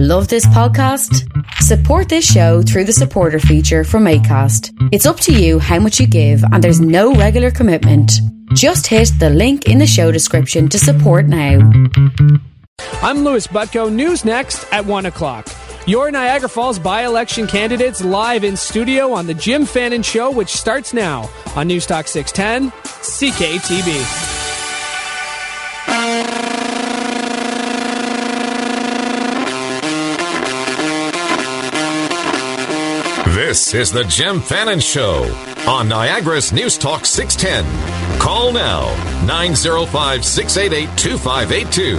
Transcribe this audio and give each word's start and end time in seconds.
Love 0.00 0.28
this 0.28 0.46
podcast? 0.46 1.26
Support 1.54 2.08
this 2.08 2.24
show 2.24 2.62
through 2.62 2.84
the 2.84 2.92
supporter 2.92 3.40
feature 3.40 3.82
from 3.82 4.04
ACAST. 4.04 4.70
It's 4.92 5.06
up 5.06 5.18
to 5.18 5.32
you 5.32 5.58
how 5.58 5.80
much 5.80 5.98
you 5.98 6.06
give, 6.06 6.40
and 6.52 6.62
there's 6.62 6.80
no 6.80 7.14
regular 7.14 7.50
commitment. 7.50 8.12
Just 8.54 8.86
hit 8.86 9.10
the 9.18 9.28
link 9.28 9.66
in 9.66 9.78
the 9.78 9.88
show 9.88 10.12
description 10.12 10.68
to 10.68 10.78
support 10.78 11.26
now. 11.26 11.68
I'm 13.02 13.24
Louis 13.24 13.44
Butko. 13.48 13.92
News 13.92 14.24
next 14.24 14.72
at 14.72 14.86
1 14.86 15.06
o'clock. 15.06 15.48
Your 15.88 16.12
Niagara 16.12 16.48
Falls 16.48 16.78
by 16.78 17.04
election 17.04 17.48
candidates 17.48 18.04
live 18.04 18.44
in 18.44 18.56
studio 18.56 19.12
on 19.12 19.26
The 19.26 19.34
Jim 19.34 19.66
Fannon 19.66 20.04
Show, 20.04 20.30
which 20.30 20.50
starts 20.50 20.94
now 20.94 21.22
on 21.56 21.68
Newstalk 21.68 22.06
610 22.06 22.70
CKTB. 23.02 24.37
This 33.68 33.88
is 33.88 33.92
the 33.92 34.04
Jim 34.04 34.40
Fannon 34.40 34.80
Show 34.80 35.24
on 35.68 35.90
Niagara's 35.90 36.54
News 36.54 36.78
Talk 36.78 37.04
610. 37.04 38.18
Call 38.18 38.50
now 38.50 38.86
905 39.26 40.24
688 40.24 40.96
2582 40.96 41.98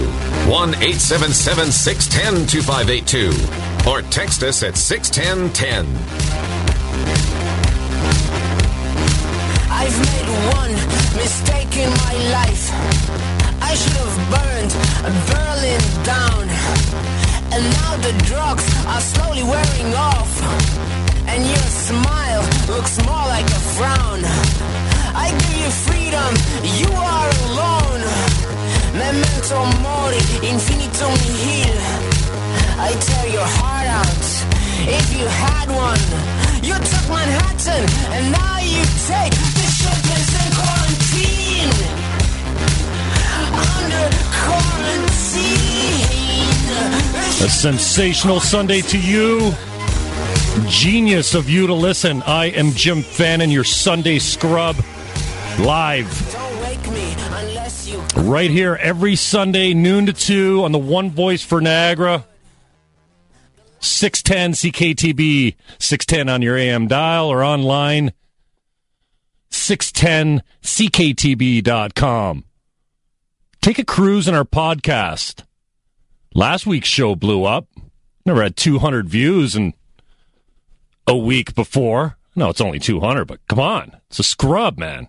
1 0.50 0.68
877 0.74 1.70
610 1.70 2.46
2582 2.48 3.88
or 3.88 4.02
text 4.10 4.42
us 4.42 4.64
at 4.64 4.76
61010. 4.76 5.86
I've 9.70 9.94
made 9.94 10.28
one 10.50 10.74
mistake 11.22 11.76
in 11.78 11.90
my 12.02 12.14
life. 12.34 12.66
I 13.62 13.78
should 13.78 13.94
have 13.94 14.18
burned 14.26 14.74
Berlin 15.30 15.82
down. 16.02 16.50
And 17.54 17.62
now 17.78 17.94
the 18.02 18.24
drugs 18.26 18.66
are 18.86 19.00
slowly 19.00 19.44
wearing 19.44 19.94
off 19.94 20.89
and 21.32 21.46
your 21.46 21.68
smile 21.86 22.42
looks 22.66 22.98
more 23.06 23.26
like 23.34 23.46
a 23.46 23.62
frown. 23.76 24.20
I 25.14 25.30
give 25.42 25.56
you 25.62 25.70
freedom, 25.86 26.30
you 26.80 26.90
are 27.14 27.30
alone. 27.46 28.02
Memento 29.02 29.58
mori, 29.84 30.22
nihil. 30.42 31.78
I 32.88 32.90
tear 33.06 33.26
your 33.38 33.48
heart 33.58 33.88
out 34.00 34.26
if 34.98 35.06
you 35.16 35.26
had 35.44 35.68
one. 35.88 36.04
You 36.68 36.74
took 36.90 37.06
Manhattan, 37.08 37.84
and 38.14 38.24
now 38.32 38.56
you 38.74 38.82
take 39.12 39.34
the 39.58 39.68
in 40.40 40.48
quarantine. 40.60 41.72
Under 43.74 44.06
quarantine. 44.42 45.70
A 47.46 47.48
sensational 47.48 48.40
Sunday 48.40 48.80
to 48.82 48.98
you. 48.98 49.54
Genius 50.66 51.34
of 51.34 51.48
you 51.48 51.66
to 51.66 51.74
listen. 51.74 52.22
I 52.22 52.46
am 52.46 52.70
Jim 52.72 53.02
Fannon, 53.02 53.50
your 53.50 53.64
Sunday 53.64 54.18
scrub, 54.18 54.76
live. 55.58 56.36
Right 58.16 58.50
here 58.50 58.76
every 58.80 59.16
Sunday, 59.16 59.74
noon 59.74 60.06
to 60.06 60.12
2 60.12 60.64
on 60.64 60.72
the 60.72 60.78
One 60.78 61.10
Voice 61.10 61.42
for 61.42 61.60
Niagara. 61.60 62.24
610 63.80 64.72
CKTB, 64.72 65.54
610 65.78 66.28
on 66.28 66.42
your 66.42 66.56
AM 66.56 66.88
dial 66.88 67.28
or 67.28 67.44
online, 67.44 68.12
610CKTB.com. 69.50 72.44
Take 73.62 73.78
a 73.78 73.84
cruise 73.84 74.26
in 74.26 74.34
our 74.34 74.44
podcast. 74.44 75.44
Last 76.34 76.66
week's 76.66 76.88
show 76.88 77.14
blew 77.14 77.44
up. 77.44 77.68
Never 78.26 78.42
had 78.42 78.56
200 78.56 79.08
views 79.08 79.54
and 79.54 79.74
a 81.10 81.16
week 81.16 81.54
before. 81.54 82.16
No, 82.36 82.48
it's 82.48 82.60
only 82.60 82.78
200, 82.78 83.26
but 83.26 83.40
come 83.48 83.58
on. 83.58 83.96
It's 84.08 84.20
a 84.20 84.22
scrub, 84.22 84.78
man. 84.78 85.08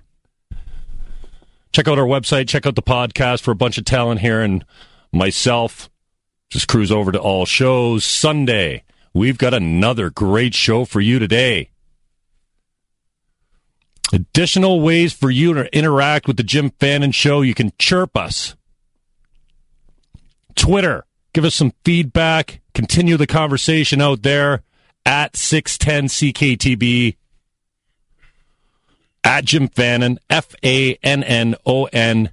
Check 1.71 1.87
out 1.87 1.99
our 1.99 2.05
website, 2.05 2.49
check 2.49 2.65
out 2.65 2.75
the 2.75 2.81
podcast 2.81 3.41
for 3.41 3.51
a 3.51 3.55
bunch 3.55 3.77
of 3.77 3.85
talent 3.85 4.19
here 4.19 4.41
and 4.41 4.65
myself. 5.13 5.89
Just 6.49 6.67
cruise 6.67 6.91
over 6.91 7.11
to 7.13 7.19
all 7.19 7.45
shows. 7.45 8.03
Sunday, 8.03 8.83
we've 9.13 9.37
got 9.37 9.53
another 9.53 10.09
great 10.09 10.53
show 10.53 10.83
for 10.83 10.99
you 10.99 11.19
today. 11.19 11.69
Additional 14.11 14.81
ways 14.81 15.13
for 15.13 15.29
you 15.29 15.53
to 15.53 15.73
interact 15.73 16.27
with 16.27 16.35
the 16.35 16.43
Jim 16.43 16.71
Fannon 16.79 17.11
Show. 17.11 17.41
You 17.41 17.53
can 17.53 17.71
chirp 17.77 18.17
us. 18.17 18.55
Twitter, 20.55 21.05
give 21.31 21.45
us 21.45 21.55
some 21.55 21.73
feedback. 21.85 22.59
Continue 22.73 23.15
the 23.15 23.27
conversation 23.27 24.01
out 24.01 24.23
there 24.23 24.63
at 25.05 25.35
610 25.35 26.07
CKTB, 26.07 27.15
at 29.23 29.45
Jim 29.45 29.67
Fannon, 29.67 30.19
F 30.29 30.55
A 30.63 30.95
N 31.03 31.23
N 31.23 31.55
O 31.65 31.85
N, 31.85 32.31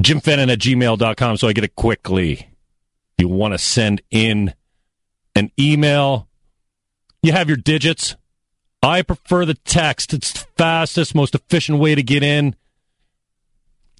Jim 0.00 0.20
Fannon 0.20 0.50
at 0.50 0.58
gmail.com 0.58 1.36
so 1.36 1.48
I 1.48 1.52
get 1.52 1.64
it 1.64 1.74
quickly. 1.74 2.48
You 3.18 3.28
want 3.28 3.54
to 3.54 3.58
send 3.58 4.02
in 4.10 4.54
an 5.34 5.50
email, 5.58 6.28
you 7.22 7.32
have 7.32 7.48
your 7.48 7.56
digits. 7.56 8.16
I 8.82 9.02
prefer 9.02 9.44
the 9.44 9.54
text. 9.54 10.12
It's 10.12 10.32
the 10.32 10.46
fastest, 10.56 11.14
most 11.14 11.34
efficient 11.34 11.78
way 11.78 11.94
to 11.94 12.02
get 12.02 12.22
in. 12.22 12.54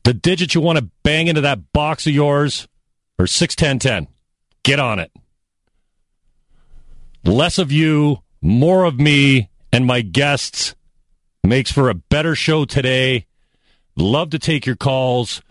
The 0.04 0.14
digits 0.14 0.54
you 0.54 0.60
want 0.60 0.78
to 0.78 0.88
bang 1.02 1.26
into 1.26 1.40
that 1.40 1.72
box 1.72 2.06
of 2.06 2.12
yours 2.12 2.68
are 3.18 3.26
61010. 3.26 4.06
Get 4.62 4.78
on 4.78 4.98
it. 5.00 5.10
Less 7.26 7.58
of 7.58 7.72
you, 7.72 8.18
more 8.40 8.84
of 8.84 9.00
me 9.00 9.50
and 9.72 9.84
my 9.84 10.00
guests 10.00 10.76
makes 11.42 11.72
for 11.72 11.90
a 11.90 11.94
better 11.94 12.36
show 12.36 12.64
today. 12.64 13.26
Love 13.96 14.30
to 14.30 14.38
take 14.38 14.64
your 14.64 14.76
calls. 14.76 15.42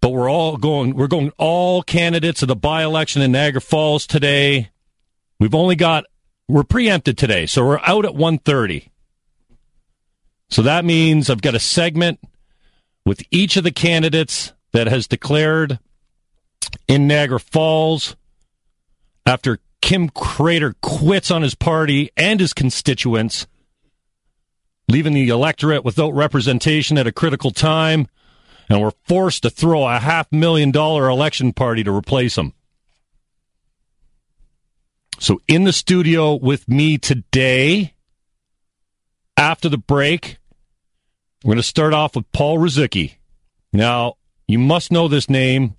But 0.00 0.10
we're 0.10 0.30
all 0.30 0.56
going 0.56 0.94
we're 0.94 1.08
going 1.08 1.32
all 1.38 1.82
candidates 1.82 2.42
of 2.42 2.48
the 2.48 2.54
by-election 2.54 3.20
in 3.20 3.32
Niagara 3.32 3.60
Falls 3.60 4.06
today. 4.06 4.70
We've 5.40 5.56
only 5.56 5.74
got 5.74 6.04
we're 6.46 6.62
preempted 6.62 7.18
today, 7.18 7.46
so 7.46 7.64
we're 7.64 7.80
out 7.80 8.04
at 8.04 8.14
1:30. 8.14 8.90
So 10.50 10.62
that 10.62 10.84
means 10.84 11.28
I've 11.28 11.42
got 11.42 11.56
a 11.56 11.60
segment 11.60 12.20
with 13.04 13.24
each 13.32 13.56
of 13.56 13.64
the 13.64 13.72
candidates 13.72 14.52
that 14.72 14.86
has 14.86 15.08
declared 15.08 15.80
in 16.86 17.08
Niagara 17.08 17.40
Falls 17.40 18.14
after 19.26 19.58
Kim 19.84 20.08
Craitor 20.08 20.74
quits 20.80 21.30
on 21.30 21.42
his 21.42 21.54
party 21.54 22.10
and 22.16 22.40
his 22.40 22.54
constituents, 22.54 23.46
leaving 24.88 25.12
the 25.12 25.28
electorate 25.28 25.84
without 25.84 26.12
representation 26.12 26.96
at 26.96 27.06
a 27.06 27.12
critical 27.12 27.50
time, 27.50 28.08
and 28.70 28.80
we're 28.80 28.92
forced 29.06 29.42
to 29.42 29.50
throw 29.50 29.86
a 29.86 29.98
half 29.98 30.32
million 30.32 30.70
dollar 30.70 31.06
election 31.06 31.52
party 31.52 31.84
to 31.84 31.94
replace 31.94 32.38
him. 32.38 32.54
So, 35.18 35.42
in 35.48 35.64
the 35.64 35.72
studio 35.74 36.32
with 36.34 36.66
me 36.66 36.96
today, 36.96 37.92
after 39.36 39.68
the 39.68 39.76
break, 39.76 40.38
we're 41.44 41.50
going 41.50 41.56
to 41.58 41.62
start 41.62 41.92
off 41.92 42.16
with 42.16 42.32
Paul 42.32 42.56
Ruzycki. 42.56 43.16
Now, 43.70 44.14
you 44.48 44.58
must 44.58 44.90
know 44.90 45.08
this 45.08 45.28
name 45.28 45.76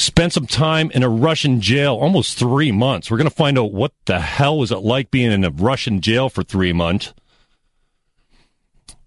spent 0.00 0.32
some 0.32 0.46
time 0.46 0.90
in 0.92 1.02
a 1.02 1.08
Russian 1.08 1.60
jail, 1.60 1.94
almost 1.94 2.38
three 2.38 2.72
months. 2.72 3.10
We're 3.10 3.18
going 3.18 3.28
to 3.28 3.34
find 3.34 3.58
out 3.58 3.72
what 3.72 3.92
the 4.06 4.20
hell 4.20 4.58
was 4.58 4.72
it 4.72 4.78
like 4.78 5.10
being 5.10 5.30
in 5.30 5.44
a 5.44 5.50
Russian 5.50 6.00
jail 6.00 6.28
for 6.28 6.42
three 6.42 6.72
months. 6.72 7.12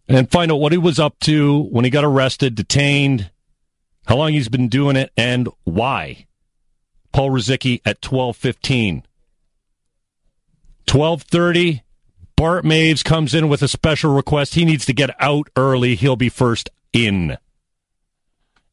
And 0.07 0.31
find 0.31 0.51
out 0.51 0.59
what 0.59 0.71
he 0.71 0.77
was 0.77 0.99
up 0.99 1.19
to 1.21 1.63
when 1.63 1.85
he 1.85 1.91
got 1.91 2.03
arrested, 2.03 2.55
detained, 2.55 3.31
how 4.05 4.17
long 4.17 4.33
he's 4.33 4.49
been 4.49 4.67
doing 4.67 4.95
it, 4.95 5.11
and 5.15 5.47
why. 5.63 6.27
Paul 7.11 7.31
Ruzycki 7.31 7.81
at 7.85 8.05
1215. 8.05 9.03
1230, 10.91 11.83
Bart 12.35 12.65
Maves 12.65 13.03
comes 13.03 13.33
in 13.33 13.47
with 13.47 13.61
a 13.61 13.67
special 13.67 14.13
request. 14.13 14.55
He 14.55 14.65
needs 14.65 14.85
to 14.85 14.93
get 14.93 15.15
out 15.19 15.47
early. 15.55 15.95
He'll 15.95 16.17
be 16.17 16.29
first 16.29 16.69
in. 16.91 17.37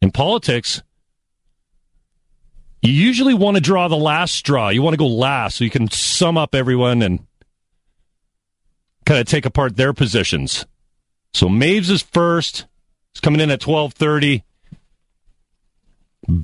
In 0.03 0.11
politics, 0.11 0.83
you 2.83 2.93
usually 2.93 3.35
want 3.35 3.57
to 3.57 3.61
draw 3.61 3.89
the 3.89 3.97
last 3.97 4.35
straw. 4.35 4.69
You 4.69 4.83
want 4.83 4.95
to 4.95 4.99
go 4.99 5.07
last 5.07 5.57
so 5.57 5.65
you 5.65 5.71
can 5.71 5.91
sum 5.91 6.39
up 6.39 6.55
everyone 6.55 7.03
and 7.03 7.27
kind 9.05 9.21
of 9.21 9.27
take 9.27 9.45
apart 9.47 9.77
their 9.77 9.93
positions. 9.93 10.65
So 11.35 11.49
Maves 11.49 11.91
is 11.91 12.03
first. 12.03 12.67
He's 13.13 13.21
coming 13.21 13.41
in 13.41 13.51
at 13.51 13.67
1230. 13.67 14.45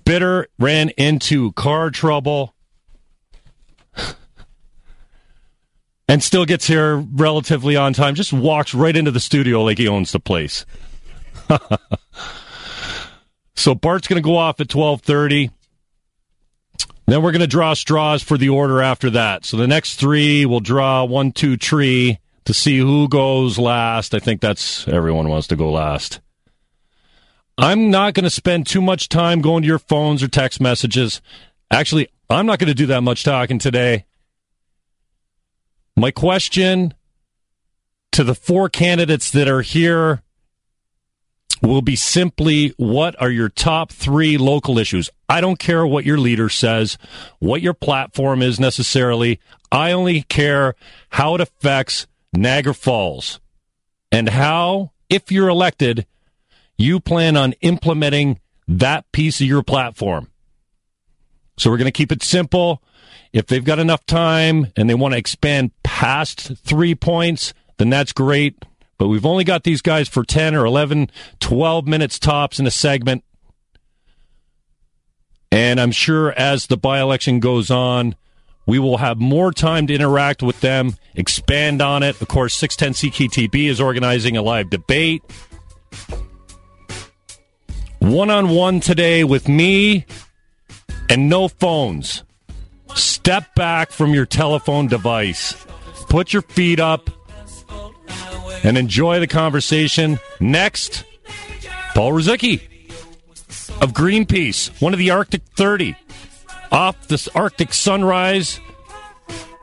Bitter 0.04 0.48
ran 0.58 0.90
into 0.90 1.52
car 1.52 1.90
trouble 1.90 2.54
and 6.08 6.22
still 6.22 6.44
gets 6.44 6.66
here 6.66 6.96
relatively 6.96 7.76
on 7.76 7.92
time. 7.92 8.14
Just 8.14 8.32
walks 8.32 8.74
right 8.74 8.96
into 8.96 9.10
the 9.10 9.20
studio 9.20 9.62
like 9.62 9.78
he 9.78 9.88
owns 9.88 10.12
the 10.12 10.20
place. 10.20 10.66
So 13.56 13.74
Bart's 13.74 14.06
going 14.06 14.22
to 14.22 14.24
go 14.24 14.36
off 14.36 14.60
at 14.60 14.68
12:30. 14.68 15.50
Then 17.06 17.22
we're 17.22 17.32
going 17.32 17.40
to 17.40 17.46
draw 17.46 17.74
straws 17.74 18.22
for 18.22 18.36
the 18.36 18.48
order 18.48 18.82
after 18.82 19.10
that. 19.10 19.44
So 19.44 19.56
the 19.56 19.68
next 19.68 19.94
three 19.94 20.44
will 20.44 20.60
draw 20.60 21.04
one, 21.04 21.32
two, 21.32 21.56
tree 21.56 22.18
to 22.44 22.52
see 22.52 22.78
who 22.78 23.08
goes 23.08 23.58
last. 23.58 24.14
I 24.14 24.18
think 24.18 24.40
that's 24.40 24.86
everyone 24.88 25.28
wants 25.28 25.46
to 25.48 25.56
go 25.56 25.70
last. 25.70 26.20
I'm 27.58 27.90
not 27.90 28.14
going 28.14 28.24
to 28.24 28.30
spend 28.30 28.66
too 28.66 28.82
much 28.82 29.08
time 29.08 29.40
going 29.40 29.62
to 29.62 29.68
your 29.68 29.78
phones 29.78 30.22
or 30.22 30.28
text 30.28 30.60
messages. 30.60 31.22
Actually, 31.70 32.08
I'm 32.28 32.46
not 32.46 32.58
going 32.58 32.68
to 32.68 32.74
do 32.74 32.86
that 32.86 33.02
much 33.02 33.24
talking 33.24 33.58
today. 33.58 34.04
My 35.96 36.10
question 36.10 36.92
to 38.12 38.24
the 38.24 38.34
four 38.34 38.68
candidates 38.68 39.30
that 39.30 39.48
are 39.48 39.62
here 39.62 40.22
will 41.62 41.82
be 41.82 41.96
simply 41.96 42.74
what 42.76 43.20
are 43.20 43.30
your 43.30 43.48
top 43.48 43.90
three 43.90 44.36
local 44.38 44.78
issues? 44.78 45.10
I 45.28 45.40
don't 45.40 45.58
care 45.58 45.86
what 45.86 46.04
your 46.04 46.18
leader 46.18 46.48
says, 46.48 46.98
what 47.38 47.62
your 47.62 47.74
platform 47.74 48.42
is 48.42 48.60
necessarily. 48.60 49.40
I 49.72 49.92
only 49.92 50.22
care 50.22 50.74
how 51.10 51.34
it 51.34 51.40
affects 51.40 52.06
Niagara 52.32 52.74
Falls 52.74 53.40
and 54.12 54.28
how, 54.28 54.92
if 55.08 55.32
you're 55.32 55.48
elected, 55.48 56.06
you 56.78 57.00
plan 57.00 57.36
on 57.36 57.52
implementing 57.60 58.40
that 58.68 59.10
piece 59.12 59.40
of 59.40 59.46
your 59.46 59.62
platform. 59.62 60.30
So 61.56 61.70
we're 61.70 61.78
going 61.78 61.86
to 61.86 61.92
keep 61.92 62.12
it 62.12 62.22
simple. 62.22 62.82
If 63.32 63.46
they've 63.46 63.64
got 63.64 63.78
enough 63.78 64.04
time 64.06 64.72
and 64.76 64.88
they 64.88 64.94
want 64.94 65.12
to 65.12 65.18
expand 65.18 65.70
past 65.82 66.56
three 66.64 66.94
points, 66.94 67.54
then 67.78 67.90
that's 67.90 68.12
great. 68.12 68.56
But 68.98 69.08
we've 69.08 69.26
only 69.26 69.44
got 69.44 69.64
these 69.64 69.82
guys 69.82 70.08
for 70.08 70.24
10 70.24 70.54
or 70.54 70.64
11, 70.64 71.10
12 71.40 71.86
minutes 71.86 72.18
tops 72.18 72.58
in 72.58 72.66
a 72.66 72.70
segment. 72.70 73.24
And 75.52 75.80
I'm 75.80 75.92
sure 75.92 76.32
as 76.32 76.66
the 76.66 76.76
by 76.76 77.00
election 77.00 77.40
goes 77.40 77.70
on, 77.70 78.16
we 78.66 78.78
will 78.78 78.98
have 78.98 79.18
more 79.18 79.52
time 79.52 79.86
to 79.86 79.94
interact 79.94 80.42
with 80.42 80.60
them, 80.60 80.96
expand 81.14 81.80
on 81.80 82.02
it. 82.02 82.20
Of 82.20 82.28
course, 82.28 82.54
610 82.54 83.10
CKTB 83.10 83.68
is 83.68 83.80
organizing 83.80 84.36
a 84.36 84.42
live 84.42 84.70
debate. 84.70 85.22
One 88.00 88.30
on 88.30 88.50
one 88.50 88.80
today 88.80 89.24
with 89.24 89.48
me 89.48 90.04
and 91.08 91.28
no 91.28 91.48
phones. 91.48 92.24
Step 92.94 93.54
back 93.54 93.90
from 93.92 94.14
your 94.14 94.26
telephone 94.26 94.88
device. 94.88 95.54
Put 96.08 96.32
your 96.32 96.42
feet 96.42 96.80
up 96.80 97.10
and 98.66 98.76
enjoy 98.76 99.20
the 99.20 99.28
conversation. 99.28 100.18
Next, 100.40 101.04
Paul 101.94 102.12
Ruzycki 102.12 102.60
of 103.80 103.92
Greenpeace, 103.92 104.82
one 104.82 104.92
of 104.92 104.98
the 104.98 105.10
Arctic 105.10 105.42
30, 105.56 105.96
off 106.72 107.06
this 107.08 107.28
Arctic 107.28 107.72
sunrise. 107.72 108.60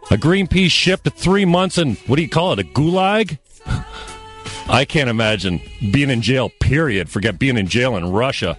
A 0.10 0.16
Greenpeace 0.16 0.72
ship 0.72 1.04
to 1.04 1.10
three 1.10 1.46
months 1.46 1.78
and 1.78 1.98
what 2.08 2.16
do 2.16 2.22
you 2.22 2.30
call 2.30 2.54
it? 2.54 2.60
A 2.60 2.64
gulag? 2.64 3.38
I 4.70 4.86
can't 4.86 5.10
imagine 5.10 5.60
being 5.92 6.10
in 6.10 6.22
jail, 6.22 6.50
period. 6.62 7.10
Forget 7.10 7.38
being 7.38 7.58
in 7.58 7.68
jail 7.68 7.98
in 7.98 8.10
Russia. 8.10 8.58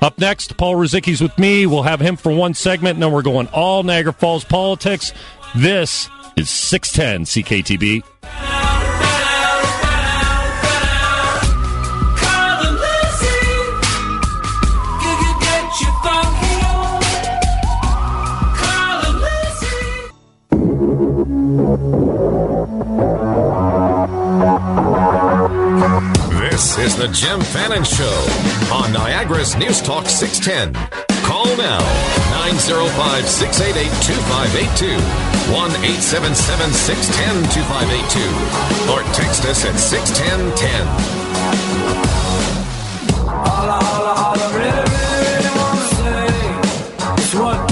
Up 0.00 0.18
next, 0.18 0.56
Paul 0.56 0.76
Ruzycki's 0.76 1.20
with 1.20 1.36
me. 1.38 1.66
We'll 1.66 1.82
have 1.82 2.00
him 2.00 2.16
for 2.16 2.32
one 2.32 2.54
segment, 2.54 2.94
and 2.94 3.02
then 3.02 3.12
we're 3.12 3.20
going 3.20 3.48
all 3.48 3.82
Niagara 3.82 4.14
Falls 4.14 4.44
politics. 4.44 5.12
This 5.54 6.08
is 6.36 6.48
610 6.48 7.24
CKTB. 7.44 8.79
This 26.60 26.76
is 26.76 26.92
the 26.94 27.08
Jim 27.08 27.40
Fannon 27.40 27.84
Show 27.84 28.04
on 28.70 28.92
Niagara's 28.92 29.56
News 29.56 29.80
Talk 29.80 30.06
610. 30.06 30.74
Call 31.24 31.46
now 31.56 31.80
905 32.44 33.26
688 33.26 33.88
2582 34.04 34.92
1 35.56 35.70
877 35.80 36.68
610 36.76 37.48
2582 37.64 38.92
or 38.92 39.00
text 39.16 39.46
us 39.46 39.64
at 39.64 39.80
61010. 39.80 40.84
Welcome 47.40 47.69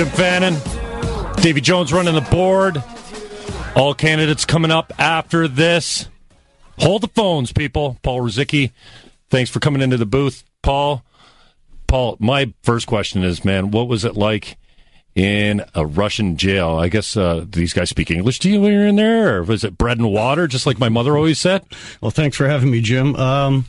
Jim 0.00 0.08
Fannon. 0.08 0.54
Davy 1.42 1.60
Jones 1.60 1.92
running 1.92 2.14
the 2.14 2.22
board. 2.22 2.82
All 3.76 3.92
candidates 3.92 4.46
coming 4.46 4.70
up 4.70 4.94
after 4.98 5.46
this. 5.46 6.08
Hold 6.78 7.02
the 7.02 7.08
phones, 7.08 7.52
people. 7.52 7.98
Paul 8.02 8.22
Ruzycki, 8.22 8.72
thanks 9.28 9.50
for 9.50 9.60
coming 9.60 9.82
into 9.82 9.98
the 9.98 10.06
booth. 10.06 10.42
Paul, 10.62 11.04
Paul, 11.86 12.16
my 12.18 12.54
first 12.62 12.86
question 12.86 13.22
is, 13.22 13.44
man, 13.44 13.72
what 13.72 13.88
was 13.88 14.06
it 14.06 14.16
like 14.16 14.56
in 15.14 15.62
a 15.74 15.84
Russian 15.84 16.38
jail? 16.38 16.78
I 16.78 16.88
guess 16.88 17.14
uh, 17.14 17.44
these 17.46 17.74
guys 17.74 17.90
speak 17.90 18.10
English 18.10 18.38
to 18.38 18.48
you 18.50 18.62
when 18.62 18.72
you're 18.72 18.86
in 18.86 18.96
there, 18.96 19.36
or 19.36 19.42
was 19.42 19.64
it 19.64 19.76
bread 19.76 19.98
and 19.98 20.10
water, 20.10 20.46
just 20.46 20.64
like 20.64 20.78
my 20.78 20.88
mother 20.88 21.14
always 21.14 21.38
said? 21.38 21.62
Well, 22.00 22.10
thanks 22.10 22.38
for 22.38 22.48
having 22.48 22.70
me, 22.70 22.80
Jim. 22.80 23.16
Um, 23.16 23.66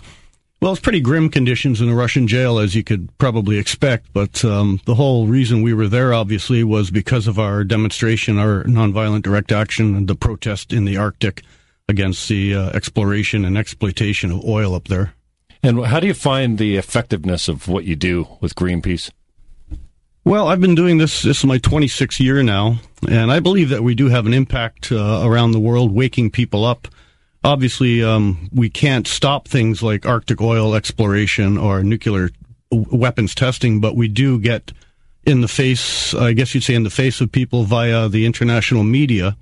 well, 0.61 0.73
it's 0.73 0.81
pretty 0.81 0.99
grim 0.99 1.29
conditions 1.29 1.81
in 1.81 1.89
a 1.89 1.95
Russian 1.95 2.27
jail, 2.27 2.59
as 2.59 2.75
you 2.75 2.83
could 2.83 3.09
probably 3.17 3.57
expect. 3.57 4.13
But 4.13 4.45
um, 4.45 4.79
the 4.85 4.93
whole 4.93 5.25
reason 5.25 5.63
we 5.63 5.73
were 5.73 5.87
there, 5.87 6.13
obviously, 6.13 6.63
was 6.63 6.91
because 6.91 7.27
of 7.27 7.39
our 7.39 7.63
demonstration, 7.63 8.37
our 8.37 8.63
nonviolent 8.65 9.23
direct 9.23 9.51
action, 9.51 9.95
and 9.95 10.07
the 10.07 10.15
protest 10.15 10.71
in 10.71 10.85
the 10.85 10.97
Arctic 10.97 11.41
against 11.89 12.29
the 12.29 12.53
uh, 12.53 12.69
exploration 12.69 13.43
and 13.43 13.57
exploitation 13.57 14.31
of 14.31 14.45
oil 14.45 14.75
up 14.75 14.87
there. 14.87 15.13
And 15.63 15.83
how 15.83 15.99
do 15.99 16.05
you 16.05 16.13
find 16.13 16.59
the 16.59 16.77
effectiveness 16.77 17.47
of 17.47 17.67
what 17.67 17.85
you 17.85 17.95
do 17.95 18.27
with 18.39 18.55
Greenpeace? 18.55 19.09
Well, 20.23 20.47
I've 20.47 20.61
been 20.61 20.75
doing 20.75 20.99
this. 20.99 21.23
This 21.23 21.39
is 21.39 21.45
my 21.45 21.57
26th 21.57 22.19
year 22.19 22.43
now, 22.43 22.77
and 23.09 23.31
I 23.31 23.39
believe 23.39 23.69
that 23.69 23.83
we 23.83 23.95
do 23.95 24.09
have 24.09 24.27
an 24.27 24.33
impact 24.33 24.91
uh, 24.91 25.21
around 25.23 25.51
the 25.51 25.59
world, 25.59 25.91
waking 25.91 26.29
people 26.29 26.65
up 26.65 26.87
obviously 27.43 28.03
um, 28.03 28.49
we 28.53 28.69
can't 28.69 29.07
stop 29.07 29.47
things 29.47 29.81
like 29.81 30.05
Arctic 30.05 30.41
oil 30.41 30.75
exploration 30.75 31.57
or 31.57 31.83
nuclear 31.83 32.29
weapons 32.71 33.35
testing, 33.35 33.81
but 33.81 33.95
we 33.95 34.07
do 34.07 34.39
get 34.39 34.71
in 35.25 35.41
the 35.41 35.47
face, 35.47 36.13
I 36.13 36.33
guess 36.33 36.55
you'd 36.55 36.63
say, 36.63 36.73
in 36.73 36.83
the 36.83 36.89
face 36.89 37.21
of 37.21 37.31
people 37.31 37.63
via 37.63 38.09
the 38.09 38.25
international 38.25 38.83
media. 38.83 39.37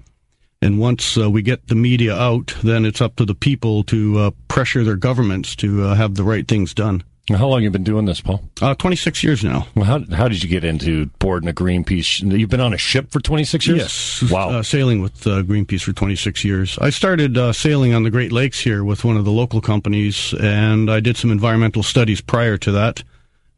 And 0.61 0.77
once 0.77 1.17
uh, 1.17 1.29
we 1.29 1.41
get 1.41 1.67
the 1.67 1.75
media 1.75 2.15
out, 2.15 2.53
then 2.63 2.85
it's 2.85 2.99
up 2.99 3.15
to 3.15 3.25
the 3.25 3.35
people 3.35 3.83
to 3.85 4.19
uh, 4.19 4.31
pressure 4.49 4.83
their 4.83 4.97
governments 4.97 5.55
to 5.57 5.85
uh, 5.85 5.95
have 5.95 6.15
the 6.15 6.23
right 6.23 6.45
things 6.45 6.73
done. 6.73 7.03
How 7.37 7.47
long 7.47 7.59
have 7.59 7.63
you 7.63 7.69
been 7.69 7.83
doing 7.83 8.05
this, 8.05 8.21
Paul? 8.21 8.41
Uh, 8.61 8.73
26 8.73 9.23
years 9.23 9.43
now. 9.43 9.67
Well, 9.75 9.85
how, 9.85 9.99
how 10.15 10.27
did 10.27 10.43
you 10.43 10.49
get 10.49 10.63
into 10.63 11.07
boarding 11.19 11.49
a 11.49 11.53
Greenpeace? 11.53 12.21
You've 12.37 12.49
been 12.49 12.59
on 12.59 12.73
a 12.73 12.77
ship 12.77 13.11
for 13.11 13.19
26 13.19 13.67
years? 13.67 13.79
Yes. 13.79 14.31
Wow. 14.31 14.49
Uh, 14.49 14.63
sailing 14.63 15.01
with 15.01 15.27
uh, 15.27 15.43
Greenpeace 15.43 15.83
for 15.83 15.93
26 15.93 16.43
years. 16.43 16.77
I 16.79 16.89
started 16.89 17.37
uh, 17.37 17.53
sailing 17.53 17.93
on 17.93 18.03
the 18.03 18.09
Great 18.09 18.31
Lakes 18.31 18.59
here 18.59 18.83
with 18.83 19.03
one 19.03 19.17
of 19.17 19.25
the 19.25 19.31
local 19.31 19.61
companies, 19.61 20.33
and 20.39 20.89
I 20.89 20.99
did 20.99 21.17
some 21.17 21.31
environmental 21.31 21.83
studies 21.83 22.21
prior 22.21 22.57
to 22.57 22.71
that. 22.71 23.03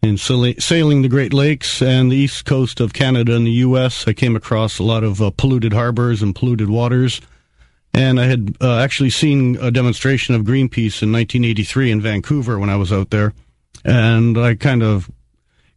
In 0.02 0.18
sailing 0.18 1.04
the 1.04 1.10
Great 1.10 1.32
Lakes 1.32 1.82
and 1.82 2.12
the 2.12 2.18
east 2.18 2.46
coast 2.46 2.80
of 2.80 2.92
Canada 2.92 3.36
and 3.36 3.46
the 3.46 3.52
U.S., 3.52 4.08
I 4.08 4.14
came 4.14 4.36
across 4.36 4.80
a 4.80 4.84
lot 4.84 5.04
of 5.04 5.22
uh, 5.22 5.30
polluted 5.30 5.74
harbors 5.74 6.24
and 6.24 6.36
polluted 6.36 6.70
waters. 6.70 7.22
And 7.94 8.20
I 8.20 8.26
had 8.26 8.56
uh, 8.62 8.80
actually 8.80 9.12
seen 9.12 9.58
a 9.58 9.70
demonstration 9.70 10.34
of 10.34 10.42
Greenpeace 10.42 11.04
in 11.04 11.12
1983 11.12 11.92
in 11.92 12.02
Vancouver 12.02 12.58
when 12.58 12.70
I 12.70 12.78
was 12.78 12.92
out 12.92 13.12
there 13.12 13.34
and 13.84 14.38
I 14.38 14.56
kind 14.56 14.84
of 14.84 15.10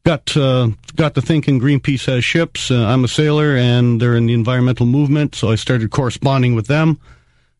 got 0.05 0.37
uh, 0.37 0.69
got 0.97 1.15
to 1.15 1.23
thinking 1.23 1.61
Greenpeace 1.61 2.07
has 2.07 2.25
ships. 2.25 2.71
Uh, 2.71 2.85
I'm 2.87 3.05
a 3.05 3.09
sailor, 3.09 3.57
and 3.57 4.01
they're 4.01 4.17
in 4.17 4.27
the 4.27 4.35
environmental 4.35 4.87
movement, 4.87 5.35
so 5.35 5.51
I 5.51 5.57
started 5.57 5.91
corresponding 5.91 6.55
with 6.55 6.67
them. 6.67 7.01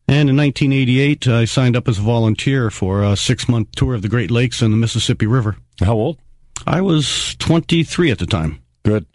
And 0.07 0.29
in 0.29 0.37
1988, 0.37 1.27
I 1.27 1.45
signed 1.45 1.75
up 1.75 1.87
as 1.87 1.97
a 1.97 2.01
volunteer 2.01 2.69
for 2.69 3.03
a 3.03 3.15
six 3.15 3.49
month 3.49 3.71
tour 3.71 3.95
of 3.95 4.03
the 4.03 4.09
Great 4.09 4.29
Lakes 4.29 4.61
and 4.61 4.71
the 4.71 4.77
Mississippi 4.77 5.25
River. 5.25 5.57
How 5.79 5.93
old? 5.93 6.19
I 6.67 6.81
was 6.81 7.35
23 7.39 8.11
at 8.11 8.19
the 8.19 8.25
time. 8.25 8.61
Good. 8.83 9.07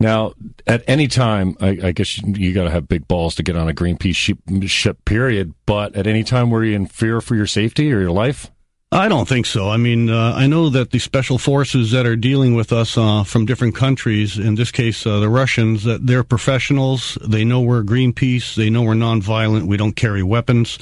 Now, 0.00 0.32
at 0.66 0.82
any 0.86 1.06
time, 1.06 1.56
I, 1.60 1.78
I 1.84 1.92
guess 1.92 2.18
you, 2.18 2.32
you 2.34 2.52
got 2.52 2.64
to 2.64 2.70
have 2.70 2.88
big 2.88 3.08
balls 3.08 3.34
to 3.36 3.42
get 3.42 3.56
on 3.56 3.68
a 3.68 3.72
Greenpeace 3.72 4.16
ship, 4.16 4.38
ship, 4.66 5.04
period. 5.04 5.54
But 5.64 5.96
at 5.96 6.06
any 6.06 6.22
time, 6.22 6.50
were 6.50 6.64
you 6.64 6.74
in 6.76 6.86
fear 6.86 7.20
for 7.20 7.34
your 7.34 7.46
safety 7.46 7.92
or 7.92 8.00
your 8.00 8.10
life? 8.10 8.50
I 8.92 9.08
don't 9.08 9.28
think 9.28 9.46
so. 9.46 9.68
I 9.68 9.78
mean, 9.78 10.08
uh, 10.08 10.32
I 10.36 10.46
know 10.46 10.68
that 10.70 10.92
the 10.92 11.00
special 11.00 11.38
forces 11.38 11.90
that 11.90 12.06
are 12.06 12.14
dealing 12.14 12.54
with 12.54 12.72
us 12.72 12.96
uh, 12.96 13.24
from 13.24 13.44
different 13.44 13.74
countries, 13.74 14.38
in 14.38 14.54
this 14.54 14.70
case, 14.70 15.04
uh, 15.04 15.18
the 15.18 15.28
Russians, 15.28 15.82
that 15.84 16.06
they're 16.06 16.22
professionals. 16.22 17.18
They 17.20 17.44
know 17.44 17.60
we're 17.60 17.82
Greenpeace. 17.82 18.54
They 18.54 18.70
know 18.70 18.82
we're 18.82 18.94
nonviolent. 18.94 19.66
We 19.66 19.76
don't 19.76 19.96
carry 19.96 20.22
weapons. 20.22 20.78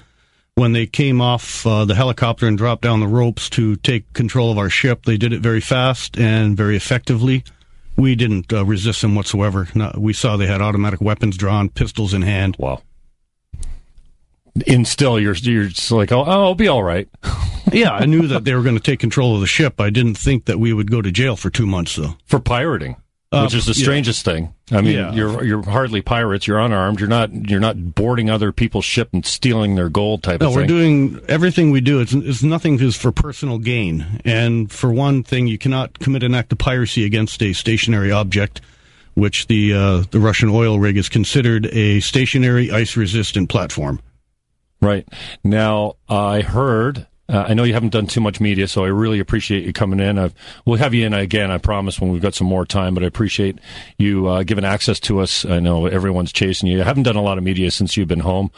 When 0.54 0.72
they 0.72 0.86
came 0.86 1.20
off 1.20 1.66
uh, 1.66 1.86
the 1.86 1.94
helicopter 1.94 2.46
and 2.46 2.58
dropped 2.58 2.82
down 2.82 3.00
the 3.00 3.08
ropes 3.08 3.48
to 3.50 3.74
take 3.76 4.12
control 4.12 4.52
of 4.52 4.58
our 4.58 4.70
ship, 4.70 5.04
they 5.06 5.16
did 5.16 5.32
it 5.32 5.40
very 5.40 5.60
fast 5.60 6.18
and 6.18 6.56
very 6.56 6.76
effectively. 6.76 7.42
We 7.96 8.14
didn't 8.16 8.52
uh, 8.52 8.64
resist 8.64 9.00
them 9.02 9.14
whatsoever. 9.14 9.68
No, 9.74 9.92
we 9.96 10.12
saw 10.12 10.36
they 10.36 10.46
had 10.46 10.60
automatic 10.60 11.00
weapons 11.00 11.36
drawn, 11.38 11.70
pistols 11.70 12.12
in 12.12 12.22
hand. 12.22 12.56
Wow. 12.58 12.82
In 14.66 14.84
still, 14.84 15.18
you're 15.18 15.34
you're 15.34 15.66
just 15.66 15.90
like, 15.90 16.12
oh, 16.12 16.24
oh 16.24 16.44
I'll 16.44 16.54
be 16.54 16.68
all 16.68 16.82
right. 16.82 17.08
yeah, 17.72 17.92
I 17.92 18.06
knew 18.06 18.28
that 18.28 18.44
they 18.44 18.54
were 18.54 18.62
going 18.62 18.76
to 18.76 18.82
take 18.82 19.00
control 19.00 19.34
of 19.34 19.40
the 19.40 19.46
ship. 19.46 19.80
I 19.80 19.90
didn't 19.90 20.14
think 20.14 20.44
that 20.44 20.60
we 20.60 20.72
would 20.72 20.90
go 20.90 21.02
to 21.02 21.10
jail 21.10 21.36
for 21.36 21.50
two 21.50 21.66
months, 21.66 21.96
though. 21.96 22.16
For 22.26 22.38
pirating, 22.38 22.96
uh, 23.32 23.42
which 23.42 23.54
is 23.54 23.66
the 23.66 23.74
strangest 23.74 24.24
yeah. 24.24 24.32
thing. 24.32 24.54
I 24.70 24.80
mean, 24.80 24.94
yeah. 24.94 25.12
you're 25.12 25.44
you're 25.44 25.62
hardly 25.62 26.02
pirates. 26.02 26.46
You're 26.46 26.60
unarmed. 26.60 27.00
You're 27.00 27.08
not 27.08 27.32
you're 27.32 27.60
not 27.60 27.94
boarding 27.96 28.30
other 28.30 28.52
people's 28.52 28.84
ship 28.84 29.08
and 29.12 29.26
stealing 29.26 29.74
their 29.74 29.88
gold 29.88 30.22
type 30.22 30.40
no, 30.40 30.46
of 30.46 30.52
thing. 30.52 30.62
we're 30.62 30.66
doing 30.68 31.20
everything 31.28 31.72
we 31.72 31.80
do. 31.80 32.00
It's, 32.00 32.12
it's 32.12 32.42
nothing 32.44 32.78
is 32.80 32.96
for 32.96 33.10
personal 33.10 33.58
gain. 33.58 34.20
And 34.24 34.70
for 34.70 34.92
one 34.92 35.24
thing, 35.24 35.48
you 35.48 35.58
cannot 35.58 35.98
commit 35.98 36.22
an 36.22 36.34
act 36.34 36.52
of 36.52 36.58
piracy 36.58 37.04
against 37.04 37.42
a 37.42 37.52
stationary 37.52 38.12
object 38.12 38.60
which 39.14 39.46
the 39.46 39.72
uh, 39.72 40.04
the 40.10 40.20
Russian 40.20 40.48
oil 40.50 40.78
rig 40.78 40.96
is 40.96 41.08
considered 41.08 41.66
a 41.66 42.00
stationary 42.00 42.70
ice 42.70 42.96
resistant 42.96 43.48
platform. 43.48 44.00
Right. 44.84 45.08
Now, 45.42 45.96
I 46.08 46.42
heard. 46.42 47.06
Uh, 47.26 47.46
I 47.48 47.54
know 47.54 47.64
you 47.64 47.72
haven't 47.72 47.92
done 47.92 48.06
too 48.06 48.20
much 48.20 48.38
media, 48.38 48.68
so 48.68 48.84
I 48.84 48.88
really 48.88 49.18
appreciate 49.18 49.64
you 49.64 49.72
coming 49.72 49.98
in. 49.98 50.18
I've, 50.18 50.34
we'll 50.66 50.76
have 50.76 50.92
you 50.92 51.06
in 51.06 51.14
again, 51.14 51.50
I 51.50 51.56
promise, 51.56 51.98
when 51.98 52.12
we've 52.12 52.20
got 52.20 52.34
some 52.34 52.46
more 52.46 52.66
time. 52.66 52.92
But 52.92 53.02
I 53.02 53.06
appreciate 53.06 53.58
you 53.96 54.26
uh, 54.26 54.42
giving 54.42 54.64
access 54.64 55.00
to 55.00 55.20
us. 55.20 55.46
I 55.46 55.58
know 55.58 55.86
everyone's 55.86 56.32
chasing 56.32 56.68
you. 56.68 56.82
I 56.82 56.84
haven't 56.84 57.04
done 57.04 57.16
a 57.16 57.22
lot 57.22 57.38
of 57.38 57.44
media 57.44 57.70
since 57.70 57.96
you've 57.96 58.08
been 58.08 58.20
home. 58.20 58.50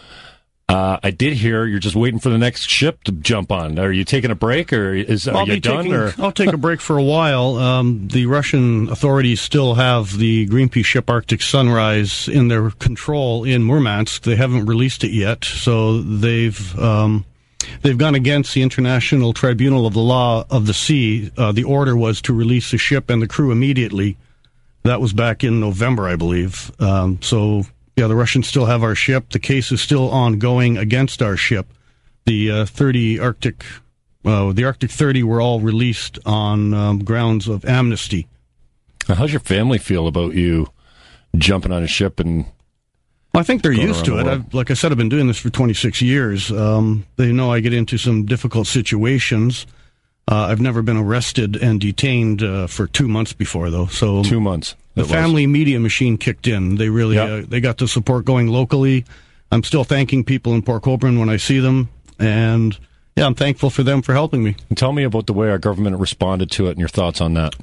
Uh, 0.68 0.98
I 1.00 1.12
did 1.12 1.34
hear 1.34 1.64
you're 1.64 1.78
just 1.78 1.94
waiting 1.94 2.18
for 2.18 2.28
the 2.28 2.38
next 2.38 2.68
ship 2.68 3.04
to 3.04 3.12
jump 3.12 3.52
on. 3.52 3.78
Are 3.78 3.92
you 3.92 4.04
taking 4.04 4.32
a 4.32 4.34
break, 4.34 4.72
or 4.72 4.94
is 4.94 5.28
are 5.28 5.36
I'll 5.36 5.48
you 5.48 5.60
done? 5.60 5.84
Taking, 5.84 5.94
or? 5.94 6.12
I'll 6.18 6.32
take 6.32 6.52
a 6.52 6.56
break 6.56 6.80
for 6.80 6.98
a 6.98 7.02
while. 7.04 7.54
Um, 7.56 8.08
the 8.08 8.26
Russian 8.26 8.88
authorities 8.88 9.40
still 9.40 9.74
have 9.74 10.18
the 10.18 10.48
Greenpeace 10.48 10.84
ship 10.84 11.08
Arctic 11.08 11.40
Sunrise 11.40 12.26
in 12.26 12.48
their 12.48 12.70
control 12.72 13.44
in 13.44 13.62
Murmansk. 13.62 14.22
They 14.22 14.34
haven't 14.34 14.66
released 14.66 15.04
it 15.04 15.12
yet, 15.12 15.44
so 15.44 16.00
they've 16.02 16.76
um, 16.80 17.24
they've 17.82 17.98
gone 17.98 18.16
against 18.16 18.52
the 18.52 18.62
International 18.62 19.32
Tribunal 19.32 19.86
of 19.86 19.94
the 19.94 20.00
Law 20.00 20.46
of 20.50 20.66
the 20.66 20.74
Sea. 20.74 21.30
Uh, 21.36 21.52
the 21.52 21.64
order 21.64 21.96
was 21.96 22.20
to 22.22 22.32
release 22.32 22.72
the 22.72 22.78
ship 22.78 23.08
and 23.08 23.22
the 23.22 23.28
crew 23.28 23.52
immediately. 23.52 24.16
That 24.82 25.00
was 25.00 25.12
back 25.12 25.44
in 25.44 25.60
November, 25.60 26.08
I 26.08 26.16
believe. 26.16 26.72
Um, 26.80 27.22
so 27.22 27.66
yeah, 27.96 28.06
the 28.06 28.14
Russians 28.14 28.46
still 28.46 28.66
have 28.66 28.82
our 28.82 28.94
ship. 28.94 29.30
The 29.30 29.38
case 29.38 29.72
is 29.72 29.80
still 29.80 30.10
ongoing 30.10 30.76
against 30.76 31.22
our 31.22 31.36
ship. 31.36 31.66
The 32.26 32.50
uh, 32.50 32.66
30 32.66 33.18
Arctic, 33.18 33.64
uh, 34.24 34.52
the 34.52 34.64
Arctic 34.64 34.90
30 34.90 35.22
were 35.22 35.40
all 35.40 35.60
released 35.60 36.18
on 36.26 36.74
um, 36.74 37.04
grounds 37.04 37.48
of 37.48 37.64
amnesty. 37.64 38.26
how's 39.08 39.32
your 39.32 39.40
family 39.40 39.78
feel 39.78 40.06
about 40.06 40.34
you 40.34 40.68
jumping 41.36 41.72
on 41.72 41.82
a 41.82 41.88
ship 41.88 42.20
and? 42.20 42.44
Well, 43.32 43.40
I 43.40 43.42
think 43.42 43.62
they're 43.62 43.72
used 43.72 44.06
to 44.06 44.18
it. 44.18 44.26
I've, 44.26 44.54
like 44.54 44.70
I 44.70 44.74
said, 44.74 44.92
I've 44.92 44.98
been 44.98 45.10
doing 45.10 45.26
this 45.26 45.38
for 45.38 45.50
26 45.50 46.00
years. 46.00 46.50
Um, 46.50 47.04
they 47.16 47.32
know 47.32 47.52
I 47.52 47.60
get 47.60 47.74
into 47.74 47.98
some 47.98 48.24
difficult 48.24 48.66
situations. 48.66 49.66
Uh, 50.28 50.46
I've 50.46 50.60
never 50.60 50.82
been 50.82 50.96
arrested 50.96 51.56
and 51.56 51.80
detained 51.80 52.42
uh, 52.42 52.66
for 52.66 52.86
two 52.88 53.06
months 53.06 53.32
before, 53.32 53.70
though. 53.70 53.86
So 53.86 54.22
two 54.24 54.40
months. 54.40 54.74
The 54.94 55.04
family 55.04 55.46
media 55.46 55.78
machine 55.78 56.16
kicked 56.16 56.46
in. 56.46 56.76
They 56.76 56.88
really 56.88 57.16
yep. 57.16 57.28
uh, 57.44 57.46
they 57.46 57.60
got 57.60 57.78
the 57.78 57.86
support 57.86 58.24
going 58.24 58.48
locally. 58.48 59.04
I'm 59.52 59.62
still 59.62 59.84
thanking 59.84 60.24
people 60.24 60.54
in 60.54 60.62
Port 60.62 60.82
Colborne 60.82 61.18
when 61.18 61.28
I 61.28 61.36
see 61.36 61.60
them, 61.60 61.90
and 62.18 62.76
yeah, 63.14 63.26
I'm 63.26 63.34
thankful 63.34 63.70
for 63.70 63.82
them 63.82 64.02
for 64.02 64.14
helping 64.14 64.42
me. 64.42 64.56
And 64.68 64.76
tell 64.76 64.92
me 64.92 65.04
about 65.04 65.26
the 65.26 65.32
way 65.32 65.48
our 65.50 65.58
government 65.58 65.98
responded 65.98 66.50
to 66.52 66.66
it 66.66 66.70
and 66.70 66.78
your 66.78 66.88
thoughts 66.88 67.20
on 67.20 67.34
that. 67.34 67.54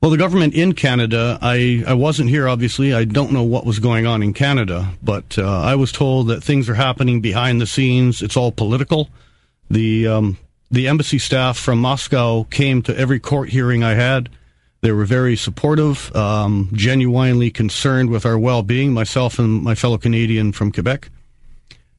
Well, 0.00 0.12
the 0.12 0.16
government 0.16 0.54
in 0.54 0.74
Canada, 0.74 1.38
I, 1.42 1.82
I 1.86 1.94
wasn't 1.94 2.30
here, 2.30 2.48
obviously. 2.48 2.94
I 2.94 3.04
don't 3.04 3.32
know 3.32 3.42
what 3.42 3.66
was 3.66 3.80
going 3.80 4.06
on 4.06 4.22
in 4.22 4.32
Canada, 4.32 4.90
but 5.02 5.36
uh, 5.36 5.60
I 5.60 5.74
was 5.74 5.90
told 5.90 6.28
that 6.28 6.42
things 6.42 6.68
are 6.68 6.74
happening 6.74 7.20
behind 7.20 7.60
the 7.60 7.66
scenes. 7.66 8.22
It's 8.22 8.36
all 8.36 8.52
political. 8.52 9.08
The 9.68 10.06
um, 10.06 10.38
the 10.70 10.88
embassy 10.88 11.18
staff 11.18 11.58
from 11.58 11.80
Moscow 11.80 12.44
came 12.44 12.82
to 12.82 12.96
every 12.96 13.20
court 13.20 13.48
hearing 13.48 13.82
I 13.82 13.94
had. 13.94 14.28
They 14.80 14.92
were 14.92 15.04
very 15.04 15.36
supportive, 15.36 16.14
um, 16.14 16.70
genuinely 16.72 17.50
concerned 17.50 18.10
with 18.10 18.24
our 18.24 18.38
well 18.38 18.62
being, 18.62 18.92
myself 18.92 19.38
and 19.38 19.62
my 19.62 19.74
fellow 19.74 19.98
Canadian 19.98 20.52
from 20.52 20.70
Quebec. 20.70 21.10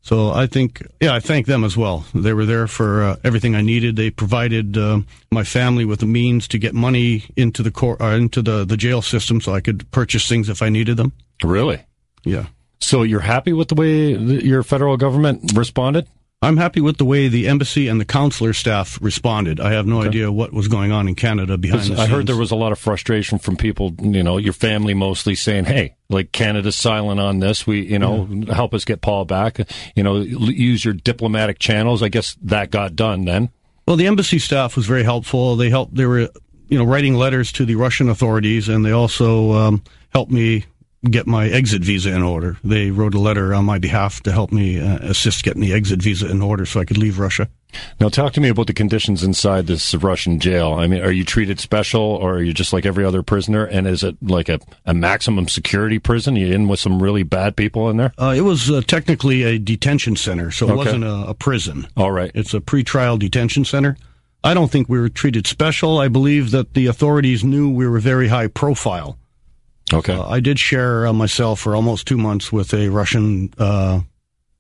So 0.02 0.32
I 0.32 0.48
think, 0.48 0.82
yeah, 1.02 1.14
I 1.14 1.20
thank 1.20 1.46
them 1.46 1.64
as 1.64 1.76
well. 1.76 2.06
They 2.16 2.34
were 2.34 2.46
there 2.46 2.68
for 2.68 3.04
uh, 3.04 3.16
everything 3.24 3.54
I 3.54 3.62
needed. 3.62 3.96
They 3.96 4.10
provided 4.10 4.78
uh, 4.78 5.02
my 5.30 5.44
family 5.44 5.84
with 5.84 6.00
the 6.00 6.06
means 6.06 6.48
to 6.48 6.58
get 6.58 6.74
money 6.74 7.26
into 7.36 7.62
the 7.62 7.72
court, 7.72 8.00
uh, 8.00 8.06
into 8.06 8.42
the, 8.42 8.64
the 8.64 8.78
jail 8.78 9.02
system, 9.02 9.42
so 9.42 9.54
I 9.54 9.60
could 9.60 9.90
purchase 9.92 10.28
things 10.28 10.48
if 10.48 10.62
I 10.62 10.70
needed 10.70 10.96
them. 10.96 11.12
Really? 11.44 11.82
Yeah. 12.24 12.46
So 12.80 13.04
you're 13.04 13.20
happy 13.20 13.52
with 13.52 13.68
the 13.68 13.76
way 13.76 14.14
your 14.14 14.64
federal 14.64 14.96
government 14.96 15.52
responded? 15.54 16.08
I'm 16.42 16.56
happy 16.56 16.80
with 16.80 16.98
the 16.98 17.06
way 17.06 17.28
the 17.28 17.50
embassy 17.50 17.90
and 17.90 18.00
the 18.00 18.06
consular 18.06 18.54
staff 18.54 18.98
responded. 19.02 19.60
I 19.60 19.74
have 19.74 19.86
no 19.86 20.00
okay. 20.00 20.08
idea 20.08 20.32
what 20.32 20.54
was 20.54 20.70
going 20.70 20.94
on 20.94 21.10
in 21.10 21.16
Canada 21.16 21.58
behind 21.58 21.82
the 21.82 21.86
scenes. 21.88 22.00
I 22.00 22.06
heard 22.06 22.28
there 22.28 22.38
was 22.38 22.52
a 22.52 22.56
lot 22.56 22.72
of 22.72 22.80
frustration 22.80 23.40
from 23.40 23.58
people, 23.58 23.94
you 24.00 24.24
know, 24.24 24.38
your 24.38 24.54
family 24.54 24.94
mostly 24.94 25.36
saying, 25.36 25.66
"Hey, 25.66 25.96
like 26.10 26.32
Canada's 26.32 26.78
silent 26.78 27.20
on 27.20 27.40
this. 27.40 27.68
We, 27.68 27.82
you 27.82 28.00
know, 28.00 28.26
yeah. 28.32 28.54
help 28.54 28.74
us 28.74 28.86
get 28.86 29.02
Paul 29.02 29.26
back. 29.26 29.60
You 29.96 30.04
know, 30.04 30.22
use 30.22 30.86
your 30.86 30.94
diplomatic 30.94 31.60
channels." 31.60 32.02
I 32.02 32.08
guess 32.08 32.38
that 32.44 32.72
got 32.72 32.96
done 32.96 33.26
then. 33.26 33.50
Well, 33.86 33.98
the 33.98 34.08
embassy 34.08 34.40
staff 34.40 34.78
was 34.78 34.86
very 34.86 35.04
helpful. 35.04 35.58
They 35.58 35.70
helped. 35.70 35.94
They 35.96 36.06
were, 36.06 36.30
you 36.70 36.78
know, 36.78 36.86
writing 36.86 37.16
letters 37.16 37.52
to 37.54 37.66
the 37.66 37.76
Russian 37.76 38.08
authorities, 38.08 38.70
and 38.70 38.86
they 38.86 38.92
also 38.92 39.52
um, 39.52 39.84
helped 40.14 40.32
me 40.32 40.64
get 41.04 41.28
my 41.28 41.48
exit 41.48 41.84
visa 41.84 42.14
in 42.14 42.22
order. 42.22 42.58
They 42.64 42.92
wrote 42.92 43.16
a 43.16 43.20
letter 43.20 43.54
on 43.54 43.66
my 43.66 43.80
behalf 43.80 44.22
to 44.24 44.32
help 44.32 44.52
me 44.52 44.80
uh, 44.80 44.98
assist 45.02 45.44
getting 45.44 45.62
the 45.62 45.74
exit 45.74 46.02
visa 46.02 46.30
in 46.30 46.42
order 46.42 46.66
so 46.66 46.80
I 46.80 46.86
could 46.86 46.98
leave 46.98 47.20
Russia. 47.20 47.48
Now, 48.00 48.10
talk 48.10 48.34
to 48.34 48.42
me 48.42 48.50
about 48.50 48.68
the 48.68 48.74
conditions 48.74 49.24
inside 49.24 49.68
this 49.68 49.94
Russian 49.94 50.40
jail. 50.40 50.74
I 50.74 50.88
mean, 50.88 51.02
are 51.02 51.12
you 51.12 51.24
treated 51.24 51.60
special 51.60 52.02
or 52.02 52.36
are 52.36 52.42
you 52.42 52.54
just 52.54 52.74
like 52.74 52.86
every 52.86 53.06
other 53.06 53.22
prisoner? 53.22 53.64
And 53.66 53.88
is 53.88 54.04
it 54.04 54.18
like 54.22 54.50
a, 54.50 54.60
a 54.86 54.94
maximum 54.94 55.48
security 55.48 56.00
prison? 56.00 56.36
Are 56.36 56.40
you 56.40 56.54
in 56.54 56.68
with 56.68 56.80
some 56.80 57.02
really 57.02 57.24
bad 57.24 57.56
people 57.56 57.90
in 57.90 57.98
there? 57.98 58.12
Uh, 58.18 58.34
it 58.36 58.42
was 58.42 58.72
uh, 58.72 58.82
technically 58.82 59.44
a 59.44 59.60
detention 59.60 60.16
center, 60.16 60.50
so 60.50 60.68
it 60.68 60.72
okay. 60.72 60.78
wasn't 60.78 61.04
a, 61.04 61.28
a 61.28 61.34
prison. 61.36 61.88
All 61.96 62.12
right. 62.12 62.32
It's 62.34 62.54
a 62.54 62.60
pretrial 62.60 63.20
detention 63.20 63.66
center. 63.66 63.98
I 64.44 64.54
don't 64.54 64.72
think 64.72 64.90
we 64.90 65.00
were 65.00 65.10
treated 65.10 65.46
special. 65.46 66.00
I 66.00 66.08
believe 66.08 66.52
that 66.52 66.74
the 66.74 66.88
authorities 66.88 67.44
knew 67.44 67.70
we 67.70 67.88
were 67.88 68.00
very 68.00 68.30
high 68.30 68.48
profile. 68.48 69.19
Okay. 69.94 70.14
Uh, 70.14 70.28
I 70.28 70.40
did 70.40 70.60
share 70.60 71.08
uh, 71.08 71.14
myself 71.14 71.60
for 71.60 71.76
almost 71.76 72.08
two 72.08 72.18
months 72.18 72.52
with 72.52 72.74
a 72.74 72.90
Russian, 72.90 73.54
uh, 73.58 74.02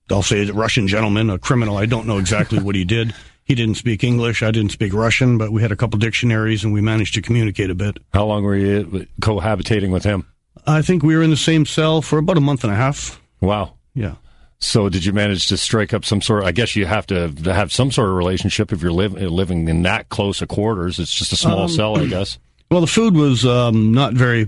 I'll 0.10 0.24
say 0.24 0.48
a 0.48 0.54
Russian 0.54 0.88
gentleman, 0.88 1.30
a 1.30 1.38
criminal. 1.38 1.78
I 1.78 1.86
don't 1.86 2.08
know 2.08 2.18
exactly 2.18 2.60
what 2.60 2.76
he 2.76 2.86
did. 2.86 3.14
He 3.44 3.56
didn't 3.56 3.76
speak 3.76 4.04
English. 4.04 4.44
I 4.44 4.52
didn't 4.52 4.72
speak 4.72 4.94
Russian, 4.94 5.38
but 5.38 5.52
we 5.52 5.62
had 5.62 5.72
a 5.72 5.76
couple 5.76 5.98
dictionaries 6.00 6.64
and 6.64 6.74
we 6.74 6.82
managed 6.82 7.16
to 7.16 7.22
communicate 7.22 7.70
a 7.70 7.76
bit. 7.76 7.98
How 8.14 8.26
long 8.26 8.44
were 8.44 8.56
you 8.56 9.08
cohabitating 9.22 9.92
with 9.92 10.04
him? 10.04 10.26
I 10.68 10.82
think 10.82 11.04
we 11.04 11.16
were 11.16 11.24
in 11.24 11.32
the 11.32 11.38
same 11.38 11.66
cell 11.66 12.02
for 12.02 12.20
about 12.20 12.38
a 12.38 12.42
month 12.42 12.64
and 12.64 12.72
a 12.72 12.76
half. 12.76 13.20
Wow. 13.42 13.74
Yeah. 13.96 14.16
So, 14.62 14.90
did 14.90 15.06
you 15.06 15.14
manage 15.14 15.48
to 15.48 15.58
strike 15.58 15.94
up 15.94 16.04
some 16.04 16.22
sort? 16.22 16.42
Of, 16.42 16.48
I 16.48 16.52
guess 16.52 16.76
you 16.76 16.86
have 16.86 17.08
to 17.08 17.30
have 17.46 17.72
some 17.72 17.92
sort 17.92 18.10
of 18.10 18.16
relationship 18.16 18.74
if 18.74 18.82
you're 18.82 18.92
live, 18.92 19.14
living 19.14 19.70
in 19.70 19.84
that 19.84 20.10
close 20.10 20.42
of 20.42 20.50
quarters. 20.50 21.00
It's 21.00 21.14
just 21.14 21.32
a 21.32 21.38
small 21.38 21.64
um, 21.64 21.70
cell, 21.70 21.98
I 21.98 22.06
guess. 22.06 22.38
Well, 22.72 22.82
the 22.82 22.88
food 22.88 23.16
was 23.16 23.48
um, 23.48 23.94
not 23.94 24.14
very 24.14 24.48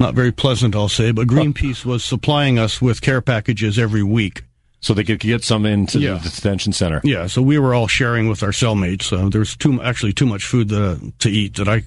not 0.00 0.14
very 0.14 0.32
pleasant, 0.32 0.74
I'll 0.74 0.88
say, 0.88 1.12
but 1.12 1.28
Greenpeace 1.28 1.84
was 1.84 2.02
supplying 2.02 2.58
us 2.58 2.80
with 2.80 3.00
care 3.00 3.20
packages 3.20 3.78
every 3.78 4.02
week. 4.02 4.42
So 4.82 4.94
they 4.94 5.04
could 5.04 5.20
get 5.20 5.44
some 5.44 5.66
into 5.66 5.98
yeah. 5.98 6.14
the 6.14 6.30
detention 6.30 6.72
center. 6.72 7.02
Yeah, 7.04 7.26
so 7.26 7.42
we 7.42 7.58
were 7.58 7.74
all 7.74 7.86
sharing 7.86 8.30
with 8.30 8.42
our 8.42 8.48
cellmates. 8.48 9.12
Uh, 9.12 9.28
there 9.28 9.40
was 9.40 9.54
too 9.54 9.80
actually 9.82 10.14
too 10.14 10.24
much 10.24 10.46
food 10.46 10.70
to, 10.70 11.12
to 11.18 11.28
eat 11.28 11.56
that 11.56 11.68
I 11.68 11.80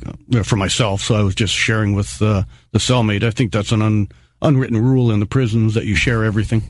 for 0.44 0.58
myself, 0.58 1.02
so 1.02 1.16
I 1.16 1.24
was 1.24 1.34
just 1.34 1.56
sharing 1.56 1.96
with 1.96 2.22
uh, 2.22 2.44
the 2.72 2.78
cellmate. 2.78 3.24
I 3.24 3.32
think 3.32 3.52
that's 3.52 3.72
an 3.72 3.82
un, 3.82 4.10
unwritten 4.44 4.78
rule 4.78 5.10
in 5.12 5.20
the 5.20 5.26
prisons 5.26 5.74
that 5.74 5.86
you 5.86 5.96
share 5.96 6.24
everything. 6.24 6.62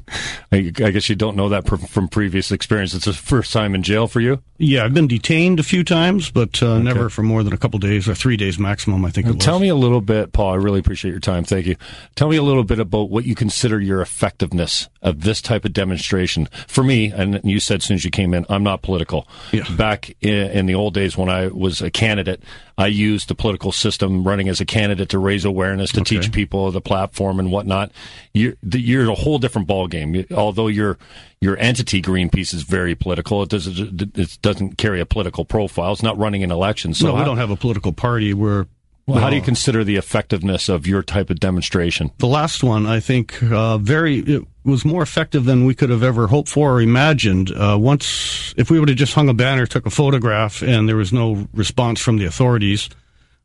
I, 0.51 0.72
I 0.77 0.92
guess 0.92 1.10
you 1.10 1.15
don't 1.15 1.36
know 1.36 1.50
that 1.50 1.65
pr- 1.65 1.75
from 1.75 2.08
previous 2.08 2.51
experience. 2.51 2.94
It's 2.94 3.06
the 3.06 3.13
first 3.13 3.51
time 3.51 3.75
in 3.75 3.84
jail 3.84 4.08
for 4.08 4.22
you. 4.22 4.42
Yeah, 4.58 4.86
I've 4.86 4.94
been 4.94 5.08
detained 5.08 5.60
a 5.60 5.63
few 5.63 5.84
times, 5.84 6.32
but 6.32 6.62
uh, 6.63 6.80
never 6.80 7.10
for 7.10 7.24
more 7.24 7.44
than 7.44 7.51
a 7.53 7.58
couple 7.58 7.80
days 7.80 8.08
or 8.08 8.15
three 8.15 8.38
days 8.38 8.58
maximum. 8.58 9.03
I 9.03 9.10
think. 9.10 9.27
It 9.27 9.36
was. 9.36 9.44
Tell 9.44 9.60
me 9.60 9.68
a 9.68 9.75
little 9.75 10.00
bit, 10.00 10.32
Paul. 10.32 10.53
I 10.53 10.56
really 10.56 10.80
appreciate 10.80 11.12
your 11.12 11.20
time. 11.20 11.44
Thank 11.44 11.65
you. 11.65 11.75
Tell 12.15 12.30
me 12.30 12.38
a 12.38 12.44
little 12.44 12.63
bit 12.63 12.80
about 12.80 13.10
what 13.10 13.25
you 13.25 13.36
consider 13.36 13.80
your 13.82 14.01
effectiveness 14.01 14.88
of 15.01 15.22
this 15.22 15.42
type 15.42 15.65
of 15.65 15.74
demonstration. 15.74 16.48
For 16.68 16.84
me, 16.84 17.12
and 17.12 17.42
you 17.44 17.60
said 17.60 17.77
as 17.82 17.86
soon 17.86 17.96
as 17.96 18.06
you 18.06 18.12
came 18.12 18.34
in, 18.34 18.46
I'm 18.50 18.63
not 18.63 18.84
political. 18.84 19.27
Yeah. 19.51 19.63
Back 19.75 20.15
in, 20.22 20.34
in 20.51 20.65
the 20.68 20.75
old 20.75 20.94
days 20.94 21.18
when 21.18 21.30
I 21.30 21.48
was 21.48 21.82
a 21.82 21.92
candidate, 21.92 22.42
I 22.77 22.88
used 22.88 23.27
the 23.27 23.36
political 23.36 23.72
system 23.72 24.24
running 24.24 24.48
as 24.48 24.62
a 24.62 24.65
candidate 24.65 25.10
to 25.10 25.20
raise 25.20 25.44
awareness, 25.46 25.92
to 25.94 26.01
Okay. 26.01 26.20
teach 26.20 26.32
people 26.32 26.72
the 26.72 26.82
platform 26.82 27.39
and 27.39 27.51
whatnot. 27.63 27.91
You're, 28.34 28.55
the, 28.62 28.79
you're 28.79 29.10
a 29.10 29.15
whole 29.15 29.39
different 29.39 29.67
ballgame. 29.67 30.32
Although 30.32 30.67
your 30.67 30.98
your 31.41 31.58
entity 31.58 32.01
Greenpeace 32.01 32.53
is 32.53 32.63
very 32.63 32.96
political, 32.96 33.43
it 33.43 33.50
doesn't 33.50 34.17
it 34.17 34.38
doesn't 34.41 34.77
carry 34.77 35.00
a 35.00 35.05
political 35.05 35.46
profile. 35.46 35.93
It's 35.93 36.03
not 36.03 36.17
running 36.17 36.43
an 36.43 36.51
election. 36.51 36.93
So 36.93 37.08
no, 37.08 37.13
we 37.13 37.20
how- 37.20 37.25
don't 37.25 37.38
have 37.38 37.51
a 37.51 37.55
political 37.55 37.93
party. 37.93 38.34
We're 38.34 38.67
well, 39.05 39.20
how 39.20 39.29
do 39.29 39.36
you 39.36 39.41
consider 39.41 39.84
the 39.84 39.98
effectiveness 39.98 40.70
of 40.70 40.88
your 40.88 41.03
type 41.03 41.29
of 41.29 41.38
demonstration? 41.41 42.12
the 42.20 42.27
last 42.27 42.63
one, 42.63 42.86
I 42.86 43.01
think, 43.01 43.43
uh, 43.43 43.77
very 43.77 44.20
it 44.20 44.43
was 44.63 44.86
more 44.86 45.03
effective 45.03 45.43
than 45.43 45.65
we 45.65 45.75
could 45.75 45.89
have 45.89 46.03
ever 46.03 46.27
hoped 46.27 46.48
for 46.48 46.75
or 46.75 46.82
imagined. 46.82 47.51
Uh, 47.51 47.77
once, 47.77 48.53
if 48.55 48.72
we 48.72 48.79
would 48.79 48.88
have 48.88 48.98
just 48.98 49.13
hung 49.13 49.27
a 49.27 49.34
banner, 49.34 49.65
took 49.65 49.86
a 49.86 49.89
photograph, 49.89 50.62
and 50.62 50.88
there 50.88 50.96
was 50.96 51.12
no 51.12 51.50
response 51.53 52.00
from 52.00 52.17
the 52.17 52.24
authorities, 52.24 52.88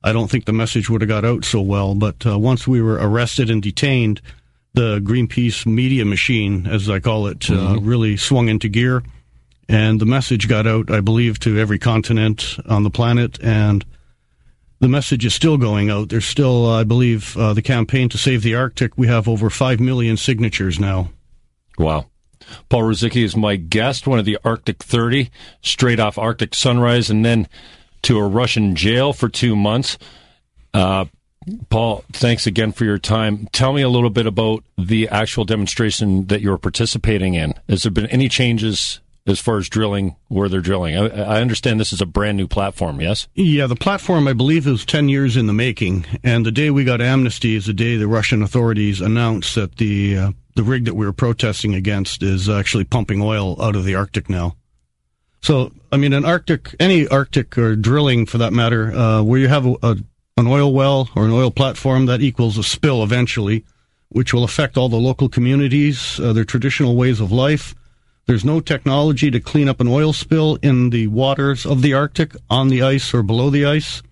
I 0.02 0.12
don't 0.12 0.30
think 0.30 0.44
the 0.44 0.52
message 0.52 0.88
would 0.88 1.00
have 1.00 1.08
got 1.08 1.24
out 1.24 1.44
so 1.44 1.60
well. 1.60 1.94
But 1.94 2.26
uh, 2.26 2.38
once 2.38 2.68
we 2.68 2.80
were 2.80 2.94
arrested 2.94 3.50
and 3.50 3.62
detained, 3.62 4.20
the 4.74 5.00
Greenpeace 5.00 5.66
media 5.66 6.04
machine, 6.04 6.66
as 6.66 6.88
I 6.88 7.00
call 7.00 7.26
it, 7.26 7.50
uh, 7.50 7.78
really 7.80 8.16
swung 8.16 8.48
into 8.48 8.68
gear, 8.68 9.02
and 9.68 10.00
the 10.00 10.06
message 10.06 10.48
got 10.48 10.66
out, 10.66 10.90
I 10.90 11.00
believe, 11.00 11.38
to 11.40 11.58
every 11.58 11.78
continent 11.78 12.56
on 12.66 12.84
the 12.84 12.90
planet, 12.90 13.38
and 13.42 13.84
the 14.80 14.88
message 14.88 15.24
is 15.24 15.34
still 15.34 15.56
going 15.56 15.90
out. 15.90 16.08
There's 16.08 16.24
still, 16.24 16.66
uh, 16.66 16.80
I 16.80 16.84
believe, 16.84 17.36
uh, 17.36 17.52
the 17.52 17.62
campaign 17.62 18.08
to 18.10 18.18
save 18.18 18.42
the 18.42 18.54
Arctic. 18.54 18.96
We 18.96 19.08
have 19.08 19.28
over 19.28 19.50
5 19.50 19.80
million 19.80 20.16
signatures 20.16 20.78
now. 20.78 21.10
Wow. 21.76 22.06
Paul 22.68 22.82
Ruzycki 22.82 23.24
is 23.24 23.36
my 23.36 23.56
guest, 23.56 24.06
one 24.06 24.18
of 24.18 24.24
the 24.24 24.38
Arctic 24.44 24.82
30, 24.82 25.30
straight 25.60 26.00
off 26.00 26.18
Arctic 26.18 26.54
Sunrise, 26.54 27.10
and 27.10 27.24
then 27.24 27.48
to 28.02 28.18
a 28.18 28.26
Russian 28.26 28.74
jail 28.76 29.12
for 29.12 29.28
two 29.28 29.56
months. 29.56 29.98
Uh, 30.74 31.06
Paul, 31.70 32.04
thanks 32.12 32.46
again 32.46 32.72
for 32.72 32.84
your 32.84 32.98
time. 32.98 33.48
Tell 33.52 33.72
me 33.72 33.82
a 33.82 33.88
little 33.88 34.10
bit 34.10 34.26
about 34.26 34.64
the 34.76 35.08
actual 35.08 35.44
demonstration 35.44 36.26
that 36.26 36.40
you're 36.40 36.58
participating 36.58 37.34
in. 37.34 37.54
Has 37.68 37.82
there 37.82 37.92
been 37.92 38.06
any 38.06 38.28
changes 38.28 39.00
as 39.26 39.38
far 39.38 39.58
as 39.58 39.68
drilling, 39.68 40.16
where 40.28 40.48
they're 40.48 40.60
drilling? 40.60 40.96
I, 40.96 41.06
I 41.06 41.40
understand 41.40 41.78
this 41.78 41.92
is 41.92 42.00
a 42.00 42.06
brand 42.06 42.36
new 42.36 42.48
platform, 42.48 43.00
yes? 43.00 43.28
Yeah, 43.34 43.66
the 43.66 43.76
platform, 43.76 44.26
I 44.26 44.32
believe, 44.32 44.66
is 44.66 44.84
10 44.84 45.08
years 45.08 45.36
in 45.36 45.46
the 45.46 45.52
making. 45.52 46.06
And 46.24 46.44
the 46.44 46.52
day 46.52 46.70
we 46.70 46.84
got 46.84 47.00
amnesty 47.00 47.54
is 47.54 47.66
the 47.66 47.72
day 47.72 47.96
the 47.96 48.08
Russian 48.08 48.42
authorities 48.42 49.00
announced 49.00 49.54
that 49.54 49.76
the, 49.76 50.16
uh, 50.16 50.32
the 50.54 50.62
rig 50.62 50.86
that 50.86 50.94
we 50.94 51.06
were 51.06 51.12
protesting 51.12 51.74
against 51.74 52.22
is 52.22 52.48
actually 52.48 52.84
pumping 52.84 53.22
oil 53.22 53.60
out 53.62 53.76
of 53.76 53.84
the 53.84 53.94
Arctic 53.94 54.28
now. 54.28 54.56
So, 55.40 55.72
I 55.92 55.96
mean, 55.96 56.12
an 56.12 56.24
Arctic, 56.24 56.74
any 56.80 57.06
Arctic 57.08 57.56
or 57.56 57.76
drilling 57.76 58.26
for 58.26 58.38
that 58.38 58.52
matter, 58.52 58.92
uh, 58.92 59.22
where 59.22 59.38
you 59.38 59.48
have 59.48 59.66
a, 59.66 59.76
a, 59.82 59.96
an 60.36 60.46
oil 60.46 60.72
well 60.72 61.08
or 61.14 61.24
an 61.24 61.30
oil 61.30 61.50
platform, 61.50 62.06
that 62.06 62.20
equals 62.20 62.58
a 62.58 62.62
spill 62.62 63.02
eventually, 63.02 63.64
which 64.08 64.34
will 64.34 64.44
affect 64.44 64.76
all 64.76 64.88
the 64.88 64.96
local 64.96 65.28
communities, 65.28 66.18
uh, 66.20 66.32
their 66.32 66.44
traditional 66.44 66.96
ways 66.96 67.20
of 67.20 67.30
life. 67.30 67.74
There's 68.26 68.44
no 68.44 68.60
technology 68.60 69.30
to 69.30 69.40
clean 69.40 69.68
up 69.68 69.80
an 69.80 69.88
oil 69.88 70.12
spill 70.12 70.58
in 70.62 70.90
the 70.90 71.06
waters 71.06 71.64
of 71.64 71.82
the 71.82 71.94
Arctic, 71.94 72.34
on 72.50 72.68
the 72.68 72.82
ice 72.82 73.14
or 73.14 73.22
below 73.22 73.48
the 73.48 73.64
ice. 73.64 74.02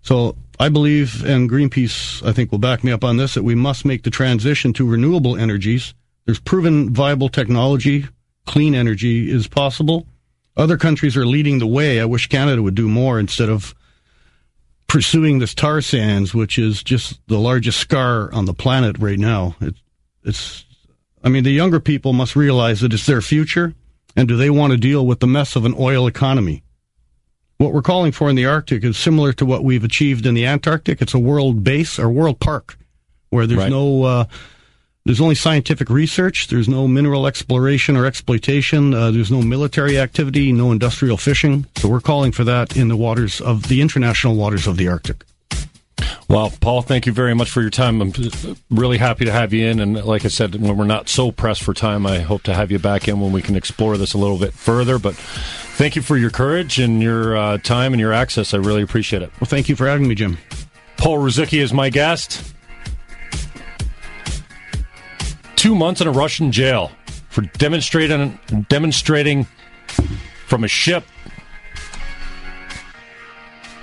So 0.00 0.36
I 0.58 0.68
believe, 0.68 1.24
and 1.24 1.48
Greenpeace, 1.48 2.26
I 2.26 2.32
think, 2.32 2.50
will 2.50 2.58
back 2.58 2.82
me 2.82 2.92
up 2.92 3.04
on 3.04 3.18
this, 3.18 3.34
that 3.34 3.44
we 3.44 3.54
must 3.54 3.84
make 3.84 4.02
the 4.02 4.10
transition 4.10 4.72
to 4.72 4.88
renewable 4.88 5.36
energies. 5.36 5.94
There's 6.24 6.40
proven 6.40 6.92
viable 6.92 7.28
technology. 7.28 8.06
Clean 8.46 8.74
energy 8.74 9.30
is 9.30 9.46
possible. 9.46 10.06
Other 10.56 10.76
countries 10.76 11.16
are 11.16 11.26
leading 11.26 11.58
the 11.58 11.66
way. 11.66 12.00
I 12.00 12.04
wish 12.04 12.28
Canada 12.28 12.62
would 12.62 12.74
do 12.74 12.88
more 12.88 13.18
instead 13.18 13.48
of 13.48 13.74
pursuing 14.86 15.38
this 15.38 15.54
tar 15.54 15.80
sands, 15.80 16.34
which 16.34 16.58
is 16.58 16.82
just 16.82 17.18
the 17.28 17.38
largest 17.38 17.78
scar 17.80 18.32
on 18.32 18.44
the 18.44 18.52
planet 18.54 18.98
right 18.98 19.18
now. 19.18 19.56
It, 19.60 19.74
it's, 20.24 20.64
I 21.24 21.30
mean, 21.30 21.44
the 21.44 21.50
younger 21.52 21.80
people 21.80 22.12
must 22.12 22.36
realize 22.36 22.80
that 22.80 22.92
it's 22.92 23.06
their 23.06 23.22
future, 23.22 23.74
and 24.14 24.28
do 24.28 24.36
they 24.36 24.50
want 24.50 24.72
to 24.72 24.76
deal 24.76 25.06
with 25.06 25.20
the 25.20 25.26
mess 25.26 25.56
of 25.56 25.64
an 25.64 25.74
oil 25.78 26.06
economy? 26.06 26.62
What 27.56 27.72
we're 27.72 27.80
calling 27.80 28.12
for 28.12 28.28
in 28.28 28.36
the 28.36 28.44
Arctic 28.46 28.84
is 28.84 28.98
similar 28.98 29.32
to 29.34 29.46
what 29.46 29.64
we've 29.64 29.84
achieved 29.84 30.26
in 30.26 30.34
the 30.34 30.46
Antarctic. 30.46 31.00
It's 31.00 31.14
a 31.14 31.18
world 31.18 31.64
base 31.64 31.98
or 31.98 32.10
world 32.10 32.40
park 32.40 32.76
where 33.30 33.46
there's 33.46 33.60
Right. 33.60 33.70
no, 33.70 34.02
uh, 34.02 34.24
there's 35.04 35.20
only 35.20 35.34
scientific 35.34 35.90
research. 35.90 36.46
There's 36.46 36.68
no 36.68 36.86
mineral 36.86 37.26
exploration 37.26 37.96
or 37.96 38.06
exploitation. 38.06 38.94
Uh, 38.94 39.10
there's 39.10 39.30
no 39.30 39.42
military 39.42 39.98
activity, 39.98 40.52
no 40.52 40.70
industrial 40.70 41.16
fishing. 41.16 41.66
So 41.76 41.88
we're 41.88 42.00
calling 42.00 42.30
for 42.32 42.44
that 42.44 42.76
in 42.76 42.88
the 42.88 42.96
waters 42.96 43.40
of 43.40 43.68
the 43.68 43.80
international 43.80 44.36
waters 44.36 44.66
of 44.66 44.76
the 44.76 44.88
Arctic. 44.88 45.24
Well, 46.28 46.52
Paul, 46.60 46.82
thank 46.82 47.06
you 47.06 47.12
very 47.12 47.34
much 47.34 47.50
for 47.50 47.60
your 47.60 47.70
time. 47.70 48.00
I'm 48.00 48.12
really 48.70 48.96
happy 48.96 49.24
to 49.24 49.32
have 49.32 49.52
you 49.52 49.66
in. 49.66 49.80
And 49.80 50.02
like 50.04 50.24
I 50.24 50.28
said, 50.28 50.54
when 50.54 50.76
we're 50.76 50.84
not 50.84 51.08
so 51.08 51.30
pressed 51.30 51.62
for 51.62 51.74
time, 51.74 52.06
I 52.06 52.20
hope 52.20 52.42
to 52.44 52.54
have 52.54 52.70
you 52.70 52.78
back 52.78 53.08
in 53.08 53.20
when 53.20 53.32
we 53.32 53.42
can 53.42 53.56
explore 53.56 53.96
this 53.96 54.14
a 54.14 54.18
little 54.18 54.38
bit 54.38 54.52
further. 54.52 54.98
But 54.98 55.14
thank 55.14 55.96
you 55.96 56.02
for 56.02 56.16
your 56.16 56.30
courage 56.30 56.78
and 56.78 57.02
your 57.02 57.36
uh, 57.36 57.58
time 57.58 57.92
and 57.92 58.00
your 58.00 58.12
access. 58.12 58.54
I 58.54 58.58
really 58.58 58.82
appreciate 58.82 59.22
it. 59.22 59.30
Well, 59.40 59.48
thank 59.48 59.68
you 59.68 59.76
for 59.76 59.86
having 59.86 60.08
me, 60.08 60.14
Jim. 60.14 60.38
Paul 60.96 61.18
Ruzycki 61.18 61.60
is 61.60 61.72
my 61.72 61.90
guest. 61.90 62.54
Two 65.56 65.74
months 65.74 66.00
in 66.00 66.08
a 66.08 66.12
Russian 66.12 66.52
jail 66.52 66.90
for 67.28 67.42
demonstrating 67.42 68.38
demonstrating 68.68 69.46
from 70.46 70.64
a 70.64 70.68
ship 70.68 71.04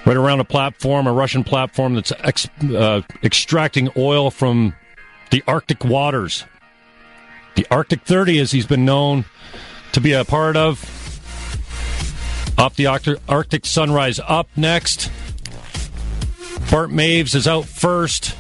right 0.05 0.17
around 0.17 0.39
a 0.39 0.45
platform, 0.45 1.07
a 1.07 1.13
Russian 1.13 1.43
platform 1.43 1.95
that's 1.95 2.11
ex, 2.19 2.47
uh, 2.75 3.01
extracting 3.23 3.89
oil 3.95 4.31
from 4.31 4.73
the 5.29 5.43
Arctic 5.47 5.85
waters. 5.85 6.45
The 7.55 7.67
Arctic 7.69 8.03
30, 8.03 8.39
as 8.39 8.51
he's 8.51 8.65
been 8.65 8.85
known 8.85 9.25
to 9.91 10.01
be 10.01 10.13
a 10.13 10.25
part 10.25 10.57
of. 10.57 10.79
Off 12.57 12.75
the 12.75 12.87
Arctic, 12.87 13.65
Sunrise 13.65 14.19
up 14.27 14.49
next. 14.55 15.11
Bart 16.71 16.89
Maves 16.89 17.35
is 17.35 17.47
out 17.47 17.65
first. 17.65 18.35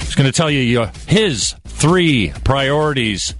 He's 0.00 0.14
going 0.14 0.30
to 0.30 0.36
tell 0.36 0.50
you 0.50 0.86
his 1.06 1.54
three 1.80 2.30
priorities 2.44 3.34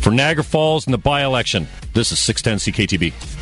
for 0.00 0.10
Niagara 0.10 0.42
Falls 0.42 0.86
in 0.86 0.90
the 0.90 0.98
by 0.98 1.22
election. 1.22 1.68
This 1.92 2.10
is 2.10 2.18
610 2.18 2.72
CKTB. 2.72 3.41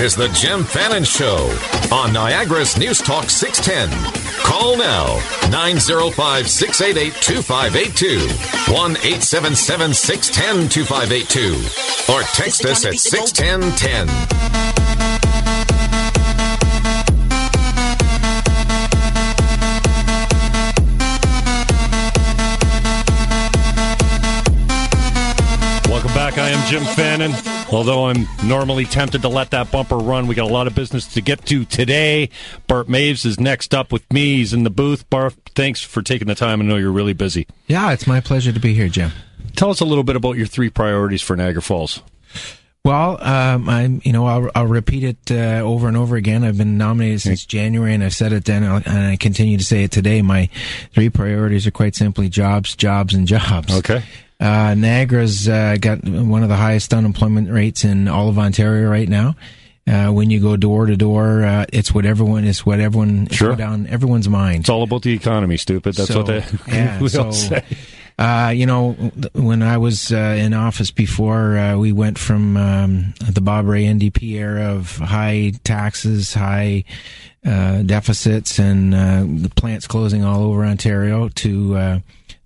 Is 0.00 0.16
the 0.16 0.28
Jim 0.28 0.64
Fannon 0.64 1.04
Show 1.04 1.36
on 1.92 2.14
Niagara's 2.14 2.78
News 2.78 3.02
Talk 3.02 3.28
610. 3.28 3.90
Call 4.42 4.78
now 4.78 5.16
905 5.50 6.48
688 6.48 7.12
2582 7.20 8.72
1 8.72 8.90
877 8.92 9.92
610 9.92 10.68
2582 10.70 12.12
or 12.14 12.22
text 12.22 12.64
us 12.64 12.86
at 12.86 12.94
61010. 12.94 14.06
Welcome 25.90 26.14
back. 26.14 26.38
I 26.38 26.48
am 26.48 26.66
Jim 26.66 26.84
Fannon. 26.84 27.59
Although 27.72 28.06
I'm 28.06 28.26
normally 28.44 28.84
tempted 28.84 29.22
to 29.22 29.28
let 29.28 29.50
that 29.52 29.70
bumper 29.70 29.96
run, 29.96 30.26
we 30.26 30.34
got 30.34 30.50
a 30.50 30.52
lot 30.52 30.66
of 30.66 30.74
business 30.74 31.06
to 31.14 31.20
get 31.20 31.46
to 31.46 31.64
today. 31.64 32.30
Bart 32.66 32.88
Maves 32.88 33.24
is 33.24 33.38
next 33.38 33.74
up 33.74 33.92
with 33.92 34.10
me. 34.12 34.38
He's 34.38 34.52
in 34.52 34.64
the 34.64 34.70
booth. 34.70 35.08
Bart, 35.08 35.34
thanks 35.54 35.80
for 35.80 36.02
taking 36.02 36.26
the 36.26 36.34
time. 36.34 36.60
I 36.60 36.64
know 36.64 36.76
you're 36.76 36.90
really 36.90 37.12
busy. 37.12 37.46
Yeah, 37.68 37.92
it's 37.92 38.08
my 38.08 38.20
pleasure 38.20 38.52
to 38.52 38.60
be 38.60 38.74
here, 38.74 38.88
Jim. 38.88 39.12
Tell 39.54 39.70
us 39.70 39.80
a 39.80 39.84
little 39.84 40.04
bit 40.04 40.16
about 40.16 40.36
your 40.36 40.46
three 40.46 40.68
priorities 40.68 41.22
for 41.22 41.36
Niagara 41.36 41.62
Falls. 41.62 42.02
Well, 42.82 43.22
um, 43.22 43.68
I'm, 43.68 44.00
you 44.04 44.12
know, 44.12 44.26
I'll, 44.26 44.50
I'll 44.54 44.66
repeat 44.66 45.04
it 45.04 45.30
uh, 45.30 45.62
over 45.62 45.86
and 45.86 45.96
over 45.96 46.16
again. 46.16 46.44
I've 46.44 46.56
been 46.56 46.78
nominated 46.78 47.20
since 47.20 47.44
January, 47.44 47.92
and 47.92 48.02
I've 48.02 48.14
said 48.14 48.32
it 48.32 48.46
then, 48.46 48.64
and 48.64 48.88
I 48.88 49.16
continue 49.16 49.58
to 49.58 49.64
say 49.64 49.84
it 49.84 49.90
today. 49.90 50.22
My 50.22 50.48
three 50.94 51.10
priorities 51.10 51.66
are 51.66 51.72
quite 51.72 51.94
simply 51.94 52.30
jobs, 52.30 52.74
jobs, 52.74 53.12
and 53.12 53.28
jobs. 53.28 53.76
Okay. 53.78 54.02
Uh, 54.40 54.74
Niagara's 54.74 55.48
uh, 55.48 55.76
got 55.80 56.02
one 56.02 56.42
of 56.42 56.48
the 56.48 56.56
highest 56.56 56.94
unemployment 56.94 57.50
rates 57.50 57.84
in 57.84 58.08
all 58.08 58.28
of 58.28 58.38
Ontario 58.38 58.88
right 58.88 59.08
now. 59.08 59.36
Uh, 59.86 60.08
when 60.10 60.30
you 60.30 60.40
go 60.40 60.56
door 60.56 60.86
to 60.86 60.96
door, 60.96 61.42
uh, 61.44 61.66
it's 61.72 61.92
what 61.92 62.06
everyone 62.06 62.44
is 62.44 62.64
what 62.64 62.80
everyone 62.80 63.26
Sure. 63.28 63.60
on 63.62 63.86
everyone's 63.88 64.28
mind. 64.28 64.60
It's 64.60 64.68
all 64.68 64.82
about 64.82 65.02
the 65.02 65.12
economy, 65.12 65.56
stupid. 65.56 65.94
That's 65.94 66.08
So, 66.10 66.18
what 66.18 66.26
they 66.26 66.44
yeah, 66.68 67.00
we 67.00 67.08
so, 67.08 67.24
all 67.26 67.32
say. 67.32 67.64
Uh, 68.18 68.52
you 68.54 68.66
know, 68.66 68.92
when 69.32 69.62
I 69.62 69.78
was 69.78 70.12
uh, 70.12 70.16
in 70.38 70.52
office 70.52 70.90
before, 70.90 71.56
uh, 71.56 71.76
we 71.78 71.90
went 71.92 72.18
from 72.18 72.56
um, 72.56 73.14
the 73.30 73.40
Bob 73.40 73.66
Rae 73.66 73.84
NDP 73.84 74.34
era 74.34 74.74
of 74.74 74.96
high 74.98 75.52
taxes, 75.64 76.34
high 76.34 76.84
uh, 77.44 77.80
deficits, 77.82 78.58
and 78.58 78.94
uh, 78.94 79.24
the 79.24 79.50
plants 79.56 79.86
closing 79.86 80.22
all 80.22 80.42
over 80.44 80.64
Ontario 80.66 81.30
to 81.30 81.76
uh, 81.76 81.98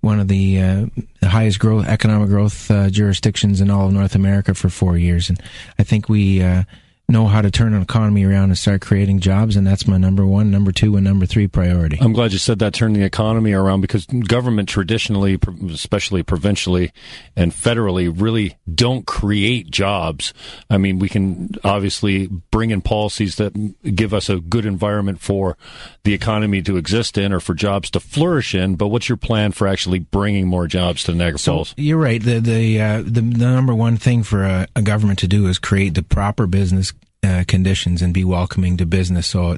one 0.05 0.19
of 0.19 0.27
the, 0.27 0.61
uh, 0.61 0.85
highest 1.23 1.59
growth, 1.59 1.87
economic 1.87 2.29
growth 2.29 2.69
uh, 2.69 2.89
jurisdictions 2.89 3.59
in 3.59 3.71
all 3.71 3.87
of 3.87 3.93
North 3.93 4.15
America 4.15 4.53
for 4.53 4.69
four 4.69 4.97
years. 4.97 5.29
And 5.29 5.41
I 5.79 5.83
think 5.83 6.07
we 6.07 6.43
uh, 6.43 6.63
know 7.07 7.27
how 7.27 7.41
to 7.41 7.51
turn 7.51 7.73
an 7.73 7.81
economy 7.81 8.23
around 8.23 8.45
and 8.45 8.57
start 8.57 8.81
creating 8.81 9.19
jobs, 9.19 9.55
and 9.55 9.65
that's 9.65 9.87
my 9.87 9.97
number 9.97 10.25
one, 10.25 10.49
number 10.49 10.71
two, 10.71 10.95
and 10.95 11.03
number 11.03 11.25
three 11.25 11.47
priority. 11.47 11.97
I'm 12.01 12.13
glad 12.13 12.31
you 12.31 12.39
said 12.39 12.59
that. 12.59 12.73
Turn 12.73 12.93
the 12.93 13.03
economy 13.03 13.53
around 13.53 13.81
because 13.81 14.05
government 14.05 14.69
traditionally, 14.69 15.37
especially 15.69 16.23
provincially 16.23 16.91
and 17.35 17.51
federally, 17.51 18.11
really 18.13 18.57
don't 18.73 19.05
create 19.05 19.69
jobs. 19.69 20.33
I 20.69 20.77
mean, 20.77 20.99
we 20.99 21.09
can 21.09 21.51
obviously 21.63 22.27
bring 22.27 22.71
in 22.71 22.81
policies 22.81 23.35
that 23.35 23.53
give 23.95 24.13
us 24.13 24.29
a 24.29 24.39
good 24.39 24.65
environment 24.65 25.21
for 25.21 25.57
the 26.03 26.13
economy 26.13 26.61
to 26.63 26.77
exist 26.77 27.17
in 27.17 27.31
or 27.31 27.39
for 27.39 27.53
jobs 27.53 27.91
to 27.91 27.99
flourish 27.99 28.55
in. 28.55 28.75
But 28.75 28.87
what's 28.87 29.09
your 29.09 29.17
plan 29.17 29.51
for 29.51 29.67
actually 29.67 29.99
bringing 29.99 30.47
more 30.47 30.67
jobs 30.67 31.03
to 31.03 31.13
Niagara 31.13 31.39
Falls? 31.39 31.73
You're 31.77 31.99
right. 31.99 32.21
The 32.21 32.39
the 32.39 32.81
uh, 32.81 33.01
the, 33.03 33.21
the 33.21 33.21
number 33.21 33.75
one 33.75 33.97
thing 33.97 34.23
for 34.23 34.43
a, 34.43 34.67
a 34.75 34.81
government 34.81 35.19
to 35.19 35.27
do 35.27 35.47
is 35.47 35.59
create 35.59 35.93
the 35.93 36.03
proper 36.03 36.47
business 36.47 36.93
uh, 37.25 37.43
conditions 37.47 38.01
and 38.01 38.13
be 38.13 38.23
welcoming 38.23 38.77
to 38.77 38.85
business. 38.85 39.27
So 39.27 39.57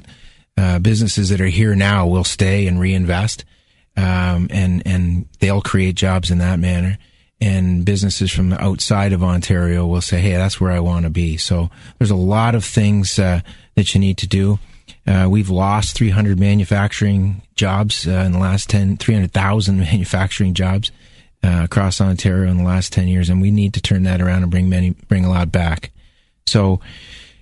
uh, 0.56 0.78
businesses 0.78 1.28
that 1.28 1.40
are 1.40 1.46
here 1.46 1.74
now 1.74 2.06
will 2.06 2.24
stay 2.24 2.66
and 2.66 2.80
reinvest, 2.80 3.44
um, 3.96 4.48
and 4.50 4.82
and 4.84 5.26
they'll 5.38 5.60
create 5.60 5.94
jobs 5.94 6.30
in 6.30 6.38
that 6.38 6.58
manner. 6.58 6.98
And 7.40 7.84
businesses 7.84 8.32
from 8.32 8.52
outside 8.54 9.12
of 9.12 9.22
Ontario 9.22 9.86
will 9.86 10.00
say, 10.00 10.20
"Hey, 10.20 10.32
that's 10.32 10.60
where 10.60 10.72
I 10.72 10.80
want 10.80 11.04
to 11.04 11.10
be." 11.10 11.36
So 11.36 11.70
there's 11.98 12.10
a 12.10 12.16
lot 12.16 12.56
of 12.56 12.64
things 12.64 13.18
uh, 13.18 13.42
that 13.76 13.94
you 13.94 14.00
need 14.00 14.18
to 14.18 14.26
do. 14.26 14.58
Uh, 15.06 15.28
we've 15.30 15.50
lost 15.50 15.96
300 15.96 16.40
manufacturing 16.40 17.42
jobs 17.54 18.08
uh, 18.08 18.10
in 18.10 18.32
the 18.32 18.38
last 18.38 18.68
10, 18.68 18.96
300,000 18.96 19.78
manufacturing 19.78 20.54
jobs 20.54 20.90
across 21.42 22.00
Ontario 22.00 22.50
in 22.50 22.58
the 22.58 22.64
last 22.64 22.92
10 22.92 23.06
years, 23.06 23.30
and 23.30 23.40
we 23.40 23.50
need 23.52 23.72
to 23.74 23.80
turn 23.80 24.02
that 24.02 24.20
around 24.20 24.42
and 24.42 24.50
bring 24.50 24.68
many, 24.68 24.90
bring 25.08 25.24
a 25.24 25.30
lot 25.30 25.52
back. 25.52 25.92
So, 26.46 26.80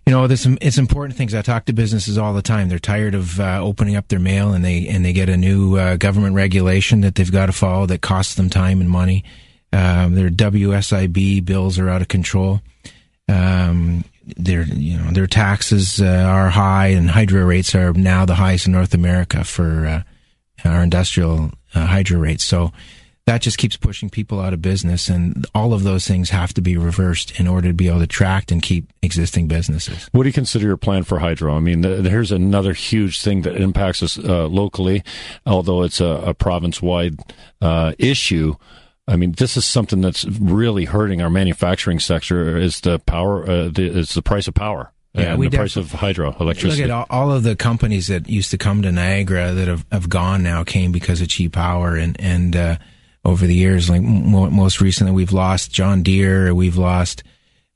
you 0.06 0.12
know, 0.12 0.28
there's 0.28 0.40
some, 0.40 0.56
it's 0.60 0.78
important 0.78 1.18
things. 1.18 1.34
I 1.34 1.42
talk 1.42 1.64
to 1.64 1.72
businesses 1.72 2.16
all 2.16 2.32
the 2.32 2.42
time. 2.42 2.68
They're 2.68 2.78
tired 2.78 3.16
of 3.16 3.40
uh, 3.40 3.60
opening 3.60 3.96
up 3.96 4.06
their 4.06 4.20
mail 4.20 4.52
and 4.52 4.64
they, 4.64 4.86
and 4.86 5.04
they 5.04 5.12
get 5.12 5.28
a 5.28 5.36
new 5.36 5.76
uh, 5.76 5.96
government 5.96 6.36
regulation 6.36 7.00
that 7.00 7.16
they've 7.16 7.30
got 7.30 7.46
to 7.46 7.52
follow 7.52 7.86
that 7.86 8.02
costs 8.02 8.36
them 8.36 8.48
time 8.48 8.80
and 8.80 8.88
money. 8.88 9.24
Um, 9.72 10.14
their 10.14 10.30
WSIB 10.30 11.44
bills 11.44 11.78
are 11.78 11.88
out 11.88 12.02
of 12.02 12.08
control. 12.08 12.60
Um, 13.28 14.04
their 14.36 14.62
you 14.62 14.98
know 14.98 15.10
their 15.10 15.26
taxes 15.26 16.00
uh, 16.00 16.06
are 16.06 16.50
high 16.50 16.88
and 16.88 17.10
hydro 17.10 17.44
rates 17.44 17.74
are 17.74 17.92
now 17.92 18.24
the 18.24 18.34
highest 18.34 18.66
in 18.66 18.72
North 18.72 18.94
America 18.94 19.44
for 19.44 19.86
uh, 19.86 20.02
our 20.68 20.82
industrial 20.82 21.52
uh, 21.74 21.86
hydro 21.86 22.18
rates. 22.18 22.44
So 22.44 22.72
that 23.26 23.42
just 23.42 23.58
keeps 23.58 23.76
pushing 23.76 24.08
people 24.08 24.40
out 24.40 24.52
of 24.52 24.62
business, 24.62 25.08
and 25.08 25.44
all 25.54 25.72
of 25.72 25.82
those 25.82 26.06
things 26.06 26.30
have 26.30 26.54
to 26.54 26.60
be 26.60 26.76
reversed 26.76 27.38
in 27.40 27.48
order 27.48 27.68
to 27.68 27.74
be 27.74 27.88
able 27.88 27.98
to 27.98 28.04
attract 28.04 28.52
and 28.52 28.62
keep 28.62 28.92
existing 29.02 29.48
businesses. 29.48 30.08
What 30.12 30.22
do 30.22 30.28
you 30.28 30.32
consider 30.32 30.66
your 30.66 30.76
plan 30.76 31.02
for 31.02 31.18
hydro? 31.18 31.56
I 31.56 31.60
mean, 31.60 31.82
th- 31.82 32.06
here's 32.06 32.30
another 32.30 32.72
huge 32.72 33.20
thing 33.20 33.42
that 33.42 33.56
impacts 33.56 34.02
us 34.02 34.16
uh, 34.16 34.46
locally, 34.46 35.02
although 35.44 35.82
it's 35.82 36.00
a, 36.00 36.06
a 36.06 36.34
province-wide 36.34 37.18
uh, 37.60 37.94
issue. 37.98 38.54
I 39.08 39.16
mean, 39.16 39.32
this 39.32 39.56
is 39.56 39.64
something 39.64 40.00
that's 40.00 40.24
really 40.24 40.84
hurting 40.84 41.20
our 41.20 41.30
manufacturing 41.30 41.98
sector. 41.98 42.56
Is 42.56 42.80
the 42.80 43.00
power? 43.00 43.42
Uh, 43.42 43.68
the, 43.68 43.98
is 43.98 44.14
the 44.14 44.22
price 44.22 44.46
of 44.46 44.54
power? 44.54 44.92
Yeah, 45.14 45.30
and 45.30 45.38
we 45.38 45.48
the 45.48 45.56
price 45.56 45.76
of 45.76 45.90
hydro 45.92 46.36
electricity. 46.38 46.82
Look 46.82 46.90
at 46.90 46.94
all, 46.94 47.06
all 47.10 47.32
of 47.32 47.42
the 47.42 47.56
companies 47.56 48.08
that 48.08 48.28
used 48.28 48.50
to 48.50 48.58
come 48.58 48.82
to 48.82 48.92
Niagara 48.92 49.52
that 49.52 49.66
have, 49.66 49.86
have 49.90 50.08
gone 50.08 50.42
now 50.42 50.62
came 50.62 50.92
because 50.92 51.20
of 51.20 51.28
cheap 51.28 51.52
power 51.52 51.96
and 51.96 52.20
and 52.20 52.54
uh, 52.54 52.76
over 53.26 53.46
the 53.46 53.54
years, 53.54 53.90
like 53.90 54.00
mo- 54.02 54.48
most 54.50 54.80
recently, 54.80 55.12
we've 55.12 55.32
lost 55.32 55.70
John 55.72 56.02
Deere, 56.02 56.54
we've 56.54 56.76
lost. 56.78 57.22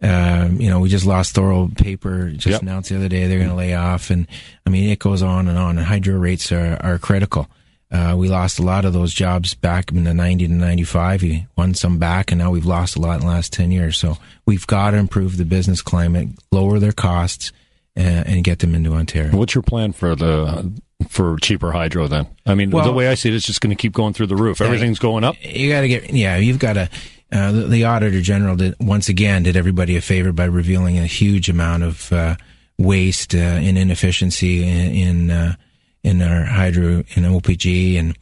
Um, 0.03 0.59
you 0.61 0.71
know, 0.71 0.81
we 0.81 0.89
just 0.89 1.05
lost 1.05 1.35
Thorold 1.35 1.77
Paper. 1.77 2.31
Just 2.31 2.47
Yep. 2.47 2.63
announced 2.63 2.89
the 2.89 2.97
other 2.97 3.09
day 3.09 3.27
they're 3.27 3.37
going 3.39 3.51
to 3.51 3.55
lay 3.55 3.75
off, 3.75 4.09
and 4.09 4.27
I 4.67 4.71
mean 4.71 4.89
it 4.89 4.99
goes 4.99 5.21
on 5.21 5.47
and 5.47 5.59
on. 5.59 5.77
And 5.77 5.87
hydro 5.87 6.17
rates 6.17 6.51
are 6.53 6.79
are 6.81 6.99
critical. 6.99 7.49
Uh, 7.93 8.15
we 8.17 8.29
lost 8.29 8.59
a 8.61 8.63
lot 8.63 8.85
of 8.85 8.93
those 8.93 9.13
jobs 9.13 9.53
back 9.55 9.91
in 9.91 10.05
the 10.05 10.15
90 10.15 10.47
to 10.47 10.55
95. 10.55 11.23
We 11.23 11.47
won 11.57 11.75
some 11.75 11.99
back, 11.99 12.31
and 12.33 12.39
now 12.39 12.51
we've 12.53 12.65
lost 12.65 12.97
a 12.97 13.01
lot 13.01 13.17
in 13.21 13.27
the 13.27 13.33
last 13.33 13.53
10 13.53 13.73
years. 13.73 13.99
So 13.99 14.17
we've 14.47 14.67
got 14.67 14.93
to 14.93 14.97
improve 14.97 15.37
the 15.37 15.45
business 15.45 15.83
climate, 15.83 16.29
lower 16.53 16.79
their 16.79 16.93
costs, 16.93 17.53
uh, 17.97 18.01
and 18.01 18.45
get 18.45 18.61
them 18.61 18.75
into 18.77 18.95
Ontario. 18.95 19.37
What's 19.37 19.55
your 19.57 19.63
plan 19.63 19.93
for 19.93 20.15
the 20.15 20.73
for 21.09 21.37
cheaper 21.39 21.73
hydro 21.73 22.09
then? 22.09 22.27
I 22.47 22.55
mean, 22.55 22.71
the 22.71 22.93
way 22.93 23.09
I 23.09 23.15
see 23.15 23.29
it, 23.29 23.35
it's 23.35 23.47
just 23.47 23.61
going 23.61 23.75
to 23.75 23.81
keep 23.81 23.93
going 23.93 24.13
through 24.13 24.27
the 24.29 24.37
roof. 24.37 24.61
Everything's 24.61 24.99
going 24.99 25.25
up. 25.25 25.37
You 25.41 25.71
got 25.71 25.83
to 25.83 25.89
get, 25.89 26.11
yeah, 26.13 26.37
you've 26.37 26.59
got 26.59 26.75
to. 26.75 26.89
Uh, 27.33 27.53
the, 27.53 27.61
the 27.69 27.85
auditor 27.85 28.21
general 28.21 28.57
did 28.57 28.75
once 28.81 29.09
again 29.09 29.45
did 29.45 29.57
everybody 29.57 29.97
a 29.97 30.01
favor 30.01 30.33
by 30.33 30.45
revealing 30.47 30.99
a 30.99 31.07
huge 31.07 31.49
amount 31.49 31.85
of 31.85 32.13
uh, 32.13 32.35
waste 32.77 33.37
uh, 33.37 33.39
and 33.39 33.79
inefficiency 33.79 34.65
in 34.65 34.91
in, 34.93 35.31
uh, 35.31 35.55
in 36.03 36.23
our 36.23 36.45
hydro 36.45 37.05
in 37.15 37.23
OPG 37.23 38.01
and 38.01 38.19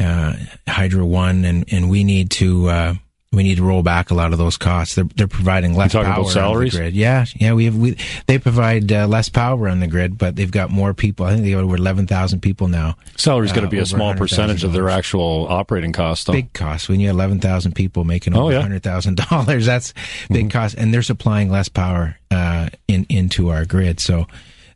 uh, 0.00 0.32
Hydro 0.66 1.04
One, 1.04 1.44
and 1.44 1.64
and 1.70 1.90
we 1.90 2.04
need 2.04 2.30
to. 2.32 2.96
We 3.30 3.42
need 3.42 3.56
to 3.58 3.62
roll 3.62 3.82
back 3.82 4.10
a 4.10 4.14
lot 4.14 4.32
of 4.32 4.38
those 4.38 4.56
costs. 4.56 4.94
They're 4.94 5.04
they're 5.14 5.28
providing 5.28 5.74
less 5.76 5.92
power 5.92 6.02
about 6.04 6.34
on 6.34 6.60
the 6.64 6.70
grid. 6.70 6.94
Yeah, 6.94 7.26
yeah. 7.36 7.52
We 7.52 7.66
have 7.66 7.76
we 7.76 7.98
they 8.26 8.38
provide 8.38 8.90
uh, 8.90 9.06
less 9.06 9.28
power 9.28 9.68
on 9.68 9.80
the 9.80 9.86
grid, 9.86 10.16
but 10.16 10.34
they've 10.34 10.50
got 10.50 10.70
more 10.70 10.94
people. 10.94 11.26
I 11.26 11.32
think 11.32 11.44
they 11.44 11.50
have 11.50 11.60
over 11.60 11.76
eleven 11.76 12.06
thousand 12.06 12.40
people 12.40 12.68
now. 12.68 12.96
Salary's 13.16 13.52
going 13.52 13.66
Uh, 13.66 13.68
to 13.68 13.76
be 13.76 13.80
a 13.80 13.86
small 13.86 14.14
percentage 14.14 14.64
of 14.64 14.72
their 14.72 14.88
actual 14.88 15.46
operating 15.50 15.92
cost. 15.92 16.26
Though. 16.26 16.32
big 16.32 16.54
cost 16.54 16.88
when 16.88 17.00
you 17.00 17.08
have 17.08 17.16
11,000 17.16 17.74
people 17.74 18.04
making 18.04 18.34
Oh, 18.34 18.48
yeah. 18.48 18.62
$100,000 18.62 19.64
that's 19.66 19.92
big 20.30 20.46
Mm-hmm. 20.46 20.48
cost 20.48 20.74
and 20.78 20.94
they're 20.94 21.02
supplying 21.02 21.50
less 21.50 21.68
power 21.68 22.16
uh, 22.30 22.70
in 22.88 23.04
into 23.10 23.50
our 23.50 23.64
grid 23.66 24.00
so 24.00 24.26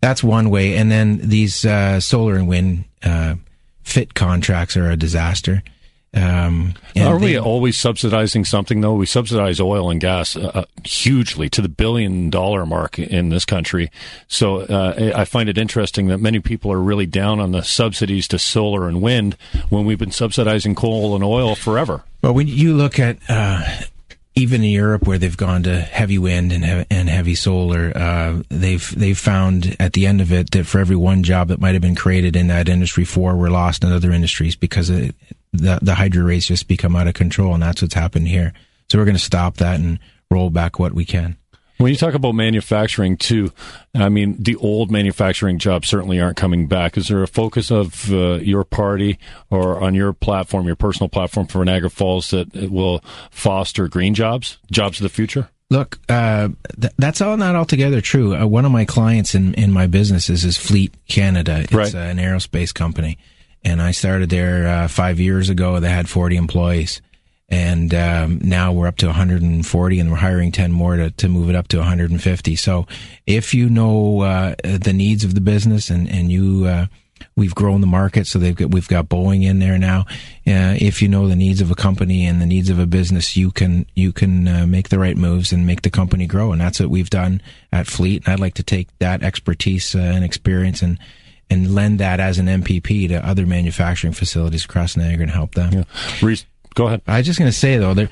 that's 0.03 0.23
one 0.23 0.51
way 0.51 0.77
and 0.77 0.91
then 0.91 1.21
these 1.23 1.65
uh, 1.65 2.01
solar 2.01 2.35
and 2.37 2.49
wind 2.49 2.85
uh, 3.03 3.37
fit 3.83 4.13
contracts 4.15 4.77
are 4.77 4.91
a 4.91 4.97
disaster 4.97 5.63
um, 6.15 6.75
Are 7.01 7.19
we 7.19 7.39
always 7.39 7.79
subsidizing 7.79 8.45
something 8.45 8.81
though? 8.83 8.95
We 8.95 9.07
subsidize 9.07 9.61
oil 9.61 9.91
and 9.91 10.01
gas 10.01 10.37
uh, 10.37 10.51
uh, 10.55 10.65
hugely 10.85 11.49
to 11.51 11.63
the 11.63 11.69
billion 11.69 12.29
dollar 12.29 12.67
mark 12.67 12.99
in 12.99 13.31
this 13.31 13.45
country. 13.45 13.91
So 14.29 14.61
uh, 14.61 15.13
I 15.17 15.25
find 15.25 15.49
it 15.49 15.57
interesting 15.57 16.09
that 16.09 16.19
many 16.19 16.41
people 16.41 16.71
are 16.73 16.81
really 16.81 17.07
down 17.07 17.41
on 17.41 17.53
the 17.53 17.63
subsidies 17.63 18.29
to 18.29 18.39
solar 18.39 18.89
and 18.89 19.01
wind 19.01 19.37
when 19.71 19.85
we've 19.87 19.99
been 19.99 20.11
subsidizing 20.11 20.75
coal 20.75 21.15
and 21.15 21.25
oil 21.25 21.55
forever. 21.55 22.05
Well, 22.23 22.35
when 22.35 22.47
you 22.47 22.75
look 22.75 22.99
at 22.99 23.17
uh, 23.29 23.63
even 24.35 24.63
in 24.63 24.71
Europe, 24.71 25.07
where 25.07 25.19
they've 25.19 25.37
gone 25.37 25.63
to 25.65 25.81
heavy 25.81 26.19
wind 26.19 26.53
and 26.53 26.65
he- 26.65 26.87
and 26.91 27.09
heavy 27.09 27.35
solar, 27.35 27.93
uh, 27.97 28.43
they've 28.49 28.95
they've 28.97 29.19
found 29.19 29.77
at 29.81 29.93
the 29.95 30.07
end 30.07 30.21
of 30.21 30.33
it 30.33 30.51
that 30.53 30.67
for 30.67 30.79
every 30.79 30.97
one 30.97 31.23
job 31.23 31.49
that 31.49 31.61
might 31.61 31.73
have 31.75 31.83
been 31.83 31.95
created 31.95 32.37
in 32.37 32.47
that 32.49 32.69
industry, 32.69 33.05
four 33.05 33.37
were 33.37 33.51
lost 33.51 33.83
in 33.85 33.93
other 33.93 34.13
industries 34.13 34.57
because 34.57 34.89
it, 34.91 35.15
the 35.53 35.79
the 35.83 35.95
hydro 35.95 36.25
rates 36.25 36.47
just 36.47 36.69
become 36.69 36.97
out 36.97 37.09
of 37.09 37.15
control, 37.15 37.55
and 37.55 37.63
that's 37.63 37.83
what's 37.83 37.95
happened 37.95 38.29
here. 38.29 38.53
So 38.91 38.99
we're 38.99 39.05
going 39.05 39.17
to 39.17 39.23
stop 39.23 39.57
that 39.59 39.81
and 39.81 39.99
roll 40.31 40.51
back 40.51 40.79
what 40.79 40.93
we 40.93 41.05
can. 41.05 41.37
When 41.79 41.91
you 41.91 41.97
talk 41.97 42.15
about 42.15 42.35
manufacturing 42.37 43.17
too, 43.17 43.51
I 43.95 44.09
mean 44.09 44.37
the 44.41 44.55
old 44.57 44.91
manufacturing 44.91 45.59
jobs 45.59 45.89
certainly 45.89 46.21
aren't 46.21 46.37
coming 46.37 46.69
back. 46.69 46.97
Is 46.97 47.09
there 47.09 47.23
a 47.23 47.27
focus 47.27 47.73
of 47.73 48.13
uh, 48.13 48.35
your 48.35 48.63
party 48.65 49.19
or 49.51 49.83
on 49.83 49.95
your 49.95 50.13
platform, 50.13 50.67
your 50.67 50.77
personal 50.77 51.09
platform 51.09 51.49
for 51.49 51.65
Niagara 51.65 51.91
Falls 51.91 52.31
that 52.31 52.55
it 52.55 52.71
will 52.71 53.03
foster 53.33 53.89
green 53.89 54.15
jobs, 54.15 54.59
jobs 54.71 54.99
of 55.01 55.03
the 55.03 55.09
future? 55.09 55.49
Look, 55.71 55.99
uh, 56.09 56.51
th- 56.81 56.93
that's 56.99 57.21
all 57.21 57.37
not 57.39 57.57
altogether 57.57 58.01
true. 58.03 58.37
Uh, 58.37 58.47
one 58.47 58.65
of 58.67 58.71
my 58.71 58.85
clients 58.85 59.35
in, 59.35 59.55
in 59.55 59.73
my 59.73 59.87
business 59.87 60.29
is, 60.29 60.45
is 60.45 60.59
Fleet 60.59 60.95
Canada. 61.09 61.61
It's 61.63 61.73
Right. 61.73 61.95
uh, 61.95 61.99
an 61.99 62.19
aerospace 62.19 62.73
company. 62.75 63.17
And 63.65 63.81
I 63.81 63.93
started 63.93 64.31
there 64.31 64.67
uh, 64.67 64.89
five 64.89 65.21
years 65.21 65.49
ago. 65.49 65.81
They 65.81 65.91
had 65.91 66.09
40 66.09 66.37
employees. 66.37 67.01
and 67.49 67.95
um, 67.95 68.41
now 68.43 68.73
we're 68.73 68.87
up 68.87 68.97
to 68.97 69.07
140 69.07 70.01
and 70.01 70.11
we're 70.11 70.17
hiring 70.17 70.51
10 70.51 70.73
more 70.73 70.97
to, 70.97 71.11
to 71.11 71.29
move 71.29 71.51
it 71.51 71.55
up 71.55 71.69
to 71.69 71.79
150 71.79 72.57
so 72.57 72.87
if 73.27 73.53
you 73.53 73.69
know 73.69 74.21
uh, 74.23 74.55
the 74.63 74.95
needs 74.95 75.23
of 75.23 75.35
the 75.35 75.41
business 75.41 75.91
and, 75.91 76.09
and 76.09 76.33
you 76.33 76.65
uh, 76.65 76.87
we've 77.37 77.55
grown 77.55 77.83
the 77.83 77.87
market 77.87 78.27
so 78.27 78.39
they've 78.39 78.57
got 78.57 78.71
we've 78.71 78.89
got 78.89 79.09
boeing 79.09 79.45
in 79.45 79.59
there 79.59 79.77
now 79.79 80.01
uh, 80.47 80.75
if 80.81 81.03
you 81.03 81.09
know 81.09 81.29
the 81.29 81.37
needs 81.37 81.61
of 81.61 81.71
a 81.71 81.75
company 81.75 82.25
and 82.25 82.41
the 82.41 82.47
needs 82.47 82.71
of 82.71 82.79
a 82.79 82.87
business 82.87 83.37
you 83.37 83.51
can 83.51 83.85
you 83.95 84.13
can 84.13 84.49
uh, 84.49 84.67
make 84.67 84.89
the 84.89 84.99
right 84.99 85.19
moves 85.19 85.53
and 85.53 85.67
make 85.67 85.83
the 85.83 85.91
company 85.91 86.27
grow 86.27 86.53
and 86.53 86.61
that's 86.61 86.81
what 86.81 86.89
we've 86.91 87.11
done 87.11 87.41
at 87.71 87.87
fleet 87.87 88.23
and 88.25 88.33
i'd 88.33 88.41
like 88.41 88.55
to 88.55 88.63
take 88.63 88.89
that 88.99 89.23
expertise 89.23 89.95
uh, 89.95 89.99
and 89.99 90.25
experience 90.25 90.81
and 90.81 90.99
and 91.51 91.75
lend 91.75 92.01
that 92.01 92.21
as 92.21 92.39
an 92.39 92.47
MPP 92.47 93.09
to 93.09 93.27
other 93.27 93.47
manufacturing 93.47 94.13
facilities 94.13 94.65
across 94.65 94.97
Niagara 94.97 95.25
and 95.25 95.31
help 95.31 95.55
them. 95.55 95.73
Yeah. 95.73 95.85
Reese, 96.23 96.47
go 96.75 96.87
ahead. 96.87 97.03
I 97.07 97.19
was 97.19 97.27
just 97.27 97.39
going 97.39 97.51
to 97.51 97.57
say 97.57 97.77
though, 97.77 97.95
there, 97.95 98.09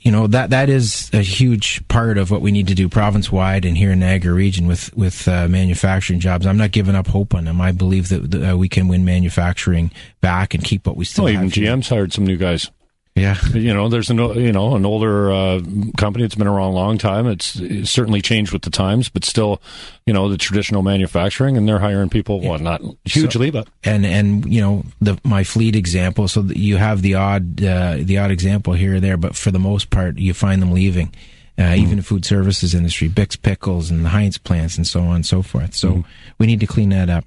you 0.00 0.10
know 0.10 0.26
that 0.26 0.50
that 0.50 0.68
is 0.68 1.10
a 1.12 1.22
huge 1.22 1.86
part 1.88 2.18
of 2.18 2.30
what 2.30 2.40
we 2.40 2.50
need 2.50 2.68
to 2.68 2.74
do 2.74 2.88
province 2.88 3.30
wide 3.30 3.64
and 3.64 3.76
here 3.76 3.92
in 3.92 4.00
Niagara 4.00 4.32
region 4.32 4.66
with 4.66 4.94
with 4.96 5.26
uh, 5.28 5.48
manufacturing 5.48 6.20
jobs. 6.20 6.46
I'm 6.46 6.56
not 6.56 6.72
giving 6.72 6.94
up 6.94 7.06
hope 7.06 7.34
on 7.34 7.44
them. 7.44 7.60
I 7.60 7.72
believe 7.72 8.08
that 8.08 8.50
uh, 8.50 8.56
we 8.56 8.68
can 8.68 8.88
win 8.88 9.04
manufacturing 9.04 9.90
back 10.20 10.54
and 10.54 10.64
keep 10.64 10.86
what 10.86 10.96
we 10.96 11.04
still. 11.04 11.24
Well, 11.24 11.34
have 11.34 11.56
even. 11.56 11.80
GM's 11.80 11.88
hired 11.88 12.12
some 12.12 12.26
new 12.26 12.36
guys. 12.36 12.70
Yeah, 13.16 13.34
You 13.54 13.72
know, 13.72 13.88
there's 13.88 14.10
an 14.10 14.18
you 14.18 14.52
know 14.52 14.76
an 14.76 14.84
older 14.84 15.32
uh, 15.32 15.60
company 15.96 16.24
that's 16.24 16.34
been 16.34 16.46
around 16.46 16.72
a 16.72 16.74
long 16.74 16.98
time. 16.98 17.26
It's, 17.26 17.56
it's 17.56 17.90
certainly 17.90 18.20
changed 18.20 18.52
with 18.52 18.60
the 18.60 18.68
times, 18.68 19.08
but 19.08 19.24
still, 19.24 19.62
you 20.04 20.12
know, 20.12 20.28
the 20.28 20.36
traditional 20.36 20.82
manufacturing, 20.82 21.56
and 21.56 21.66
they're 21.66 21.78
hiring 21.78 22.10
people. 22.10 22.42
Well, 22.42 22.58
not 22.58 22.82
hugely, 23.06 23.50
but 23.50 23.68
and 23.82 24.04
and 24.04 24.52
you 24.52 24.60
know 24.60 24.84
the 25.00 25.18
my 25.24 25.44
fleet 25.44 25.76
example. 25.76 26.28
So 26.28 26.42
you 26.42 26.76
have 26.76 27.00
the 27.00 27.14
odd 27.14 27.64
uh, 27.64 27.96
the 28.00 28.18
odd 28.18 28.30
example 28.30 28.74
here 28.74 28.96
or 28.96 29.00
there, 29.00 29.16
but 29.16 29.34
for 29.34 29.50
the 29.50 29.58
most 29.58 29.88
part, 29.88 30.18
you 30.18 30.34
find 30.34 30.60
them 30.60 30.72
leaving. 30.72 31.14
Uh, 31.58 31.74
Even 31.74 31.96
the 31.96 32.02
food 32.02 32.26
services 32.26 32.74
industry, 32.74 33.08
Bick's 33.08 33.34
Pickles 33.36 33.90
and 33.90 34.04
the 34.04 34.10
Heinz 34.10 34.36
plants, 34.36 34.76
and 34.76 34.86
so 34.86 35.00
on 35.00 35.14
and 35.14 35.24
so 35.24 35.40
forth. 35.40 35.74
So 35.74 36.04
we 36.38 36.46
need 36.46 36.60
to 36.60 36.66
clean 36.66 36.90
that 36.90 37.08
up. 37.08 37.24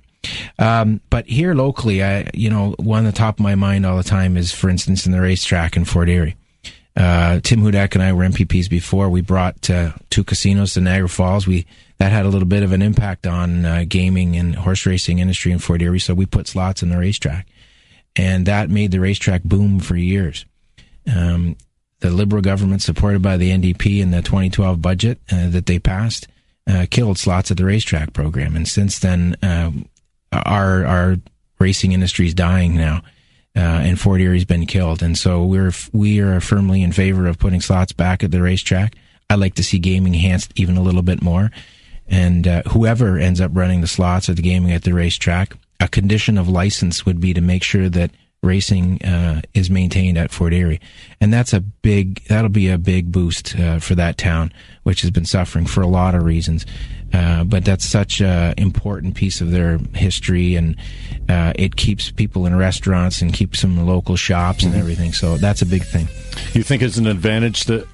Um, 0.57 1.01
but 1.09 1.25
here 1.27 1.53
locally, 1.53 2.03
I 2.03 2.29
you 2.33 2.49
know 2.49 2.75
one 2.77 2.99
on 2.99 3.05
the 3.05 3.11
top 3.11 3.39
of 3.39 3.43
my 3.43 3.55
mind 3.55 3.85
all 3.85 3.97
the 3.97 4.03
time 4.03 4.37
is, 4.37 4.51
for 4.51 4.69
instance, 4.69 5.05
in 5.05 5.11
the 5.11 5.21
racetrack 5.21 5.77
in 5.77 5.85
Fort 5.85 6.09
Erie. 6.09 6.35
Uh, 6.95 7.39
Tim 7.41 7.61
Hudak 7.61 7.93
and 7.93 8.03
I 8.03 8.11
were 8.11 8.25
MPPs 8.25 8.69
before. 8.69 9.09
We 9.09 9.21
brought 9.21 9.69
uh, 9.69 9.93
two 10.09 10.25
casinos 10.25 10.73
to 10.73 10.81
Niagara 10.81 11.07
Falls. 11.07 11.47
We 11.47 11.65
that 11.97 12.11
had 12.11 12.25
a 12.25 12.29
little 12.29 12.47
bit 12.47 12.63
of 12.63 12.71
an 12.71 12.81
impact 12.81 13.27
on 13.27 13.65
uh, 13.65 13.85
gaming 13.87 14.35
and 14.35 14.55
horse 14.55 14.85
racing 14.85 15.19
industry 15.19 15.51
in 15.51 15.59
Fort 15.59 15.81
Erie. 15.81 15.99
So 15.99 16.13
we 16.13 16.25
put 16.25 16.47
slots 16.47 16.83
in 16.83 16.89
the 16.89 16.97
racetrack, 16.97 17.47
and 18.15 18.45
that 18.45 18.69
made 18.69 18.91
the 18.91 18.99
racetrack 18.99 19.43
boom 19.43 19.79
for 19.79 19.95
years. 19.95 20.45
Um, 21.13 21.55
the 22.01 22.09
Liberal 22.09 22.41
government, 22.41 22.81
supported 22.81 23.21
by 23.21 23.37
the 23.37 23.51
NDP 23.51 23.99
in 23.99 24.11
the 24.11 24.21
2012 24.21 24.81
budget 24.81 25.19
uh, 25.31 25.49
that 25.49 25.65
they 25.65 25.79
passed, 25.79 26.27
uh, 26.67 26.85
killed 26.89 27.17
slots 27.17 27.51
at 27.51 27.57
the 27.57 27.65
racetrack 27.65 28.13
program, 28.13 28.55
and 28.55 28.67
since 28.67 28.99
then, 28.99 29.35
um, 29.41 29.87
our 30.31 30.85
our 30.85 31.15
racing 31.59 31.91
industry 31.91 32.27
is 32.27 32.33
dying 32.33 32.75
now 32.75 33.01
uh, 33.55 33.59
and 33.59 33.99
Fort 33.99 34.21
Erie's 34.21 34.45
been 34.45 34.65
killed. 34.65 35.01
And 35.01 35.17
so 35.17 35.43
we're 35.43 35.73
we 35.91 36.19
are 36.19 36.39
firmly 36.39 36.81
in 36.81 36.91
favor 36.91 37.27
of 37.27 37.39
putting 37.39 37.61
slots 37.61 37.91
back 37.91 38.23
at 38.23 38.31
the 38.31 38.41
racetrack. 38.41 38.95
I 39.29 39.35
like 39.35 39.55
to 39.55 39.63
see 39.63 39.79
gaming 39.79 40.13
enhanced 40.15 40.53
even 40.55 40.77
a 40.77 40.81
little 40.81 41.01
bit 41.01 41.21
more. 41.21 41.51
And 42.07 42.47
uh, 42.47 42.63
whoever 42.63 43.17
ends 43.17 43.39
up 43.39 43.51
running 43.53 43.81
the 43.81 43.87
slots 43.87 44.29
or 44.29 44.33
the 44.33 44.41
gaming 44.41 44.71
at 44.71 44.83
the 44.83 44.93
racetrack, 44.93 45.55
a 45.79 45.87
condition 45.87 46.37
of 46.37 46.47
license 46.47 47.05
would 47.05 47.19
be 47.19 47.33
to 47.33 47.41
make 47.41 47.63
sure 47.63 47.89
that 47.89 48.11
racing 48.41 49.03
uh, 49.03 49.41
is 49.53 49.69
maintained 49.69 50.17
at 50.17 50.31
Fort 50.31 50.53
Erie, 50.53 50.79
and 51.19 51.31
that's 51.31 51.53
a 51.53 51.59
big 51.59 52.23
that'll 52.25 52.49
be 52.49 52.69
a 52.69 52.77
big 52.77 53.11
boost 53.11 53.59
uh, 53.59 53.79
for 53.79 53.95
that 53.95 54.17
town, 54.17 54.51
which 54.83 55.01
has 55.01 55.11
been 55.11 55.25
suffering 55.25 55.65
for 55.65 55.81
a 55.81 55.87
lot 55.87 56.15
of 56.15 56.23
reasons. 56.23 56.65
Uh, 57.13 57.43
but 57.43 57.65
that's 57.65 57.85
such 57.85 58.21
an 58.21 58.53
important 58.57 59.15
piece 59.15 59.41
of 59.41 59.51
their 59.51 59.79
history, 59.95 60.55
and 60.55 60.75
uh, 61.27 61.53
it 61.55 61.75
keeps 61.75 62.11
people 62.11 62.45
in 62.45 62.55
restaurants 62.55 63.21
and 63.21 63.33
keeps 63.33 63.61
them 63.61 63.77
in 63.79 63.85
local 63.87 64.15
shops 64.15 64.63
and 64.63 64.75
everything. 64.75 65.11
So 65.13 65.37
that's 65.37 65.61
a 65.61 65.65
big 65.65 65.83
thing. 65.83 66.07
you 66.53 66.61
think 66.63 66.81
it's 66.83 66.97
an 66.97 67.07
advantage 67.07 67.63
that 67.65 67.87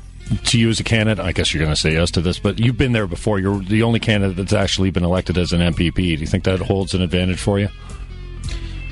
to 0.45 0.59
you 0.59 0.69
as 0.69 0.79
a 0.79 0.83
candidate? 0.83 1.23
I 1.23 1.31
guess 1.31 1.53
you're 1.53 1.63
going 1.63 1.73
to 1.73 1.79
say 1.79 1.93
yes 1.93 2.11
to 2.11 2.21
this, 2.21 2.39
but 2.39 2.59
you've 2.59 2.77
been 2.77 2.91
there 2.91 3.07
before. 3.07 3.39
You're 3.39 3.59
the 3.59 3.83
only 3.83 3.99
candidate 3.99 4.37
that's 4.37 4.53
actually 4.53 4.91
been 4.91 5.05
elected 5.05 5.37
as 5.37 5.53
an 5.53 5.61
MPP. 5.61 5.95
Do 5.95 6.03
you 6.03 6.27
think 6.27 6.43
that 6.45 6.59
holds 6.59 6.93
an 6.93 7.01
advantage 7.01 7.39
for 7.39 7.59
you? 7.59 7.69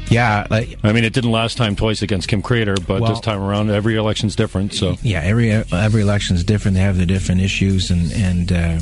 Yeah, 0.10 0.46
like 0.50 0.78
I 0.84 0.92
mean, 0.92 1.06
it 1.06 1.14
didn't 1.14 1.32
last 1.32 1.58
time 1.58 1.76
twice 1.76 2.02
against 2.02 2.28
Kim 2.28 2.42
Craitor, 2.42 2.76
but 2.88 3.02
Well- 3.02 3.12
this 3.12 3.20
time 3.20 3.42
around, 3.42 3.72
every 3.72 3.96
election's 3.96 4.36
different. 4.36 4.74
So 4.74 4.98
yeah, 5.02 5.22
every 5.22 5.52
every 5.52 6.02
election 6.02 6.36
is 6.36 6.44
different. 6.44 6.76
They 6.76 6.84
have 6.84 6.98
the 6.98 7.06
different 7.06 7.42
issues 7.42 7.90
and 7.90 8.12
and 8.12 8.52
uh, 8.52 8.80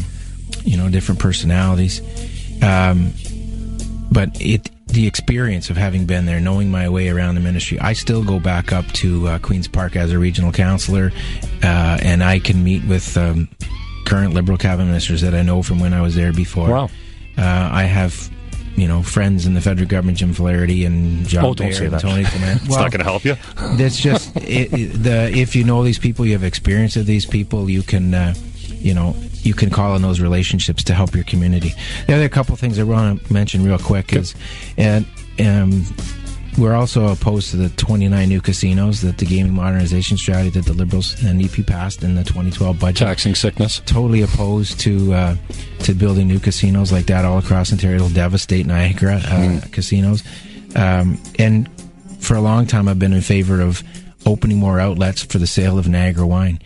you 0.64 0.78
know 0.78 0.90
different 0.90 1.20
personalities. 1.20 2.02
Um, 2.64 3.14
but 4.12 4.30
it 4.42 4.70
the 4.88 5.08
experience 5.08 5.70
of 5.70 5.78
having 5.78 6.06
been 6.06 6.26
there, 6.26 6.40
knowing 6.42 6.70
my 6.70 6.90
way 6.90 7.08
around 7.10 7.36
the 7.36 7.42
ministry, 7.42 7.80
I 7.80 7.94
still 7.94 8.24
go 8.24 8.40
back 8.40 8.74
up 8.74 8.86
to 8.88 9.28
uh, 9.28 9.40
Queens 9.40 9.68
Park 9.68 9.96
as 9.96 10.12
a 10.12 10.20
regional 10.20 10.52
councillor, 10.52 11.12
uh, 11.64 11.98
and 12.02 12.22
I 12.24 12.40
can 12.40 12.62
meet 12.64 12.84
with 12.86 13.16
um, 13.18 13.48
current 14.06 14.34
Liberal 14.34 14.58
cabinet 14.58 14.88
ministers 14.88 15.22
that 15.22 15.34
I 15.34 15.44
know 15.44 15.64
from 15.64 15.80
when 15.80 15.94
I 15.94 16.02
was 16.02 16.16
there 16.16 16.34
before. 16.34 16.70
Wow. 16.70 16.86
Uh, 17.38 17.70
I 17.72 17.84
have. 17.84 18.30
You 18.78 18.88
know, 18.88 19.04
friends 19.04 19.46
in 19.46 19.54
the 19.54 19.60
federal 19.60 19.86
government, 19.86 20.18
Jim 20.18 20.34
Flaherty 20.34 20.86
and 20.86 21.28
John 21.28 21.44
Oh, 21.44 21.54
don't 21.54 21.68
Baird 21.68 21.76
say 21.76 21.86
and. 21.88 22.00
Tony 22.00 22.24
Clement. 22.32 22.62
it's 22.64 22.70
not 22.70 22.90
going 22.90 23.00
to 23.00 23.04
help 23.04 23.26
you. 23.26 23.36
That's 23.76 24.00
just 24.00 24.32
it- 24.38 24.72
the 25.04 25.30
if 25.38 25.58
you 25.58 25.66
know 25.66 25.84
these 25.84 26.00
people, 26.00 26.26
you 26.26 26.32
have 26.32 26.44
experience 26.46 26.96
of 26.96 27.06
these 27.06 27.26
people, 27.26 27.70
you 27.70 27.84
can 27.84 28.14
uh, 28.14 28.34
you 28.82 28.94
know 28.94 29.16
you 29.44 29.54
can 29.54 29.70
call 29.70 29.92
on 29.92 30.02
those 30.02 30.20
relationships 30.20 30.84
to 30.86 30.94
help 30.94 31.16
your 31.16 31.24
community. 31.24 31.74
The 32.08 32.16
other 32.16 32.30
couple 32.30 32.56
things 32.56 32.80
I 32.80 32.84
want 32.84 33.26
to 33.26 33.34
mention 33.34 33.64
real 33.64 33.80
quick 33.80 34.14
is 34.14 34.36
and 34.78 35.06
um, 35.40 35.86
we're 36.58 36.74
also 36.76 37.08
opposed 37.08 37.52
to 37.52 37.58
the 37.58 37.70
29 37.70 38.28
new 38.28 38.42
casinos 38.42 39.02
that 39.02 39.18
the 39.18 39.26
gaming 39.26 39.54
modernization 39.54 40.18
strategy 40.18 40.50
that 40.50 40.66
the 40.66 40.74
Liberals 40.74 41.22
and 41.24 41.42
EP 41.42 41.66
passed 41.66 42.04
in 42.04 42.16
the 42.16 42.24
2012 42.24 42.80
budget 42.80 43.08
Taxing 43.08 43.36
sickness. 43.36 43.82
totally 43.86 44.22
opposed 44.22 44.80
to 44.82 45.14
uh, 45.14 45.36
to 45.80 45.94
building 45.94 46.28
new 46.28 46.40
casinos 46.40 46.92
like 46.92 47.06
that 47.06 47.24
all 47.24 47.38
across 47.38 47.72
Ontario. 47.72 47.96
It'll 47.96 48.10
devastate 48.10 48.66
Niagara 48.66 49.22
uh, 49.24 49.62
casinos. 49.72 50.24
Um, 50.76 51.22
and 51.40 51.70
for 52.20 52.36
a 52.36 52.42
long 52.42 52.68
time, 52.68 52.88
I've 52.88 53.00
been 53.00 53.14
in 53.14 53.22
favor 53.22 53.62
of 53.62 53.84
opening 54.26 54.58
more 54.58 54.80
outlets 54.80 55.24
for 55.24 55.38
the 55.40 55.48
sale 55.48 55.80
of 55.80 55.88
Niagara 55.88 56.28
wine. 56.28 56.60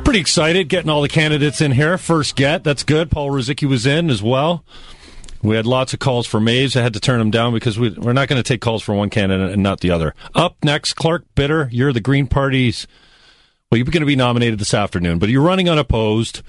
Pretty 0.04 0.20
excited 0.20 0.68
getting 0.68 0.90
all 0.90 1.00
the 1.00 1.08
candidates 1.08 1.62
in 1.62 1.72
here. 1.72 1.96
First 1.96 2.36
get, 2.36 2.62
that's 2.62 2.82
good. 2.82 3.10
Paul 3.10 3.30
Ruzycki 3.30 3.66
was 3.66 3.86
in 3.86 4.10
as 4.10 4.22
well. 4.22 4.66
We 5.42 5.57
had 5.57 5.66
lots 5.66 5.92
of 5.92 5.98
calls 5.98 6.26
for 6.26 6.40
Maves. 6.40 6.76
I 6.76 6.83
had 6.83 6.94
to 6.94 7.00
turn 7.00 7.18
them 7.18 7.31
down 7.31 7.52
because 7.52 7.78
we, 7.78 7.90
we're 7.90 8.12
not 8.12 8.28
going 8.28 8.42
to 8.42 8.46
take 8.46 8.61
calls 8.61 8.83
for 8.83 8.94
one 8.94 9.11
candidate 9.11 9.50
and 9.50 9.62
not 9.62 9.81
the 9.81 9.90
other. 9.90 10.14
Up 10.35 10.57
next, 10.62 10.94
Clark 10.94 11.24
Bitter. 11.35 11.68
You're 11.72 11.92
the 11.92 12.00
Green 12.00 12.28
Party's. 12.28 12.87
Well, 13.70 13.78
you're 13.78 13.85
going 13.87 14.00
to 14.00 14.07
be 14.07 14.16
nominated 14.16 14.59
this 14.59 14.74
afternoon, 14.74 15.18
but 15.18 15.31
you're 15.31 15.42
running 15.42 15.68
unopposed. 15.68 16.42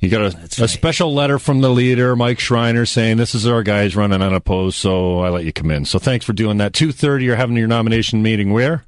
You 0.00 0.10
got 0.10 0.34
a, 0.34 0.64
a 0.64 0.68
special 0.68 1.14
letter 1.14 1.38
from 1.38 1.62
the 1.62 1.70
leader, 1.70 2.14
Mike 2.14 2.38
Schreiner, 2.38 2.84
saying 2.84 3.16
this 3.16 3.34
is 3.34 3.46
our 3.46 3.62
guy 3.62 3.84
who's 3.84 3.96
running 3.96 4.20
unopposed, 4.20 4.76
so 4.76 5.20
I 5.20 5.30
let 5.30 5.44
you 5.44 5.52
come 5.52 5.70
in. 5.70 5.86
So 5.86 5.98
thanks 5.98 6.26
for 6.26 6.34
doing 6.34 6.58
that. 6.58 6.74
Two 6.74 6.92
thirty, 6.92 7.24
you're 7.24 7.36
having 7.36 7.56
your 7.56 7.68
nomination 7.68 8.22
meeting 8.22 8.52
where? 8.52 8.84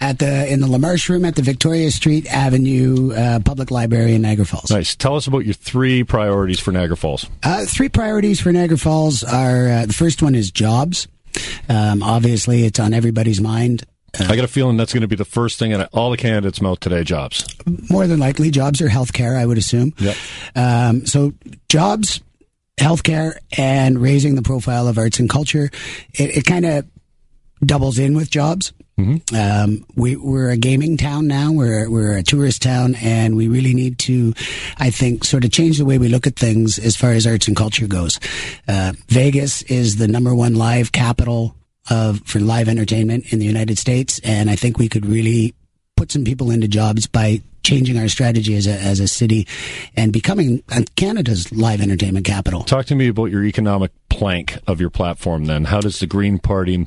At 0.00 0.20
the 0.20 0.46
in 0.46 0.60
the 0.60 0.68
LaMarche 0.68 1.08
Room 1.08 1.24
at 1.24 1.34
the 1.34 1.42
Victoria 1.42 1.90
Street 1.90 2.26
Avenue 2.32 3.12
uh, 3.12 3.40
Public 3.40 3.72
Library 3.72 4.14
in 4.14 4.22
Niagara 4.22 4.44
Falls. 4.44 4.70
Nice. 4.70 4.94
Tell 4.94 5.16
us 5.16 5.26
about 5.26 5.44
your 5.44 5.54
three 5.54 6.04
priorities 6.04 6.60
for 6.60 6.70
Niagara 6.70 6.96
Falls. 6.96 7.26
Uh, 7.42 7.64
three 7.66 7.88
priorities 7.88 8.40
for 8.40 8.52
Niagara 8.52 8.78
Falls 8.78 9.24
are 9.24 9.68
uh, 9.68 9.86
the 9.86 9.92
first 9.92 10.22
one 10.22 10.36
is 10.36 10.52
jobs. 10.52 11.08
Um, 11.68 12.02
obviously, 12.02 12.64
it's 12.64 12.78
on 12.78 12.94
everybody's 12.94 13.40
mind. 13.40 13.84
I 14.18 14.36
got 14.36 14.44
a 14.44 14.48
feeling 14.48 14.76
that's 14.76 14.92
going 14.92 15.02
to 15.02 15.08
be 15.08 15.16
the 15.16 15.24
first 15.24 15.58
thing 15.58 15.72
in 15.72 15.82
all 15.92 16.10
the 16.10 16.16
candidates' 16.16 16.60
mouth 16.60 16.80
today. 16.80 17.04
Jobs. 17.04 17.46
More 17.90 18.06
than 18.06 18.18
likely, 18.18 18.50
jobs 18.50 18.80
or 18.80 18.88
healthcare. 18.88 19.36
I 19.36 19.46
would 19.46 19.58
assume. 19.58 19.94
Yep. 19.98 20.16
Um, 20.56 21.06
so 21.06 21.32
jobs, 21.68 22.20
healthcare, 22.78 23.38
and 23.56 24.00
raising 24.00 24.34
the 24.34 24.42
profile 24.42 24.88
of 24.88 24.98
arts 24.98 25.18
and 25.20 25.28
culture. 25.28 25.70
It, 26.14 26.38
it 26.38 26.44
kind 26.44 26.64
of 26.66 26.86
doubles 27.64 27.98
in 27.98 28.16
with 28.16 28.30
jobs. 28.30 28.72
Um, 29.34 29.86
we, 29.94 30.16
we're 30.16 30.50
a 30.50 30.56
gaming 30.56 30.96
town 30.96 31.26
now. 31.26 31.52
We're 31.52 31.88
we're 31.88 32.18
a 32.18 32.22
tourist 32.22 32.62
town, 32.62 32.96
and 32.96 33.34
we 33.36 33.48
really 33.48 33.72
need 33.72 33.98
to, 34.00 34.34
I 34.76 34.90
think, 34.90 35.24
sort 35.24 35.44
of 35.44 35.52
change 35.52 35.78
the 35.78 35.86
way 35.86 35.98
we 35.98 36.08
look 36.08 36.26
at 36.26 36.36
things 36.36 36.78
as 36.78 36.96
far 36.96 37.12
as 37.12 37.26
arts 37.26 37.48
and 37.48 37.56
culture 37.56 37.86
goes. 37.86 38.20
Uh, 38.68 38.92
Vegas 39.08 39.62
is 39.62 39.96
the 39.96 40.08
number 40.08 40.34
one 40.34 40.54
live 40.54 40.92
capital 40.92 41.56
of 41.88 42.20
for 42.24 42.40
live 42.40 42.68
entertainment 42.68 43.32
in 43.32 43.38
the 43.38 43.46
United 43.46 43.78
States, 43.78 44.20
and 44.24 44.50
I 44.50 44.56
think 44.56 44.78
we 44.78 44.88
could 44.88 45.06
really 45.06 45.54
put 45.96 46.12
some 46.12 46.24
people 46.24 46.50
into 46.50 46.68
jobs 46.68 47.06
by 47.06 47.42
changing 47.62 47.98
our 47.98 48.08
strategy 48.08 48.56
as 48.56 48.66
a 48.66 48.72
as 48.72 49.00
a 49.00 49.08
city 49.08 49.46
and 49.96 50.12
becoming 50.12 50.62
uh, 50.72 50.82
Canada's 50.96 51.52
live 51.52 51.80
entertainment 51.80 52.26
capital. 52.26 52.62
Talk 52.62 52.86
to 52.86 52.94
me 52.94 53.08
about 53.08 53.26
your 53.26 53.44
economic 53.44 53.92
plank 54.08 54.58
of 54.66 54.80
your 54.80 54.90
platform. 54.90 55.44
Then, 55.44 55.64
how 55.64 55.80
does 55.80 56.00
the 56.00 56.06
Green 56.06 56.38
Party, 56.38 56.86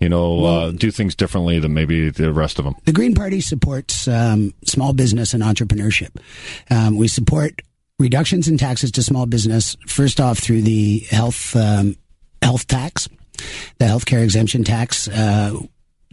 you 0.00 0.08
know, 0.08 0.44
uh, 0.44 0.70
do 0.72 0.90
things 0.90 1.14
differently 1.14 1.58
than 1.58 1.74
maybe 1.74 2.10
the 2.10 2.32
rest 2.32 2.58
of 2.58 2.64
them? 2.64 2.74
The 2.84 2.92
Green 2.92 3.14
Party 3.14 3.40
supports 3.40 4.08
um, 4.08 4.54
small 4.64 4.92
business 4.92 5.34
and 5.34 5.42
entrepreneurship. 5.42 6.20
Um, 6.70 6.96
we 6.96 7.08
support 7.08 7.62
reductions 7.98 8.48
in 8.48 8.58
taxes 8.58 8.92
to 8.92 9.02
small 9.02 9.26
business. 9.26 9.76
First 9.86 10.20
off, 10.20 10.38
through 10.38 10.62
the 10.62 11.00
health 11.10 11.54
um, 11.56 11.96
health 12.42 12.66
tax, 12.66 13.08
the 13.78 13.84
healthcare 13.84 14.22
exemption 14.22 14.64
tax. 14.64 15.08
Uh, 15.08 15.58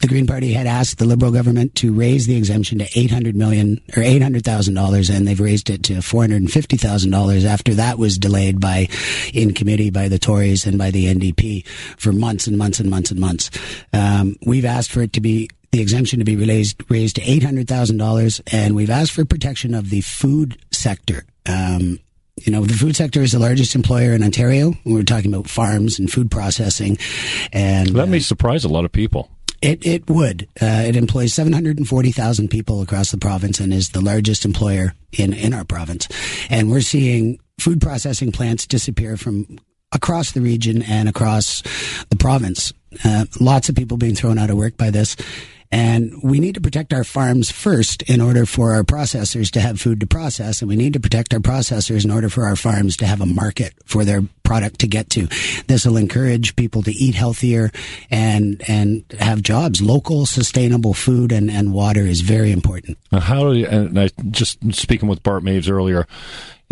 the 0.02 0.08
Green 0.08 0.28
Party 0.28 0.52
had 0.52 0.68
asked 0.68 0.98
the 0.98 1.06
Liberal 1.06 1.32
government 1.32 1.74
to 1.76 1.94
raise 1.94 2.28
the 2.28 2.36
exemption 2.36 2.80
to 2.80 2.88
eight 2.96 3.12
hundred 3.12 3.36
million 3.36 3.82
or 3.96 4.04
eight 4.04 4.22
hundred 4.22 4.44
thousand 4.44 4.74
dollars, 4.74 5.10
and 5.10 5.26
they've 5.26 5.40
raised 5.40 5.70
it 5.70 5.84
to 5.84 6.02
four 6.02 6.24
hundred 6.24 6.42
and 6.42 6.52
fifty 6.52 6.76
thousand 6.76 7.12
dollars. 7.12 7.46
After 7.46 7.74
that 7.76 7.98
was 7.98 8.18
delayed 8.18 8.60
by 8.60 8.90
in 9.34 9.54
committee 9.54 9.92
by 9.92 10.10
the 10.10 10.20
Tories 10.20 10.66
and 10.66 10.78
by 10.78 10.92
the 10.92 11.06
NDP 11.06 11.66
for 11.98 12.12
months 12.12 12.46
and 12.46 12.58
months 12.58 12.80
and 12.80 12.90
months 12.90 13.12
and 13.12 13.20
months. 13.20 13.50
Um, 13.94 14.36
we've 14.46 14.66
asked 14.66 14.92
for 14.92 15.02
it 15.02 15.14
to 15.14 15.22
be 15.22 15.50
the 15.72 15.82
exemption 15.82 16.20
to 16.20 16.26
be 16.26 16.36
raised 16.36 16.84
raised 16.90 17.16
to 17.16 17.22
eight 17.22 17.44
hundred 17.44 17.70
thousand 17.70 17.98
dollars, 17.98 18.42
and 18.52 18.76
we've 18.76 18.90
asked 18.90 19.14
for 19.14 19.24
protection 19.24 19.74
of 19.74 19.90
the 19.90 20.02
food 20.02 20.58
sector. 20.72 21.24
Um, 21.46 22.00
you 22.46 22.52
know, 22.52 22.64
the 22.64 22.74
food 22.74 22.96
sector 22.96 23.22
is 23.22 23.32
the 23.32 23.40
largest 23.40 23.76
employer 23.76 24.14
in 24.14 24.24
Ontario. 24.24 24.74
We're 24.86 25.04
talking 25.04 25.34
about 25.34 25.50
farms 25.50 26.00
and 26.00 26.10
food 26.12 26.30
processing, 26.32 26.98
and 27.52 27.90
That 27.96 28.08
may 28.10 28.20
surprise 28.20 28.64
a 28.64 28.70
lot 28.70 28.86
of 28.86 28.92
people. 28.92 29.30
it, 29.62 29.86
it 29.86 30.08
would. 30.10 30.48
Uh, 30.62 30.84
it 30.86 30.96
employs 30.96 31.34
740,000 31.34 32.50
people 32.50 32.82
across 32.82 33.12
the 33.12 33.18
province 33.18 33.60
and 33.60 33.74
is 33.74 33.90
the 33.90 34.02
largest 34.02 34.46
employer 34.46 34.94
in, 35.18 35.34
in 35.34 35.54
our 35.54 35.66
province. 35.66 36.08
And 36.50 36.70
we're 36.70 36.82
seeing 36.82 37.40
food 37.60 37.82
processing 37.82 38.32
plants 38.32 38.68
disappear 38.68 39.18
from 39.18 39.58
across 39.92 40.34
the 40.34 40.42
region 40.42 40.82
and 40.84 41.08
across 41.10 41.64
the 42.10 42.16
province. 42.18 42.74
Uh, 43.04 43.26
lots 43.40 43.70
of 43.70 43.76
people 43.76 43.98
being 43.98 44.16
thrown 44.16 44.38
out 44.38 44.50
of 44.50 44.58
work 44.58 44.78
by 44.78 44.90
this. 44.92 45.16
And 45.76 46.24
we 46.24 46.40
need 46.40 46.56
to 46.56 46.62
protect 46.62 46.94
our 46.94 47.04
farms 47.04 47.52
first 47.52 48.02
in 48.04 48.22
order 48.22 48.46
for 48.46 48.72
our 48.72 48.86
processors 48.86 49.52
to 49.52 49.60
have 49.60 49.78
food 49.78 50.00
to 50.00 50.08
process. 50.08 50.62
And 50.62 50.70
we 50.70 50.78
need 50.78 50.94
to 50.94 51.02
protect 51.02 51.34
our 51.34 51.42
processors 51.42 52.06
in 52.06 52.12
order 52.12 52.30
for 52.30 52.46
our 52.46 52.56
farms 52.56 52.96
to 52.98 53.06
have 53.06 53.20
a 53.20 53.26
market 53.26 53.74
for 53.84 54.06
their 54.06 54.22
product 54.44 54.80
to 54.80 54.88
get 54.88 55.10
to. 55.10 55.28
This 55.68 55.86
will 55.86 55.98
encourage 55.98 56.56
people 56.56 56.82
to 56.84 56.92
eat 56.92 57.14
healthier 57.16 57.72
and, 58.10 58.64
and 58.70 59.04
have 59.20 59.42
jobs. 59.42 59.82
Local, 59.82 60.26
sustainable 60.26 60.94
food 60.94 61.34
and, 61.34 61.52
and 61.52 61.74
water 61.74 62.04
is 62.04 62.22
very 62.22 62.54
important. 62.54 62.98
How 63.12 63.52
do 63.52 63.60
you, 63.60 63.68
and 63.68 64.00
I 64.00 64.10
just 64.32 64.60
speaking 64.74 65.10
with 65.10 65.24
Bart 65.24 65.44
Maves 65.44 65.70
earlier, 65.70 66.08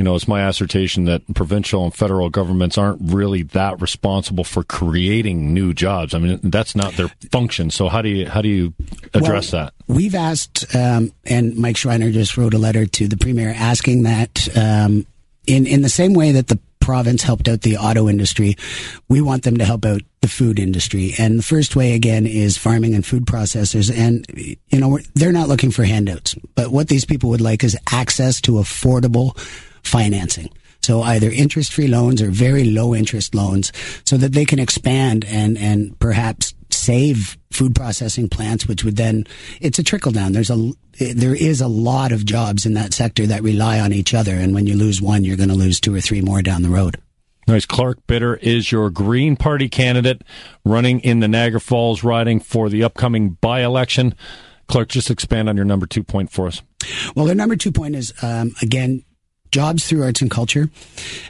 you 0.04 0.10
know, 0.10 0.16
it's 0.16 0.28
my 0.28 0.50
assertion 0.50 1.06
that 1.06 1.22
provincial 1.34 1.86
and 1.86 1.96
federal 1.96 2.30
governments 2.30 2.78
aren't 2.78 3.00
really 3.02 3.44
that 3.44 3.80
responsible 3.82 4.44
for 4.44 4.62
creating 4.62 5.54
new 5.54 5.74
jobs. 5.74 6.14
I 6.14 6.20
mean, 6.20 6.42
that's 6.44 6.76
not 6.76 6.92
their 6.98 7.08
function. 7.32 7.70
So 7.70 7.88
how 7.88 8.02
do 8.02 8.10
you 8.10 8.28
how 8.28 8.42
do 8.42 8.50
you 8.50 8.74
address 9.14 9.54
Well, 9.54 9.64
that? 9.64 9.74
We've 9.88 10.14
asked, 10.14 10.76
um, 10.76 11.14
and 11.24 11.56
Mike 11.56 11.78
Schreiner 11.78 12.12
just 12.12 12.36
wrote 12.36 12.54
a 12.54 12.58
letter 12.58 12.86
to 12.86 13.08
the 13.08 13.16
premier 13.16 13.54
asking 13.56 14.04
that, 14.04 14.50
um, 14.58 15.08
in 15.48 15.66
in 15.66 15.84
the 15.84 15.90
same 15.90 16.14
way 16.14 16.34
that 16.34 16.50
the 16.50 16.60
province 16.82 17.24
helped 17.24 17.48
out 17.48 17.62
the 17.62 17.78
auto 17.78 18.10
industry, 18.10 18.58
we 19.08 19.22
want 19.22 19.44
them 19.44 19.56
to 19.56 19.64
help 19.64 19.86
out 19.86 20.02
the 20.20 20.28
food 20.28 20.60
industry. 20.60 21.14
And 21.18 21.40
the 21.40 21.44
first 21.44 21.78
way 21.78 21.94
again 21.94 22.28
is 22.28 22.58
farming 22.58 22.94
and 22.94 23.06
food 23.06 23.26
processors. 23.26 23.90
And 23.90 24.28
you 24.36 24.80
know 24.82 24.90
we're, 24.90 25.04
they're 25.16 25.32
not 25.32 25.48
looking 25.48 25.72
for 25.72 25.86
handouts, 25.86 26.36
but 26.56 26.74
what 26.74 26.90
these 26.90 27.06
people 27.06 27.30
would 27.30 27.40
like 27.40 27.64
is 27.64 27.78
access 27.90 28.42
to 28.42 28.54
affordable 28.54 29.38
financing. 29.84 30.50
So 30.82 31.02
either 31.02 31.30
interest-free 31.30 31.88
loans 31.88 32.22
or 32.22 32.30
very 32.30 32.66
low 32.66 32.94
interest 32.94 33.34
loans 33.34 33.72
so 34.04 34.18
that 34.18 34.34
they 34.34 34.44
can 34.44 34.60
expand 34.60 35.24
and, 35.24 35.58
and 35.58 35.98
perhaps 36.00 36.54
save 36.72 37.38
food 37.52 37.74
processing 37.74 38.28
plants, 38.28 38.68
which 38.68 38.84
would 38.84 38.98
then, 38.98 39.26
it's 39.62 39.80
a 39.80 39.84
trickle 39.84 40.12
down. 40.12 40.34
There's 40.34 40.50
a, 40.50 40.74
there 41.00 41.36
is 41.36 41.62
a 41.62 41.68
lot 41.68 42.12
of 42.12 42.26
jobs 42.26 42.66
in 42.66 42.74
that 42.74 42.94
sector 42.94 43.26
that 43.28 43.44
rely 43.44 43.80
on 43.80 43.94
each 43.94 44.14
other. 44.14 44.34
And 44.34 44.54
when 44.54 44.68
you 44.68 44.76
lose 44.76 45.02
one, 45.02 45.24
you're 45.24 45.38
going 45.38 45.50
to 45.50 45.56
lose 45.56 45.80
two 45.80 45.96
or 45.96 46.02
three 46.02 46.22
more 46.22 46.42
down 46.42 46.64
the 46.64 46.70
road. 46.70 46.98
Nice. 47.48 47.66
Clark 47.66 48.06
Bitter 48.08 48.36
is 48.36 48.72
your 48.72 48.90
Green 48.90 49.36
Party 49.36 49.70
candidate 49.70 50.22
running 50.66 51.00
in 51.02 51.20
the 51.20 51.28
Niagara 51.28 51.62
Falls 51.62 52.04
riding 52.04 52.40
for 52.40 52.70
the 52.70 52.84
upcoming 52.84 53.38
by 53.42 53.62
election. 53.62 54.16
Clark, 54.68 54.90
just 54.90 55.12
expand 55.12 55.48
on 55.48 55.56
your 55.56 55.66
number 55.66 55.86
two 55.86 56.04
point 56.04 56.32
for 56.32 56.48
us. 56.48 56.62
Well, 57.16 57.26
their 57.26 57.36
number 57.36 57.56
two 57.56 57.72
point 57.72 57.96
is, 57.96 58.14
um, 58.22 58.52
again, 58.62 59.04
jobs 59.54 59.86
through 59.86 60.04
arts 60.04 60.22
and 60.22 60.32
culture. 60.32 60.70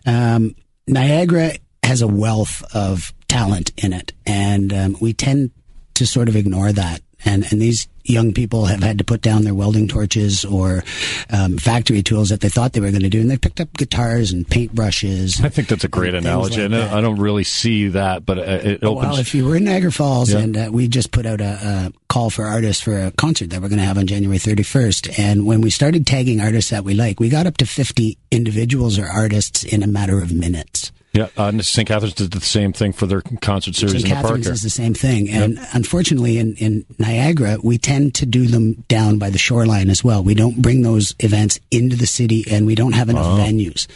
Um, 0.05 0.55
Niagara 0.87 1.51
has 1.83 2.01
a 2.01 2.07
wealth 2.07 2.63
of 2.73 3.13
talent 3.27 3.71
in 3.77 3.93
it, 3.93 4.13
and 4.25 4.73
um, 4.73 4.97
we 4.99 5.13
tend 5.13 5.51
to 5.95 6.07
sort 6.07 6.29
of 6.29 6.35
ignore 6.35 6.71
that. 6.71 7.01
And, 7.25 7.45
and 7.51 7.61
these 7.61 7.87
young 8.03 8.33
people 8.33 8.65
have 8.65 8.83
had 8.83 8.97
to 8.97 9.03
put 9.03 9.21
down 9.21 9.43
their 9.43 9.53
welding 9.53 9.87
torches 9.87 10.43
or 10.45 10.83
um, 11.31 11.57
factory 11.57 12.03
tools 12.03 12.29
that 12.29 12.41
they 12.41 12.49
thought 12.49 12.73
they 12.73 12.79
were 12.79 12.91
going 12.91 13.01
to 13.03 13.09
do, 13.09 13.21
and 13.21 13.29
they 13.31 13.37
picked 13.37 13.61
up 13.61 13.71
guitars 13.73 14.31
and 14.31 14.47
paintbrushes. 14.47 15.43
I 15.43 15.49
think 15.49 15.67
that's 15.67 15.83
a 15.83 15.87
great 15.87 16.13
and 16.13 16.25
analogy. 16.25 16.61
like 16.61 16.71
and. 16.71 16.75
I 16.75 17.01
don't 17.01 17.19
really 17.19 17.43
see 17.43 17.87
that, 17.89 18.25
but 18.25 18.37
it 18.39 18.83
opens. 18.83 19.11
Well, 19.11 19.19
if 19.19 19.33
you 19.33 19.45
were 19.45 19.55
in 19.55 19.63
Niagara 19.65 19.91
Falls 19.91 20.31
Yeah. 20.33 20.39
and 20.39 20.57
uh, 20.57 20.69
we 20.71 20.87
just 20.87 21.11
put 21.11 21.25
out 21.25 21.41
a, 21.41 21.45
a 21.87 21.93
call 22.09 22.29
for 22.29 22.45
artists 22.45 22.81
for 22.83 22.99
a 23.05 23.11
concert 23.11 23.49
that 23.51 23.61
we're 23.61 23.69
going 23.69 23.79
to 23.79 23.85
have 23.85 23.97
on 23.97 24.05
January 24.07 24.37
31st. 24.37 25.17
And 25.19 25.45
when 25.45 25.61
we 25.61 25.69
started 25.69 26.05
tagging 26.05 26.41
artists 26.41 26.71
that 26.71 26.83
we 26.83 26.93
like, 26.93 27.19
we 27.19 27.29
got 27.29 27.47
up 27.47 27.57
to 27.57 27.65
50 27.65 28.17
individuals 28.31 28.99
or 28.99 29.07
artists 29.07 29.63
in 29.63 29.81
a 29.83 29.87
matter 29.87 30.19
of 30.21 30.31
minutes. 30.33 30.91
Yeah, 31.13 31.27
uh, 31.37 31.51
St. 31.61 31.87
Catharines 31.87 32.15
did 32.15 32.31
the 32.31 32.41
same 32.41 32.73
thing 32.73 32.91
for 32.91 33.05
their 33.05 33.21
concert 33.41 33.75
series 33.75 33.93
St. 33.93 34.03
in 34.05 34.09
the 34.09 34.15
park. 34.15 34.25
Catharines 34.25 34.47
is 34.47 34.61
the 34.63 34.69
same 34.69 34.93
thing. 34.93 35.29
And 35.29 35.59
unfortunately, 35.73 36.39
in, 36.39 36.55
in 36.55 36.85
Niagara, 36.97 37.57
we 37.63 37.77
tend 37.77 38.15
to 38.15 38.25
do 38.25 38.47
them 38.47 38.83
down 38.87 39.19
by 39.19 39.29
the 39.29 39.37
shoreline 39.37 39.89
as 39.89 40.03
well. 40.03 40.23
We 40.23 40.33
don't 40.33 40.61
bring 40.61 40.81
those 40.81 41.13
events 41.19 41.59
into 41.69 41.95
the 41.95 42.07
city 42.07 42.45
and 42.49 42.65
we 42.65 42.75
don't 42.75 42.93
have 42.93 43.09
enough 43.09 43.25
Oh. 43.25 43.37
venues. 43.37 43.87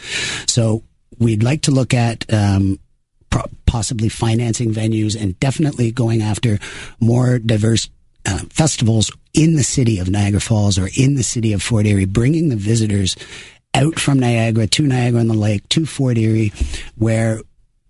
So 0.48 0.84
we'd 1.18 1.42
like 1.42 1.62
to 1.62 1.70
look 1.72 1.92
at 1.92 2.24
um, 2.32 2.78
possibly 3.66 4.08
financing 4.08 4.72
venues 4.72 5.20
and 5.20 5.38
definitely 5.40 5.90
going 5.90 6.22
after 6.22 6.58
more 7.00 7.38
diverse 7.38 7.90
uh, 8.26 8.38
festivals 8.50 9.10
in 9.34 9.56
the 9.56 9.62
city 9.64 9.98
of 9.98 10.08
Niagara 10.08 10.40
Falls 10.40 10.78
or 10.78 10.88
in 10.96 11.14
the 11.16 11.22
city 11.22 11.52
of 11.52 11.62
Fort 11.62 11.86
Erie, 11.86 12.04
bringing 12.04 12.48
the 12.48 12.56
visitors 12.56 13.16
out 13.78 13.98
from 13.98 14.18
Niagara 14.18 14.66
to 14.66 14.82
Niagara 14.82 15.20
on 15.20 15.28
the 15.28 15.34
Lake 15.34 15.68
to 15.70 15.86
Fort 15.86 16.18
Erie, 16.18 16.52
where 16.96 17.40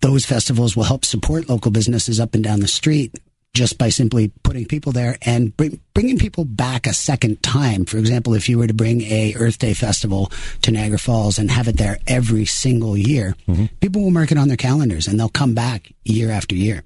those 0.00 0.24
festivals 0.24 0.76
will 0.76 0.84
help 0.84 1.04
support 1.04 1.48
local 1.48 1.70
businesses 1.70 2.20
up 2.20 2.34
and 2.34 2.44
down 2.44 2.60
the 2.60 2.68
street, 2.68 3.18
just 3.54 3.78
by 3.78 3.88
simply 3.88 4.30
putting 4.42 4.66
people 4.66 4.92
there 4.92 5.16
and 5.22 5.56
bring, 5.56 5.80
bringing 5.94 6.18
people 6.18 6.44
back 6.44 6.86
a 6.86 6.92
second 6.92 7.42
time. 7.42 7.84
For 7.84 7.96
example, 7.96 8.34
if 8.34 8.48
you 8.48 8.58
were 8.58 8.66
to 8.66 8.74
bring 8.74 9.00
a 9.02 9.34
Earth 9.36 9.58
Day 9.58 9.74
festival 9.74 10.30
to 10.62 10.70
Niagara 10.70 10.98
Falls 10.98 11.38
and 11.38 11.50
have 11.50 11.66
it 11.66 11.78
there 11.78 11.98
every 12.06 12.44
single 12.44 12.96
year, 12.96 13.34
people 13.80 14.02
will 14.02 14.10
mark 14.10 14.30
it 14.30 14.38
on 14.38 14.48
their 14.48 14.56
calendars 14.56 15.08
and 15.08 15.18
they'll 15.18 15.28
come 15.28 15.54
back 15.54 15.92
year 16.04 16.30
after 16.30 16.54
year. 16.54 16.84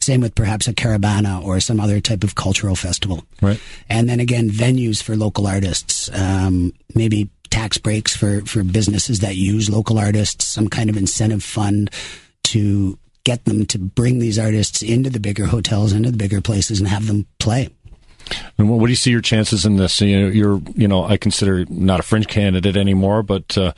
Same 0.00 0.22
with 0.22 0.34
perhaps 0.34 0.66
a 0.66 0.72
Caribana 0.72 1.44
or 1.44 1.60
some 1.60 1.78
other 1.78 2.00
type 2.00 2.24
of 2.24 2.34
cultural 2.34 2.74
festival. 2.74 3.22
Right. 3.40 3.60
And 3.88 4.08
then 4.08 4.18
again, 4.18 4.48
venues 4.48 5.02
for 5.02 5.14
local 5.14 5.46
artists, 5.46 6.10
um, 6.12 6.72
maybe 6.94 7.30
tax 7.50 7.78
breaks 7.78 8.16
for, 8.16 8.40
for 8.42 8.62
businesses 8.62 9.20
that 9.20 9.36
use 9.36 9.70
local 9.70 9.98
artists, 9.98 10.46
some 10.46 10.68
kind 10.68 10.90
of 10.90 10.96
incentive 10.96 11.42
fund 11.42 11.90
to 12.44 12.98
get 13.24 13.44
them 13.44 13.66
to 13.66 13.78
bring 13.78 14.18
these 14.18 14.38
artists 14.38 14.82
into 14.82 15.10
the 15.10 15.20
bigger 15.20 15.46
hotels, 15.46 15.92
into 15.92 16.10
the 16.10 16.16
bigger 16.16 16.40
places, 16.40 16.80
and 16.80 16.88
have 16.88 17.06
them 17.06 17.26
play. 17.38 17.68
And 18.58 18.68
what 18.68 18.86
do 18.86 18.90
you 18.90 18.96
see 18.96 19.10
your 19.10 19.20
chances 19.20 19.64
in 19.64 19.76
this? 19.76 20.00
You 20.00 20.20
know, 20.20 20.28
you're, 20.28 20.60
you 20.74 20.88
know, 20.88 21.04
I 21.04 21.16
consider 21.16 21.64
not 21.68 22.00
a 22.00 22.02
fringe 22.02 22.26
candidate 22.26 22.76
anymore, 22.76 23.22
but 23.22 23.56
uh, 23.56 23.72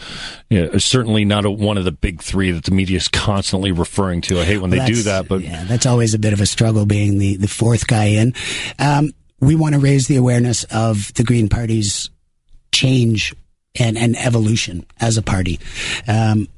you 0.48 0.62
know, 0.62 0.78
certainly 0.78 1.24
not 1.24 1.44
a, 1.44 1.50
one 1.50 1.78
of 1.78 1.84
the 1.84 1.92
big 1.92 2.20
three 2.20 2.50
that 2.50 2.64
the 2.64 2.70
media 2.72 2.96
is 2.96 3.08
constantly 3.08 3.72
referring 3.72 4.22
to. 4.22 4.40
I 4.40 4.44
hate 4.44 4.58
when 4.58 4.70
they 4.70 4.84
do 4.86 5.02
that, 5.02 5.28
but 5.28 5.42
yeah, 5.42 5.64
that's 5.64 5.86
always 5.86 6.14
a 6.14 6.18
bit 6.18 6.32
of 6.32 6.40
a 6.40 6.46
struggle 6.46 6.86
being 6.86 7.18
the, 7.18 7.36
the 7.36 7.48
fourth 7.48 7.86
guy 7.86 8.06
in. 8.06 8.34
Um, 8.78 9.12
we 9.40 9.54
want 9.54 9.74
to 9.74 9.80
raise 9.80 10.06
the 10.06 10.16
awareness 10.16 10.64
of 10.64 11.12
the 11.14 11.24
Green 11.24 11.48
Party's 11.48 12.10
change 12.72 13.34
and, 13.78 13.96
and 13.96 14.16
evolution 14.16 14.86
as 15.00 15.16
a 15.16 15.22
party. 15.22 15.58
Um, 16.08 16.48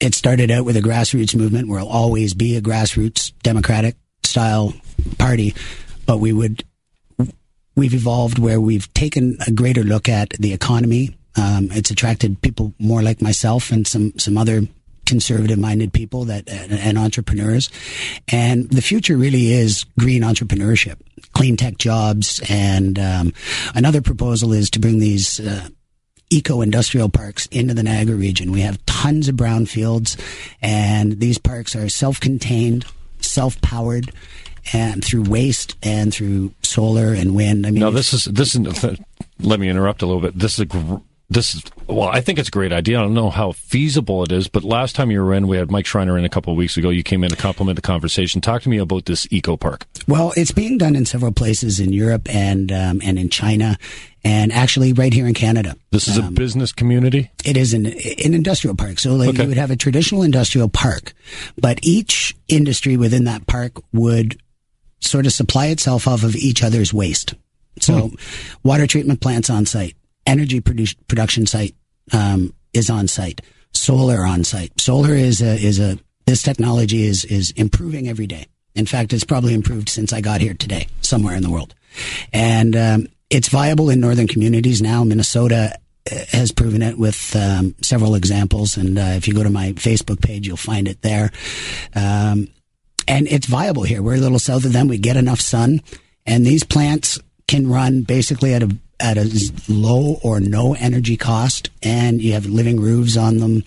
it 0.00 0.14
started 0.14 0.50
out 0.50 0.64
with 0.64 0.76
a 0.76 0.80
grassroots 0.80 1.36
movement. 1.36 1.68
We'll 1.68 1.88
always 1.88 2.32
be 2.34 2.56
a 2.56 2.62
grassroots 2.62 3.32
democratic 3.42 3.96
style 4.22 4.72
party, 5.18 5.54
but 6.06 6.18
we 6.18 6.32
would 6.32 6.64
we've 7.76 7.94
evolved 7.94 8.38
where 8.38 8.60
we've 8.60 8.92
taken 8.94 9.38
a 9.46 9.50
greater 9.50 9.82
look 9.82 10.08
at 10.08 10.30
the 10.30 10.52
economy. 10.52 11.16
Um, 11.36 11.68
it's 11.70 11.90
attracted 11.90 12.40
people 12.42 12.74
more 12.78 13.02
like 13.02 13.22
myself 13.22 13.70
and 13.70 13.86
some 13.86 14.18
some 14.18 14.38
other 14.38 14.62
conservative 15.06 15.58
minded 15.58 15.92
people 15.92 16.24
that 16.26 16.48
and 16.48 16.96
entrepreneurs. 16.96 17.68
And 18.28 18.70
the 18.70 18.82
future 18.82 19.16
really 19.16 19.52
is 19.52 19.84
green 19.98 20.22
entrepreneurship, 20.22 20.96
clean 21.34 21.56
tech 21.56 21.78
jobs, 21.78 22.40
and 22.48 22.98
um, 22.98 23.32
another 23.74 24.00
proposal 24.00 24.52
is 24.52 24.70
to 24.70 24.78
bring 24.78 24.98
these. 24.98 25.40
Uh, 25.40 25.68
eco 26.30 26.62
industrial 26.62 27.08
parks 27.08 27.46
into 27.46 27.74
the 27.74 27.82
Niagara 27.82 28.16
region. 28.16 28.52
We 28.52 28.60
have 28.62 28.84
tons 28.86 29.28
of 29.28 29.36
brownfields, 29.36 30.18
and 30.62 31.20
these 31.20 31.38
parks 31.38 31.76
are 31.76 31.88
self 31.88 32.20
contained, 32.20 32.86
self 33.20 33.60
powered, 33.60 34.12
and 34.72 35.04
through 35.04 35.24
waste 35.24 35.76
and 35.82 36.14
through 36.14 36.54
solar 36.62 37.12
and 37.12 37.34
wind. 37.34 37.66
I 37.66 37.70
mean, 37.70 37.80
no, 37.80 37.90
this 37.90 38.12
is 38.12 38.24
this 38.24 38.54
is. 38.54 38.84
Let 39.40 39.58
me 39.58 39.68
interrupt 39.68 40.02
a 40.02 40.06
little 40.06 40.20
bit. 40.20 40.38
This 40.38 40.54
is 40.54 40.60
a 40.60 40.66
gr- 40.66 40.96
this 41.30 41.54
is 41.54 41.62
well. 41.86 42.08
I 42.08 42.20
think 42.20 42.38
it's 42.38 42.48
a 42.48 42.52
great 42.52 42.72
idea. 42.72 42.98
I 42.98 43.02
don't 43.02 43.14
know 43.14 43.30
how 43.30 43.52
feasible 43.52 44.24
it 44.24 44.32
is, 44.32 44.48
but 44.48 44.64
last 44.64 44.96
time 44.96 45.10
you 45.10 45.22
were 45.22 45.32
in, 45.32 45.46
we 45.46 45.56
had 45.56 45.70
Mike 45.70 45.86
Schreiner 45.86 46.18
in 46.18 46.24
a 46.24 46.28
couple 46.28 46.52
of 46.52 46.56
weeks 46.56 46.76
ago. 46.76 46.90
You 46.90 47.04
came 47.04 47.22
in 47.22 47.30
to 47.30 47.36
compliment 47.36 47.76
the 47.76 47.82
conversation. 47.82 48.40
Talk 48.40 48.62
to 48.62 48.68
me 48.68 48.78
about 48.78 49.06
this 49.06 49.28
eco 49.30 49.56
park. 49.56 49.86
Well, 50.08 50.32
it's 50.36 50.50
being 50.50 50.76
done 50.76 50.96
in 50.96 51.06
several 51.06 51.32
places 51.32 51.78
in 51.78 51.92
Europe 51.92 52.28
and 52.34 52.72
um, 52.72 53.00
and 53.02 53.18
in 53.18 53.30
China, 53.30 53.78
and 54.24 54.52
actually 54.52 54.92
right 54.92 55.12
here 55.12 55.26
in 55.26 55.34
Canada. 55.34 55.76
This 55.90 56.08
is 56.08 56.18
a 56.18 56.22
business 56.30 56.72
community. 56.72 57.30
It 57.44 57.56
is 57.56 57.72
an, 57.74 57.86
an 57.86 58.34
industrial 58.34 58.76
park. 58.76 58.98
So 58.98 59.14
like 59.14 59.30
Okay. 59.30 59.42
you 59.42 59.48
would 59.48 59.56
have 59.58 59.70
a 59.70 59.76
traditional 59.76 60.22
industrial 60.22 60.68
park, 60.68 61.12
but 61.58 61.78
each 61.82 62.36
industry 62.48 62.96
within 62.96 63.24
that 63.24 63.46
park 63.46 63.72
would 63.92 64.38
sort 65.00 65.26
of 65.26 65.32
supply 65.32 65.66
itself 65.66 66.06
off 66.06 66.22
of 66.24 66.36
each 66.36 66.62
other's 66.62 66.92
waste. 66.92 67.34
So 67.80 68.10
water 68.62 68.86
treatment 68.86 69.20
plants 69.22 69.48
on 69.48 69.64
site, 69.64 69.96
energy 70.26 70.60
produ- 70.60 70.96
production 71.08 71.46
site 71.46 71.74
um, 72.12 72.52
is 72.74 72.90
on 72.90 73.08
site, 73.08 73.40
solar 73.72 74.26
on 74.26 74.44
site. 74.44 74.78
Solar 74.78 75.14
is 75.14 75.40
a, 75.40 75.54
is 75.54 75.78
a 75.80 75.98
this 76.26 76.42
technology 76.42 77.04
is 77.04 77.24
is 77.24 77.50
improving 77.52 78.06
every 78.08 78.26
day. 78.26 78.46
In 78.74 78.86
fact, 78.86 79.12
it's 79.12 79.24
probably 79.24 79.54
improved 79.54 79.88
since 79.88 80.12
I 80.12 80.20
got 80.20 80.40
here 80.40 80.54
today, 80.54 80.86
somewhere 81.00 81.34
in 81.34 81.42
the 81.42 81.50
world, 81.50 81.74
and 82.32 82.76
um, 82.76 83.06
it's 83.30 83.48
viable 83.48 83.90
in 83.90 84.00
northern 84.00 84.26
communities 84.26 84.82
now. 84.82 85.04
Minnesota 85.04 85.78
uh, 86.10 86.14
has 86.30 86.52
proven 86.52 86.82
it 86.82 86.98
with 86.98 87.34
um, 87.36 87.74
several 87.80 88.14
examples, 88.14 88.76
and 88.76 88.98
uh, 88.98 89.12
if 89.16 89.28
you 89.28 89.34
go 89.34 89.44
to 89.44 89.50
my 89.50 89.72
Facebook 89.72 90.20
page, 90.20 90.46
you'll 90.46 90.56
find 90.56 90.88
it 90.88 91.00
there. 91.02 91.30
Um, 91.94 92.48
and 93.06 93.26
it's 93.28 93.46
viable 93.46 93.82
here. 93.82 94.02
We're 94.02 94.14
a 94.14 94.20
little 94.20 94.38
south 94.38 94.64
of 94.64 94.72
them. 94.72 94.88
We 94.88 94.98
get 94.98 95.16
enough 95.16 95.40
sun, 95.40 95.80
and 96.26 96.44
these 96.44 96.64
plants 96.64 97.18
can 97.48 97.68
run 97.68 98.02
basically 98.02 98.54
at 98.54 98.62
a 98.62 98.76
at 99.00 99.16
a 99.16 99.52
low 99.68 100.18
or 100.22 100.40
no 100.40 100.74
energy 100.74 101.16
cost, 101.16 101.70
and 101.82 102.20
you 102.20 102.34
have 102.34 102.46
living 102.46 102.80
roofs 102.80 103.16
on 103.16 103.38
them, 103.38 103.64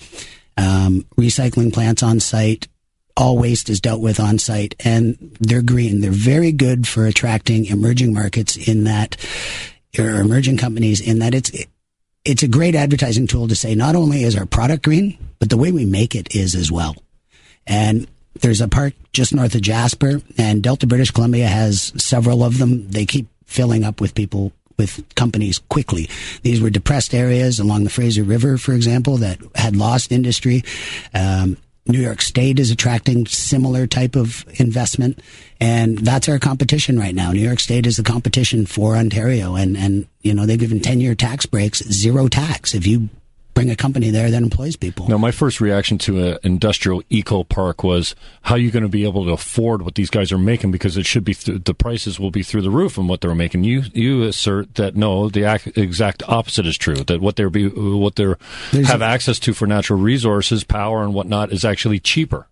um, 0.58 1.06
recycling 1.18 1.74
plants 1.74 2.04
on 2.04 2.20
site. 2.20 2.68
All 3.16 3.38
waste 3.38 3.70
is 3.70 3.80
dealt 3.80 4.02
with 4.02 4.20
on 4.20 4.40
site, 4.40 4.76
and 4.84 5.38
they're 5.40 5.62
green. 5.62 6.02
They're 6.02 6.12
very 6.12 6.52
good 6.52 6.88
for 6.88 7.06
attracting 7.06 7.66
emerging 7.66 8.14
markets 8.14 8.58
in 8.58 8.86
that, 8.86 9.18
or 9.98 10.20
emerging 10.20 10.58
companies 10.58 11.00
in 11.00 11.20
that 11.20 11.36
it's 11.36 11.52
it's 12.26 12.44
a 12.44 12.48
great 12.48 12.74
advertising 12.74 13.28
tool 13.28 13.48
to 13.48 13.56
say 13.56 13.76
not 13.76 13.96
only 13.96 14.24
is 14.24 14.36
our 14.36 14.46
product 14.46 14.84
green, 14.84 15.18
but 15.40 15.50
the 15.50 15.58
way 15.58 15.72
we 15.72 15.86
make 15.86 16.16
it 16.16 16.36
is 16.36 16.56
as 16.56 16.72
well. 16.72 16.96
And 17.68 18.08
there's 18.42 18.62
a 18.62 18.68
park 18.68 18.94
just 19.12 19.34
north 19.34 19.56
of 19.56 19.62
Jasper, 19.62 20.22
and 20.38 20.64
Delta, 20.64 20.88
British 20.88 21.12
Columbia 21.12 21.48
has 21.48 21.94
several 21.98 22.44
of 22.44 22.58
them. 22.58 22.90
They 22.90 23.06
keep 23.06 23.28
filling 23.46 23.84
up 23.84 24.02
with 24.02 24.16
people, 24.16 24.52
with 24.78 25.04
companies 25.16 25.60
quickly. 25.60 26.10
These 26.42 26.62
were 26.62 26.70
depressed 26.70 27.14
areas 27.14 27.60
along 27.60 27.84
the 27.84 27.90
Fraser 27.90 28.24
River, 28.24 28.58
for 28.58 28.74
example, 28.74 29.18
that 29.18 29.40
had 29.56 29.76
lost 29.76 30.12
industry. 30.12 30.64
Um, 31.14 31.58
New 31.86 32.00
York 32.00 32.22
State 32.22 32.60
is 32.60 32.72
attracting 32.72 33.26
similar 33.26 33.88
type 33.88 34.16
of 34.16 34.46
investment, 34.60 35.20
and 35.60 35.98
that's 35.98 36.30
our 36.30 36.40
competition 36.40 36.98
right 36.98 37.14
now. 37.14 37.32
New 37.32 37.42
York 37.42 37.60
State 37.60 37.86
is 37.86 37.98
the 37.98 38.04
competition 38.04 38.66
for 38.66 38.96
Ontario, 38.96 39.56
and 39.56 39.76
and 39.76 40.08
you 40.22 40.34
know 40.34 40.46
they've 40.46 40.60
given 40.60 40.80
ten 40.80 41.02
year 41.02 41.14
tax 41.14 41.46
breaks, 41.46 41.84
zero 41.84 42.28
tax 42.28 42.74
if 42.74 42.88
you 42.88 43.10
bring 43.54 43.70
a 43.70 43.76
company 43.76 44.10
there 44.10 44.32
that 44.32 44.42
employs 44.42 44.76
people. 44.76 45.08
Now, 45.08 45.18
my 45.18 45.32
first 45.32 45.62
reaction 45.62 45.98
to 46.00 46.24
an 46.32 46.38
industrial 46.44 47.04
eco 47.10 47.44
park 47.44 47.84
was, 47.84 48.16
how 48.42 48.56
are 48.56 48.58
you 48.60 48.72
going 48.72 48.84
to 48.84 48.90
be 48.90 49.04
able 49.06 49.26
to 49.26 49.32
afford 49.32 49.84
what 49.84 49.96
these 49.96 50.10
guys 50.10 50.32
are 50.32 50.38
making? 50.38 50.72
Because 50.72 50.98
it 50.98 51.06
should 51.06 51.24
be 51.24 51.34
th- 51.34 51.64
the 51.64 51.74
prices 51.74 52.20
will 52.20 52.32
be 52.32 52.44
through 52.44 52.64
the 52.64 52.72
roof 52.72 52.98
on 52.98 53.08
what 53.08 53.22
they're 53.22 53.36
making. 53.36 53.64
You 53.64 53.84
you 53.94 54.24
assert 54.24 54.76
that 54.76 54.96
no, 54.96 55.30
the 55.30 55.44
ac- 55.44 55.72
exact 55.76 56.24
opposite 56.28 56.66
is 56.66 56.78
true. 56.78 56.96
That 56.96 57.22
what 57.22 57.36
they're 57.36 57.50
be 57.50 57.68
what 57.68 58.16
they 58.16 58.24
are 58.26 58.38
There's 58.72 58.88
have 58.88 59.02
a- 59.02 59.06
access 59.06 59.40
to 59.40 59.54
for 59.54 59.68
natural 59.68 60.00
resources, 60.00 60.64
power, 60.64 61.04
and 61.04 61.14
whatnot 61.14 61.52
is 61.52 61.64
actually 61.64 62.00
cheaper. 62.00 62.48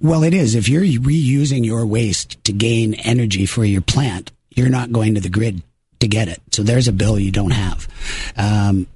Well, 0.00 0.22
it 0.22 0.32
is. 0.34 0.54
If 0.54 0.68
you're 0.68 0.82
reusing 0.82 1.64
your 1.66 1.84
waste 1.84 2.42
to 2.44 2.52
gain 2.52 2.94
energy 2.94 3.44
for 3.46 3.64
your 3.64 3.80
plant, 3.82 4.32
you're 4.50 4.68
not 4.68 4.92
going 4.92 5.14
to 5.14 5.20
the 5.20 5.28
grid 5.28 5.62
to 6.00 6.08
get 6.08 6.28
it. 6.28 6.40
So 6.52 6.62
there's 6.62 6.88
a 6.88 6.92
bill 6.92 7.18
you 7.18 7.30
don't 7.32 7.50
have. 7.50 7.88
Um, 8.36 8.86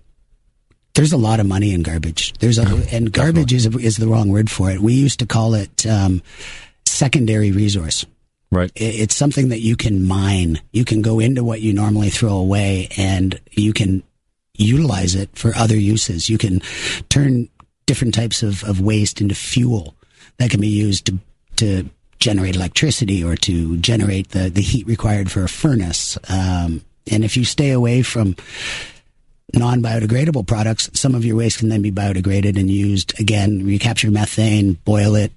there's 0.95 1.12
a 1.12 1.16
lot 1.16 1.40
of 1.40 1.47
money 1.47 1.72
in 1.72 1.82
garbage. 1.82 2.32
There's 2.38 2.59
a, 2.59 2.86
and 2.93 3.12
garbage 3.12 3.53
is, 3.53 3.66
is 3.76 3.97
the 3.97 4.09
wrong 4.09 4.28
word 4.28 4.51
for 4.51 4.70
it. 4.70 4.80
We 4.80 4.93
used 4.95 5.20
to 5.20 5.26
call 5.26 5.55
it, 5.55 5.86
um, 5.86 6.22
secondary 6.84 7.53
resource. 7.53 8.05
Right. 8.51 8.70
It's 8.74 9.16
something 9.16 9.49
that 9.49 9.61
you 9.61 9.76
can 9.76 10.07
mine. 10.07 10.61
You 10.72 10.84
can 10.84 11.01
go 11.01 11.20
into 11.20 11.43
what 11.43 11.62
you 11.62 11.72
normally 11.72 12.11
throw 12.11 12.36
away 12.36 12.88
and 12.99 13.40
you 13.51 13.72
can 13.72 14.03
utilize 14.55 15.14
it 15.14 15.30
for 15.34 15.57
other 15.57 15.76
uses. 15.76 16.28
You 16.28 16.36
can 16.36 16.61
turn 17.09 17.49
different 17.86 18.12
types 18.14 18.43
of, 18.43 18.62
of 18.64 18.80
waste 18.80 19.22
into 19.22 19.34
fuel 19.34 19.95
that 20.36 20.51
can 20.51 20.61
be 20.61 20.68
used 20.68 21.07
to, 21.07 21.18
to 21.57 21.88
generate 22.18 22.55
electricity 22.55 23.24
or 23.24 23.36
to 23.36 23.78
generate 23.78 24.28
the, 24.28 24.51
the 24.51 24.61
heat 24.61 24.86
required 24.86 25.30
for 25.30 25.43
a 25.43 25.49
furnace. 25.49 26.18
Um, 26.28 26.84
and 27.11 27.24
if 27.24 27.36
you 27.36 27.45
stay 27.45 27.70
away 27.70 28.03
from 28.03 28.36
non-biodegradable 29.55 30.47
products, 30.47 30.90
some 30.95 31.14
of 31.14 31.24
your 31.24 31.36
waste 31.36 31.59
can 31.59 31.68
then 31.68 31.82
be 31.82 31.93
biodegraded 31.93 32.59
and 32.59 32.70
used 32.70 33.18
again, 33.20 33.64
recapture 33.64 34.11
methane, 34.11 34.74
boil 34.84 35.14
it, 35.14 35.32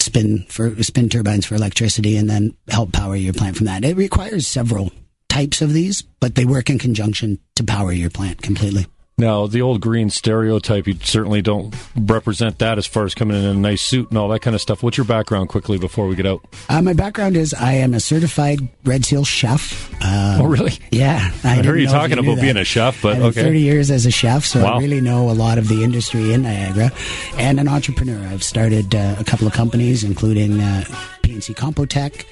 spin 0.00 0.44
for 0.48 0.82
spin 0.82 1.08
turbines 1.08 1.46
for 1.46 1.54
electricity 1.54 2.16
and 2.16 2.28
then 2.28 2.54
help 2.68 2.92
power 2.92 3.16
your 3.16 3.32
plant 3.32 3.56
from 3.56 3.66
that. 3.66 3.84
It 3.84 3.96
requires 3.96 4.46
several 4.46 4.92
types 5.28 5.62
of 5.62 5.72
these, 5.72 6.02
but 6.02 6.34
they 6.34 6.44
work 6.44 6.70
in 6.70 6.78
conjunction 6.78 7.38
to 7.56 7.64
power 7.64 7.92
your 7.92 8.10
plant 8.10 8.42
completely. 8.42 8.86
Now, 9.16 9.46
the 9.46 9.62
old 9.62 9.80
green 9.80 10.10
stereotype, 10.10 10.88
you 10.88 10.96
certainly 11.00 11.40
don't 11.40 11.72
represent 11.96 12.58
that 12.58 12.78
as 12.78 12.86
far 12.86 13.04
as 13.04 13.14
coming 13.14 13.36
in 13.36 13.44
in 13.44 13.56
a 13.56 13.60
nice 13.60 13.80
suit 13.80 14.08
and 14.08 14.18
all 14.18 14.28
that 14.30 14.40
kind 14.40 14.56
of 14.56 14.60
stuff. 14.60 14.82
What's 14.82 14.96
your 14.96 15.06
background 15.06 15.50
quickly 15.50 15.78
before 15.78 16.08
we 16.08 16.16
get 16.16 16.26
out? 16.26 16.44
Uh, 16.68 16.82
my 16.82 16.94
background 16.94 17.36
is 17.36 17.54
I 17.54 17.74
am 17.74 17.94
a 17.94 18.00
certified 18.00 18.58
Red 18.84 19.04
Seal 19.04 19.24
chef. 19.24 19.88
Um, 20.04 20.40
Oh, 20.40 20.44
really? 20.46 20.72
Yeah, 20.90 21.30
I 21.44 21.54
didn't 21.56 21.66
heard 21.66 21.80
you 21.80 21.86
talking 21.86 22.16
knew 22.16 22.22
about 22.24 22.36
that. 22.36 22.42
being 22.42 22.56
a 22.56 22.64
chef, 22.64 23.00
but 23.02 23.16
I 23.18 23.20
okay. 23.26 23.42
30 23.44 23.60
years 23.60 23.90
as 23.92 24.04
a 24.04 24.10
chef, 24.10 24.44
so 24.44 24.64
Wow. 24.64 24.74
I 24.74 24.80
really 24.80 25.00
know 25.00 25.30
a 25.30 25.32
lot 25.32 25.58
of 25.58 25.68
the 25.68 25.84
industry 25.84 26.32
in 26.32 26.42
Niagara 26.42 26.90
and 27.36 27.60
an 27.60 27.68
entrepreneur. 27.68 28.18
I've 28.26 28.42
started 28.42 28.96
uh, 28.96 29.14
a 29.20 29.24
couple 29.24 29.46
of 29.46 29.52
companies, 29.52 30.02
including 30.02 30.60
uh, 30.60 30.84
PNC 31.24 31.54
Compotech 31.54 32.24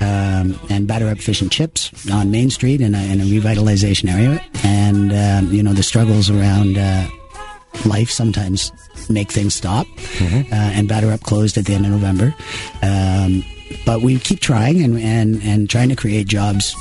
um, 0.00 0.58
and 0.70 0.86
Batter 0.86 1.08
Up 1.08 1.18
Fish 1.18 1.42
and 1.42 1.50
Chips 1.50 1.90
on 2.10 2.30
Main 2.30 2.50
Street 2.50 2.80
in 2.80 2.94
a, 2.94 3.02
in 3.12 3.20
a 3.20 3.24
revitalization 3.24 4.10
area. 4.12 4.44
And, 4.64 5.12
um, 5.12 5.52
you 5.52 5.62
know, 5.62 5.72
the 5.72 5.82
struggles 5.82 6.30
around 6.30 6.78
uh, 6.78 7.08
life 7.84 8.10
sometimes 8.10 8.72
make 9.10 9.30
things 9.30 9.54
stop. 9.54 9.86
Uh, 10.20 10.46
and 10.52 10.88
Batter 10.88 11.10
Up 11.10 11.20
closed 11.22 11.58
at 11.58 11.66
the 11.66 11.74
end 11.74 11.84
of 11.86 11.92
November. 11.92 12.34
Um, 12.82 13.44
but 13.84 14.00
we 14.00 14.18
keep 14.18 14.40
trying 14.40 14.82
and, 14.82 14.98
and, 14.98 15.42
and 15.42 15.68
trying 15.68 15.88
to 15.88 15.96
create 15.96 16.26
jobs 16.28 16.74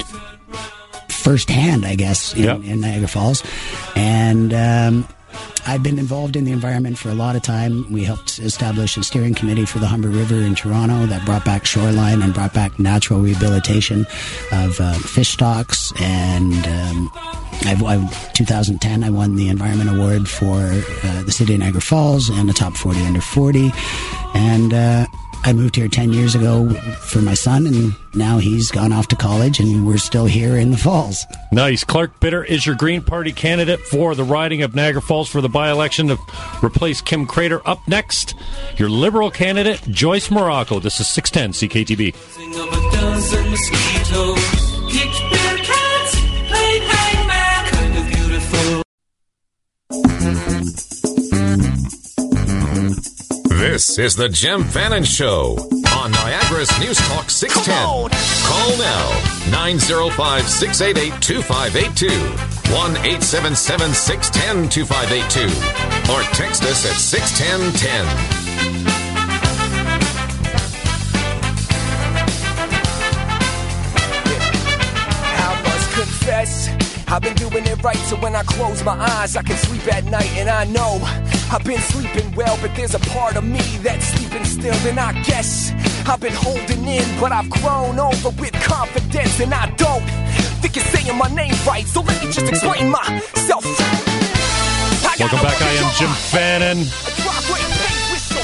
firsthand, 1.10 1.86
I 1.86 1.96
guess, 1.96 2.34
in, 2.36 2.44
Yep. 2.44 2.64
in 2.66 2.82
Niagara 2.82 3.08
Falls. 3.08 3.44
And 3.96 4.54
um, 4.54 5.08
I've 5.68 5.82
been 5.82 5.98
involved 5.98 6.36
in 6.36 6.44
the 6.44 6.52
environment 6.52 6.98
for 6.98 7.10
a 7.10 7.14
lot 7.16 7.36
of 7.36 7.42
time. 7.42 7.92
We 7.92 8.04
helped 8.04 8.40
establish 8.40 8.98
a 8.98 9.04
steering 9.04 9.34
committee 9.34 9.66
for 9.66 9.80
the 9.80 9.88
Humber 9.88 10.10
River 10.10 10.36
in 10.36 10.54
Toronto 10.54 11.06
that 11.08 11.26
brought 11.26 11.44
back 11.44 11.66
shoreline 11.66 12.22
and 12.22 12.34
brought 12.34 12.54
back 12.54 12.78
natural 12.78 13.20
rehabilitation 13.20 14.06
of 14.52 14.80
uh, 14.80 14.94
fish 14.94 15.30
stocks. 15.30 15.92
And 16.00 16.54
um, 16.68 17.12
I've, 17.66 17.84
I've 17.84 18.34
2010, 18.34 19.04
I 19.04 19.10
won 19.10 19.36
the 19.36 19.50
Environment 19.50 19.90
Award 19.90 20.30
for 20.30 20.58
uh, 20.58 21.24
the 21.24 21.32
city 21.32 21.56
of 21.56 21.62
Niagara 21.62 21.82
Falls 21.82 22.30
and 22.30 22.48
the 22.48 22.54
top 22.54 22.76
40 22.76 23.00
under 23.02 23.22
40. 23.22 23.72
And 24.36 24.74
uh, 24.74 25.08
I 25.48 25.54
moved 25.54 25.76
here 25.76 25.88
10 25.88 26.12
years 26.12 26.34
ago 26.34 26.68
for 26.70 27.22
my 27.22 27.36
son, 27.36 27.68
and 27.68 27.94
now 28.16 28.40
he's 28.40 28.72
gone 28.72 28.92
off 28.92 29.08
to 29.10 29.16
college, 29.16 29.60
and 29.60 29.86
we're 29.86 30.00
still 30.00 30.26
here 30.26 30.58
in 30.58 30.72
the 30.72 30.78
Falls. 30.78 31.24
Nice. 31.52 31.84
Clark 31.84 32.20
Bitter 32.20 32.44
is 32.44 32.66
your 32.66 32.74
Green 32.76 33.04
Party 33.04 33.32
candidate 33.32 33.80
for 33.80 34.16
the 34.16 34.24
riding 34.24 34.64
of 34.64 34.74
Niagara 34.74 35.04
Falls 35.04 35.30
for 35.30 35.42
the 35.42 35.50
by 35.50 35.70
election 35.70 36.08
to 36.08 36.18
replace 36.64 37.00
Kim 37.00 37.28
Craitor. 37.28 37.62
Up 37.68 37.88
next, 37.88 38.34
your 38.78 38.90
Liberal 38.90 39.30
candidate, 39.30 39.84
Joyce 39.84 40.32
Morocco. 40.32 40.80
This 40.80 41.00
is 41.00 41.08
610 41.10 41.70
CKTB. 41.70 42.16
This 53.72 53.98
is 53.98 54.16
the 54.16 54.30
Jim 54.30 54.64
Fannon 54.64 55.04
Show 55.04 55.58
on 55.98 56.12
Niagara's 56.12 56.70
News 56.80 56.98
Talk 57.10 57.32
610. 57.32 57.74
Call 58.46 58.78
now 58.78 59.10
905 59.50 60.48
688 60.48 61.20
2582 61.20 62.08
1 62.72 62.92
877 62.98 63.94
610 63.96 64.70
2582 64.70 66.14
or 66.14 66.22
text 66.36 66.62
us 66.64 66.86
at 66.86 66.96
61010. 66.96 68.45
I've 77.16 77.22
been 77.22 77.36
doing 77.36 77.66
it 77.66 77.82
right, 77.82 77.96
so 77.96 78.18
when 78.18 78.36
I 78.36 78.44
close 78.44 78.84
my 78.84 78.92
eyes, 78.92 79.38
I 79.38 79.42
can 79.42 79.56
sleep 79.56 79.88
at 79.88 80.04
night, 80.04 80.30
and 80.36 80.50
I 80.50 80.66
know 80.66 81.00
I've 81.50 81.64
been 81.64 81.80
sleeping 81.80 82.36
well, 82.36 82.58
but 82.62 82.76
there's 82.76 82.94
a 82.94 83.00
part 83.00 83.38
of 83.38 83.46
me 83.46 83.62
that's 83.82 84.08
sleeping 84.08 84.44
still, 84.44 84.76
and 84.86 85.00
I 85.00 85.14
guess 85.24 85.72
I've 86.06 86.20
been 86.20 86.34
holding 86.34 86.86
in, 86.86 87.06
but 87.22 87.32
I've 87.32 87.50
grown 87.50 88.00
over 88.00 88.32
with 88.32 88.52
confidence, 88.52 89.40
and 89.40 89.54
I 89.54 89.70
don't 89.78 90.04
think 90.60 90.76
you're 90.76 90.84
saying 90.84 91.18
my 91.18 91.30
name 91.30 91.56
right, 91.66 91.86
so 91.88 92.02
let 92.02 92.22
me 92.22 92.34
just 92.34 92.50
explain 92.50 92.92
myself. 92.92 93.64
Welcome 95.18 95.40
back. 95.40 95.62
I 95.62 95.72
am 95.72 95.94
Jim 95.96 96.10
Fannon. 96.10 97.95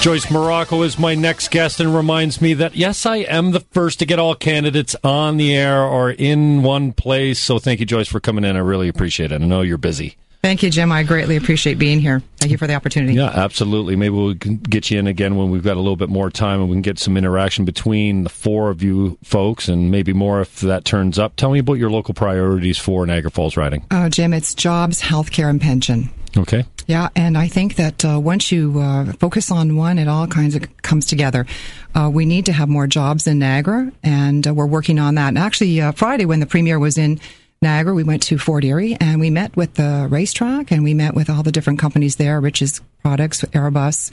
Joyce 0.01 0.31
Morocco 0.31 0.81
is 0.81 0.97
my 0.97 1.13
next 1.13 1.51
guest 1.51 1.79
and 1.79 1.95
reminds 1.95 2.41
me 2.41 2.55
that, 2.55 2.75
yes, 2.75 3.05
I 3.05 3.17
am 3.17 3.51
the 3.51 3.59
first 3.59 3.99
to 3.99 4.05
get 4.07 4.17
all 4.17 4.33
candidates 4.33 4.95
on 5.03 5.37
the 5.37 5.55
air 5.55 5.83
or 5.83 6.09
in 6.09 6.63
one 6.63 6.91
place. 6.91 7.37
So 7.37 7.59
thank 7.59 7.79
you, 7.79 7.85
Joyce, 7.85 8.07
for 8.07 8.19
coming 8.19 8.43
in. 8.43 8.55
I 8.55 8.61
really 8.61 8.87
appreciate 8.87 9.31
it. 9.31 9.43
I 9.43 9.45
know 9.45 9.61
you're 9.61 9.77
busy. 9.77 10.17
Thank 10.41 10.63
you, 10.63 10.71
Jim. 10.71 10.91
I 10.91 11.03
greatly 11.03 11.35
appreciate 11.35 11.77
being 11.77 11.99
here. 11.99 12.23
Thank 12.37 12.51
you 12.51 12.57
for 12.57 12.65
the 12.65 12.73
opportunity. 12.73 13.13
Yeah, 13.13 13.27
absolutely. 13.27 13.95
Maybe 13.95 14.15
we 14.15 14.33
can 14.33 14.57
get 14.57 14.89
you 14.89 14.97
in 14.97 15.05
again 15.05 15.35
when 15.35 15.51
we've 15.51 15.63
got 15.63 15.77
a 15.77 15.79
little 15.79 15.95
bit 15.95 16.09
more 16.09 16.31
time 16.31 16.61
and 16.61 16.67
we 16.67 16.73
can 16.73 16.81
get 16.81 16.97
some 16.97 17.15
interaction 17.15 17.63
between 17.63 18.23
the 18.23 18.29
four 18.31 18.71
of 18.71 18.81
you 18.81 19.19
folks 19.23 19.67
and 19.67 19.91
maybe 19.91 20.13
more 20.13 20.41
if 20.41 20.61
that 20.61 20.83
turns 20.83 21.19
up. 21.19 21.35
Tell 21.35 21.51
me 21.51 21.59
about 21.59 21.75
your 21.75 21.91
local 21.91 22.15
priorities 22.15 22.79
for 22.79 23.05
Niagara 23.05 23.29
Falls 23.29 23.55
riding. 23.55 23.85
Oh, 23.91 24.09
Jim, 24.09 24.33
it's 24.33 24.55
jobs, 24.55 24.99
healthcare, 24.99 25.47
and 25.47 25.61
pension. 25.61 26.09
Okay. 26.37 26.65
Yeah, 26.87 27.09
and 27.15 27.37
I 27.37 27.47
think 27.47 27.75
that 27.75 28.05
uh, 28.05 28.19
once 28.19 28.51
you 28.51 28.79
uh, 28.79 29.13
focus 29.13 29.51
on 29.51 29.75
one, 29.75 29.97
it 29.97 30.07
all 30.07 30.27
kinds 30.27 30.55
of 30.55 30.65
comes 30.81 31.05
together. 31.05 31.45
Uh, 31.93 32.09
we 32.13 32.25
need 32.25 32.45
to 32.45 32.53
have 32.53 32.69
more 32.69 32.87
jobs 32.87 33.27
in 33.27 33.39
Niagara, 33.39 33.91
and 34.03 34.47
uh, 34.47 34.53
we're 34.53 34.65
working 34.65 34.97
on 34.97 35.15
that. 35.15 35.29
And 35.29 35.37
actually, 35.37 35.81
uh, 35.81 35.91
Friday 35.91 36.25
when 36.25 36.39
the 36.39 36.45
premier 36.45 36.79
was 36.79 36.97
in 36.97 37.19
Niagara, 37.61 37.93
we 37.93 38.03
went 38.03 38.23
to 38.23 38.39
Fort 38.39 38.63
Erie 38.63 38.97
and 38.99 39.19
we 39.19 39.29
met 39.29 39.55
with 39.55 39.75
the 39.75 40.07
racetrack 40.09 40.71
and 40.71 40.83
we 40.83 40.95
met 40.95 41.13
with 41.13 41.29
all 41.29 41.43
the 41.43 41.51
different 41.51 41.77
companies 41.77 42.15
there, 42.15 42.41
Rich's 42.41 42.81
Products, 43.03 43.41
Airbus, 43.41 44.11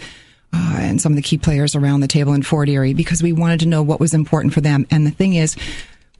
uh, 0.52 0.76
and 0.80 1.00
some 1.00 1.12
of 1.12 1.16
the 1.16 1.22
key 1.22 1.38
players 1.38 1.74
around 1.74 2.00
the 2.00 2.08
table 2.08 2.34
in 2.34 2.42
Fort 2.42 2.68
Erie 2.68 2.92
because 2.92 3.22
we 3.22 3.32
wanted 3.32 3.60
to 3.60 3.66
know 3.66 3.82
what 3.82 4.00
was 4.00 4.12
important 4.12 4.52
for 4.52 4.60
them. 4.60 4.86
And 4.90 5.06
the 5.06 5.10
thing 5.10 5.32
is, 5.32 5.56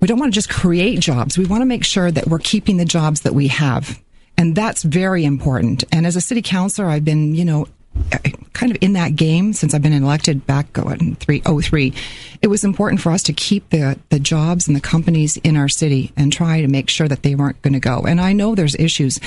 we 0.01 0.09
don't 0.09 0.19
want 0.19 0.33
to 0.33 0.35
just 0.35 0.49
create 0.49 1.01
jobs. 1.01 1.37
We 1.37 1.45
want 1.45 1.61
to 1.61 1.67
make 1.67 1.85
sure 1.85 2.11
that 2.11 2.29
we're 2.29 2.39
keeping 2.39 2.79
the 2.79 2.87
jobs 2.87 3.21
that 3.23 3.35
we 3.35 3.49
have. 3.49 4.01
And 4.39 4.55
that's 4.55 4.85
very 4.85 5.25
important. 5.25 5.85
And 5.93 6.07
as 6.07 6.17
a 6.17 6.21
city 6.21 6.41
councilor, 6.41 6.87
I've 6.87 7.05
been, 7.05 7.35
you 7.35 7.45
know, 7.45 7.67
kind 8.53 8.73
of 8.73 8.79
in 8.81 8.93
that 8.95 9.17
game 9.17 9.53
since 9.53 9.75
I've 9.75 9.83
been 9.83 9.93
elected 9.93 10.47
back 10.47 10.67
in 10.79 11.17
303. 11.17 11.93
It 12.41 12.47
was 12.47 12.65
important 12.65 13.01
for 13.01 13.13
us 13.13 13.23
to 13.25 13.33
keep 13.33 13.69
the, 13.71 13.99
the 14.11 14.21
jobs 14.21 14.69
and 14.69 14.77
the 14.77 14.81
companies 14.81 15.37
in 15.39 15.57
our 15.57 15.69
city 15.69 16.13
and 16.17 16.33
try 16.33 16.61
to 16.61 16.69
make 16.69 16.89
sure 16.89 17.09
that 17.09 17.23
they 17.23 17.35
weren't 17.35 17.61
going 17.63 17.75
to 17.75 17.81
go. 17.81 18.03
And 18.07 18.21
I 18.21 18.33
know 18.33 18.55
there's 18.55 18.77
issues 18.77 19.19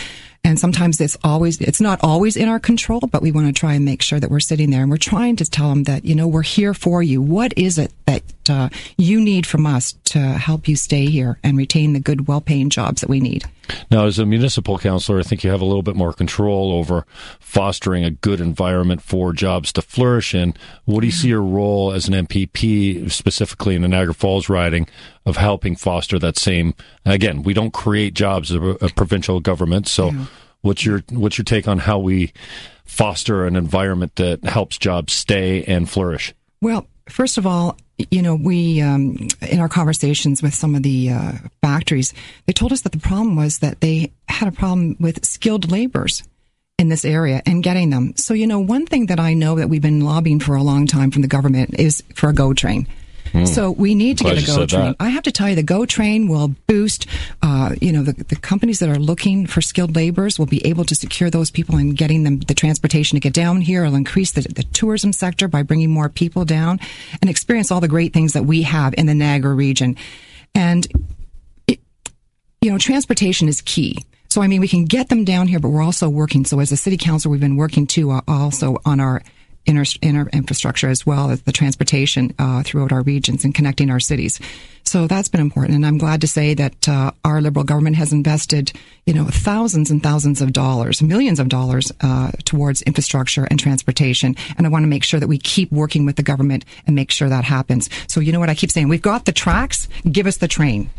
and 0.43 0.59
sometimes 0.59 0.99
it's 0.99 1.17
always, 1.23 1.61
it's 1.61 1.79
not 1.79 1.99
always 2.03 2.35
in 2.35 2.49
our 2.49 2.59
control, 2.59 2.99
but 2.99 3.21
we 3.21 3.31
want 3.31 3.47
to 3.47 3.53
try 3.53 3.73
and 3.73 3.85
make 3.85 4.01
sure 4.01 4.19
that 4.19 4.31
we're 4.31 4.39
sitting 4.39 4.71
there 4.71 4.81
and 4.81 4.89
we're 4.89 4.97
trying 4.97 5.35
to 5.37 5.49
tell 5.49 5.69
them 5.69 5.83
that, 5.83 6.03
you 6.03 6.15
know, 6.15 6.27
we're 6.27 6.41
here 6.41 6.73
for 6.73 7.03
you. 7.03 7.21
What 7.21 7.53
is 7.57 7.77
it 7.77 7.93
that 8.05 8.23
uh, 8.49 8.69
you 8.97 9.21
need 9.21 9.45
from 9.45 9.67
us 9.67 9.93
to 10.05 10.19
help 10.19 10.67
you 10.67 10.75
stay 10.75 11.05
here 11.05 11.37
and 11.43 11.57
retain 11.57 11.93
the 11.93 11.99
good, 11.99 12.27
well 12.27 12.41
paying 12.41 12.69
jobs 12.69 13.01
that 13.01 13.09
we 13.09 13.19
need? 13.19 13.45
Now, 13.89 14.05
as 14.05 14.19
a 14.19 14.25
municipal 14.25 14.77
councillor, 14.77 15.19
I 15.19 15.23
think 15.23 15.43
you 15.43 15.51
have 15.51 15.61
a 15.61 15.65
little 15.65 15.83
bit 15.83 15.95
more 15.95 16.11
control 16.11 16.71
over 16.73 17.05
fostering 17.39 18.03
a 18.03 18.11
good 18.11 18.41
environment 18.41 19.01
for 19.01 19.33
jobs 19.33 19.71
to 19.73 19.81
flourish 19.81 20.33
in. 20.33 20.53
What 20.85 21.01
do 21.01 21.07
you 21.07 21.11
see 21.11 21.29
your 21.29 21.43
role 21.43 21.91
as 21.91 22.07
an 22.07 22.13
MPP, 22.25 23.09
specifically 23.11 23.75
in 23.75 23.83
the 23.83 23.87
Niagara 23.87 24.13
Falls 24.13 24.49
riding, 24.49 24.87
of 25.25 25.37
helping 25.37 25.75
foster 25.75 26.19
that 26.19 26.37
same? 26.37 26.73
Again, 27.05 27.43
we 27.43 27.53
don't 27.53 27.73
create 27.73 28.13
jobs 28.13 28.51
as 28.51 28.57
a, 28.57 28.89
provincial 28.95 29.39
government, 29.39 29.87
so 29.87 30.11
what's 30.61 30.85
your 30.85 31.03
what's 31.09 31.37
your 31.37 31.45
take 31.45 31.67
on 31.67 31.79
how 31.79 31.99
we 31.99 32.31
foster 32.85 33.45
an 33.45 33.55
environment 33.55 34.15
that 34.17 34.43
helps 34.43 34.77
jobs 34.77 35.13
stay 35.13 35.63
and 35.63 35.89
flourish? 35.89 36.33
Well, 36.61 36.87
first 37.07 37.37
of 37.37 37.47
all, 37.47 37.77
you 38.09 38.21
know, 38.21 38.35
we, 38.35 38.81
um, 38.81 39.27
in 39.41 39.59
our 39.59 39.69
conversations 39.69 40.41
with 40.41 40.53
some 40.53 40.75
of 40.75 40.83
the 40.83 41.11
uh, 41.11 41.31
factories, 41.61 42.13
they 42.45 42.53
told 42.53 42.73
us 42.73 42.81
that 42.81 42.91
the 42.91 42.99
problem 42.99 43.35
was 43.35 43.59
that 43.59 43.81
they 43.81 44.11
had 44.27 44.47
a 44.47 44.51
problem 44.51 44.95
with 44.99 45.23
skilled 45.25 45.71
laborers 45.71 46.23
in 46.79 46.89
this 46.89 47.05
area 47.05 47.41
and 47.45 47.63
getting 47.63 47.91
them. 47.91 48.13
So, 48.15 48.33
you 48.33 48.47
know, 48.47 48.59
one 48.59 48.85
thing 48.85 49.05
that 49.07 49.19
I 49.19 49.33
know 49.35 49.55
that 49.55 49.69
we've 49.69 49.81
been 49.81 50.01
lobbying 50.01 50.39
for 50.39 50.55
a 50.55 50.63
long 50.63 50.87
time 50.87 51.11
from 51.11 51.21
the 51.21 51.27
government 51.27 51.75
is 51.79 52.03
for 52.15 52.29
a 52.29 52.33
GO 52.33 52.53
train. 52.53 52.87
So 53.45 53.71
we 53.71 53.95
need 53.95 54.17
to 54.19 54.23
get 54.23 54.43
a 54.43 54.45
GO 54.45 54.65
train. 54.65 54.85
that. 54.85 54.95
I 54.99 55.09
have 55.09 55.23
to 55.23 55.31
tell 55.31 55.49
you, 55.49 55.55
the 55.55 55.63
GO 55.63 55.85
train 55.85 56.27
will 56.27 56.49
boost, 56.67 57.05
uh, 57.41 57.75
you 57.81 57.91
know, 57.91 58.03
the, 58.03 58.13
the 58.13 58.35
companies 58.35 58.79
that 58.79 58.89
are 58.89 58.99
looking 58.99 59.47
for 59.47 59.61
skilled 59.61 59.95
laborers 59.95 60.37
will 60.37 60.45
be 60.45 60.65
able 60.65 60.83
to 60.85 60.95
secure 60.95 61.29
those 61.29 61.51
people 61.51 61.75
and 61.75 61.95
getting 61.95 62.23
them 62.23 62.39
the 62.39 62.53
transportation 62.53 63.15
to 63.15 63.19
get 63.19 63.33
down 63.33 63.61
here. 63.61 63.85
It'll 63.85 63.95
increase 63.95 64.31
the, 64.31 64.41
the 64.41 64.63
tourism 64.63 65.13
sector 65.13 65.47
by 65.47 65.63
bringing 65.63 65.89
more 65.89 66.09
people 66.09 66.45
down 66.45 66.79
and 67.21 67.29
experience 67.29 67.71
all 67.71 67.79
the 67.79 67.87
great 67.87 68.13
things 68.13 68.33
that 68.33 68.43
we 68.43 68.63
have 68.63 68.93
in 68.97 69.05
the 69.05 69.15
Niagara 69.15 69.53
region. 69.53 69.95
And, 70.53 70.87
it, 71.67 71.79
you 72.61 72.71
know, 72.71 72.77
transportation 72.77 73.47
is 73.47 73.61
key. 73.61 73.97
So, 74.29 74.41
I 74.41 74.47
mean, 74.47 74.61
we 74.61 74.67
can 74.67 74.85
get 74.85 75.09
them 75.09 75.25
down 75.25 75.47
here, 75.47 75.59
but 75.59 75.69
we're 75.69 75.83
also 75.83 76.07
working. 76.07 76.45
So, 76.45 76.59
as 76.59 76.71
a 76.71 76.77
city 76.77 76.95
council, 76.95 77.31
we've 77.31 77.41
been 77.41 77.57
working 77.57 77.85
too 77.85 78.11
uh, 78.11 78.21
also 78.27 78.77
on 78.85 78.99
our 79.01 79.21
inner, 79.65 79.83
inner 80.01 80.29
infrastructure 80.29 80.89
as 80.89 81.05
well 81.05 81.31
as 81.31 81.41
the 81.43 81.51
transportation 81.51 82.33
uh, 82.39 82.63
throughout 82.63 82.91
our 82.91 83.01
regions 83.01 83.43
and 83.43 83.53
connecting 83.53 83.89
our 83.89 83.99
cities. 83.99 84.39
So 84.83 85.07
that's 85.07 85.29
been 85.29 85.41
important, 85.41 85.75
and 85.75 85.85
I'm 85.85 85.99
glad 85.99 86.21
to 86.21 86.27
say 86.27 86.53
that 86.55 86.89
uh, 86.89 87.11
our 87.23 87.39
Liberal 87.39 87.63
government 87.63 87.95
has 87.97 88.11
invested, 88.11 88.73
you 89.05 89.13
know, 89.13 89.25
thousands 89.25 89.91
and 89.91 90.01
thousands 90.01 90.41
of 90.41 90.53
dollars, 90.53 91.01
millions 91.01 91.39
of 91.39 91.49
dollars 91.49 91.91
uh, 92.01 92.31
towards 92.45 92.81
infrastructure 92.81 93.45
and 93.45 93.59
transportation. 93.59 94.35
And 94.57 94.65
I 94.65 94.69
want 94.69 94.83
to 94.83 94.87
make 94.89 95.03
sure 95.03 95.19
that 95.19 95.27
we 95.27 95.37
keep 95.37 95.71
working 95.71 96.05
with 96.05 96.15
the 96.15 96.23
government 96.23 96.65
and 96.87 96.95
make 96.95 97.11
sure 97.11 97.29
that 97.29 97.43
happens. 97.43 97.89
So 98.07 98.19
you 98.19 98.31
know 98.31 98.39
what 98.39 98.49
I 98.49 98.55
keep 98.55 98.71
saying? 98.71 98.89
We've 98.89 99.01
got 99.01 99.25
the 99.25 99.31
tracks. 99.31 99.87
Give 100.11 100.27
us 100.27 100.37
the 100.37 100.47
train. 100.47 100.89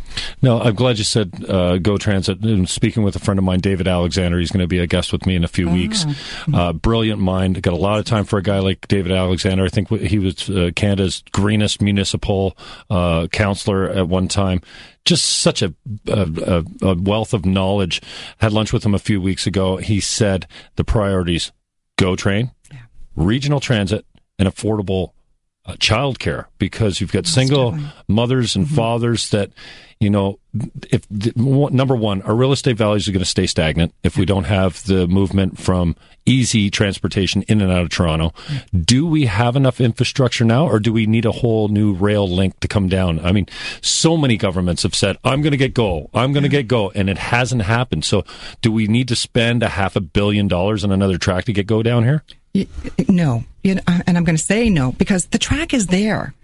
No, 0.43 0.61
I'm 0.61 0.75
glad 0.75 0.99
you 0.99 1.05
said 1.05 1.45
uh, 1.49 1.79
Go 1.79 1.97
Transit. 1.97 2.41
And 2.45 2.69
speaking 2.69 3.03
with 3.03 3.15
a 3.15 3.19
friend 3.19 3.39
of 3.39 3.45
mine, 3.45 3.61
David 3.61 3.87
Alexander, 3.87 4.39
he's 4.39 4.51
going 4.51 4.63
to 4.63 4.67
be 4.67 4.79
a 4.79 4.87
guest 4.87 5.13
with 5.13 5.25
me 5.27 5.37
in 5.37 5.45
a 5.45 5.49
few 5.49 5.69
weeks. 5.69 6.05
Uh, 6.53 6.73
brilliant 6.73 7.21
mind. 7.21 7.63
Got 7.63 7.75
a 7.75 7.77
lot 7.77 7.99
of 7.99 8.05
time 8.05 8.25
for 8.25 8.39
a 8.39 8.43
guy 8.43 8.59
like 8.59 8.89
David 8.89 9.13
Alexander. 9.13 9.65
I 9.65 9.69
think 9.69 9.89
he 9.89 10.19
was 10.19 10.51
uh, 10.51 10.71
Canada's 10.75 11.23
greenest 11.33 11.81
municipal 11.81 12.57
uh, 12.91 13.29
councillor 13.29 13.89
at 13.89 14.09
one 14.09 14.29
time. 14.29 14.61
Just 15.05 15.25
such 15.25 15.63
a, 15.63 15.75
a, 16.09 16.65
a 16.83 16.95
wealth 16.95 17.35
of 17.35 17.45
knowledge. 17.45 18.01
Had 18.39 18.53
lunch 18.53 18.73
with 18.73 18.85
him 18.85 18.95
a 18.95 19.01
few 19.01 19.21
weeks 19.21 19.47
ago. 19.47 19.77
He 19.77 20.01
said 20.01 20.47
the 20.77 20.85
priorities: 20.85 21.53
Go 21.97 22.15
Train, 22.17 22.53
regional 23.17 23.61
transit, 23.61 24.05
and 24.39 24.49
affordable 24.49 25.13
uh, 25.65 25.75
childcare 25.75 26.47
because 26.59 27.01
you've 27.01 27.13
got 27.13 27.25
single 27.25 27.79
mothers 28.09 28.57
and 28.57 28.69
fathers 28.69 29.31
that 29.31 29.53
you 30.01 30.11
know 30.11 30.41
if 30.91 31.07
the, 31.09 31.33
number 31.37 31.95
one 31.95 32.21
our 32.23 32.35
real 32.35 32.51
estate 32.51 32.77
values 32.77 33.07
are 33.07 33.13
going 33.13 33.21
to 33.21 33.25
stay 33.25 33.47
stagnant 33.47 33.95
if 34.03 34.19
we 34.19 34.25
don't 34.25 34.45
have 34.45 34.83
the 34.87 35.07
movement 35.07 35.61
from 35.61 35.95
easy 36.27 36.69
transportation 36.69 37.43
in 37.43 37.61
and 37.61 37.71
out 37.71 37.83
of 37.83 37.89
Toronto. 37.91 38.33
Do 38.75 39.07
we 39.07 39.27
have 39.27 39.55
enough 39.55 39.81
infrastructure 39.81 40.45
now 40.45 40.67
or 40.67 40.81
do 40.81 40.93
we 40.93 41.07
need 41.07 41.25
a 41.25 41.33
whole 41.33 41.69
new 41.69 41.93
rail 41.95 42.29
link 42.29 42.59
to 42.61 42.67
come 42.67 42.89
down? 42.89 43.21
I 43.21 43.31
mean 43.31 43.47
so 43.81 44.17
many 44.17 44.37
governments 44.37 44.83
have 44.83 44.97
said 44.97 45.17
i'm 45.23 45.43
going 45.43 45.53
to 45.53 45.57
get 45.57 45.75
go 45.75 46.11
i'm 46.13 46.33
going 46.33 46.43
to 46.43 46.49
get 46.49 46.67
go 46.67 46.91
and 46.91 47.09
it 47.09 47.19
hasn't 47.19 47.63
happened. 47.63 48.05
So 48.05 48.25
do 48.63 48.73
we 48.73 48.89
need 48.89 49.07
to 49.09 49.17
spend 49.17 49.63
a 49.63 49.69
half 49.69 49.95
a 49.95 50.01
billion 50.01 50.49
dollars 50.49 50.83
on 50.83 50.91
another 50.91 51.19
track 51.19 51.45
to 51.45 51.53
get 51.53 51.69
go 51.69 51.85
down 51.85 52.03
here 52.03 52.25
No, 53.09 53.45
you 53.63 53.77
know, 53.77 53.83
uh, 53.87 54.01
and 54.07 54.17
I'm 54.17 54.25
going 54.25 54.37
to 54.37 54.43
say 54.43 54.69
no 54.69 54.93
because 54.93 55.27
the 55.27 55.39
track 55.39 55.73
is 55.73 55.87
there. 55.87 56.35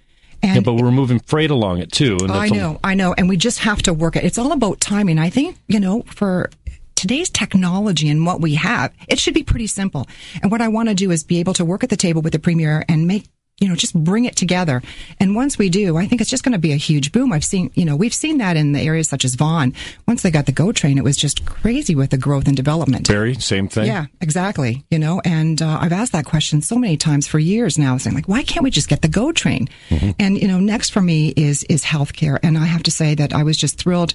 And 0.42 0.56
yeah, 0.56 0.60
but 0.60 0.74
we're 0.74 0.92
moving 0.92 1.18
freight 1.18 1.50
along 1.50 1.78
it 1.78 1.90
too. 1.90 2.16
And 2.20 2.30
oh, 2.30 2.34
I 2.34 2.48
know, 2.48 2.78
I 2.84 2.94
know, 2.94 3.12
and 3.12 3.28
we 3.28 3.36
just 3.36 3.58
have 3.60 3.82
to 3.82 3.92
work 3.92 4.14
it. 4.16 4.24
It's 4.24 4.38
all 4.38 4.52
about 4.52 4.80
timing. 4.80 5.18
I 5.18 5.30
think 5.30 5.56
you 5.66 5.80
know 5.80 6.02
for 6.02 6.50
today's 6.94 7.30
technology 7.30 8.08
and 8.08 8.24
what 8.24 8.40
we 8.40 8.54
have, 8.54 8.92
it 9.08 9.18
should 9.18 9.34
be 9.34 9.42
pretty 9.42 9.66
simple. 9.66 10.06
And 10.42 10.50
what 10.50 10.60
I 10.60 10.68
want 10.68 10.88
to 10.88 10.94
do 10.94 11.10
is 11.10 11.24
be 11.24 11.40
able 11.40 11.54
to 11.54 11.64
work 11.64 11.84
at 11.84 11.90
the 11.90 11.96
table 11.96 12.22
with 12.22 12.32
the 12.32 12.38
premier 12.38 12.84
and 12.88 13.06
make 13.06 13.24
you 13.60 13.68
know 13.68 13.74
just 13.74 13.94
bring 13.94 14.24
it 14.24 14.36
together. 14.36 14.82
And 15.20 15.34
once 15.34 15.58
we 15.58 15.68
do, 15.68 15.96
I 15.96 16.06
think 16.06 16.20
it's 16.20 16.30
just 16.30 16.44
going 16.44 16.52
to 16.52 16.58
be 16.58 16.72
a 16.72 16.76
huge 16.76 17.12
boom. 17.12 17.32
I've 17.32 17.44
seen 17.44 17.70
you 17.74 17.84
know 17.84 17.96
we've 17.96 18.14
seen 18.14 18.38
that 18.38 18.56
in 18.56 18.72
the 18.72 18.80
areas 18.80 19.08
such 19.08 19.24
as 19.24 19.34
Vaughan. 19.34 19.74
Once 20.06 20.22
they 20.22 20.30
got 20.30 20.46
the 20.46 20.52
GO 20.52 20.72
train, 20.72 20.98
it 20.98 21.04
was 21.04 21.16
just 21.16 21.44
crazy 21.44 21.94
with 21.94 22.10
the 22.10 22.18
growth 22.18 22.46
and 22.46 22.56
development. 22.56 23.08
Barrie, 23.08 23.34
same 23.34 23.68
thing. 23.68 23.86
Yeah, 23.86 24.06
exactly. 24.20 24.84
You 24.90 24.98
know, 24.98 25.20
and 25.24 25.60
uh, 25.60 25.78
I've 25.80 25.92
asked 25.92 26.12
that 26.12 26.24
question 26.24 26.62
so 26.62 26.76
many 26.76 26.96
times 26.96 27.26
for 27.26 27.38
years 27.38 27.78
now, 27.78 27.96
saying 27.96 28.14
like, 28.14 28.28
why 28.28 28.42
can't 28.42 28.64
we 28.64 28.70
just 28.70 28.88
get 28.88 29.02
the 29.02 29.08
GO 29.08 29.32
train? 29.32 29.68
And 30.18 30.40
you 30.40 30.48
know, 30.48 30.60
next 30.60 30.90
for 30.90 31.00
me 31.00 31.32
is 31.36 31.64
is 31.64 31.84
healthcare, 31.84 32.38
and 32.42 32.56
I 32.56 32.64
have 32.64 32.82
to 32.84 32.90
say 32.90 33.14
that 33.14 33.32
I 33.32 33.42
was 33.42 33.56
just 33.56 33.78
thrilled. 33.78 34.14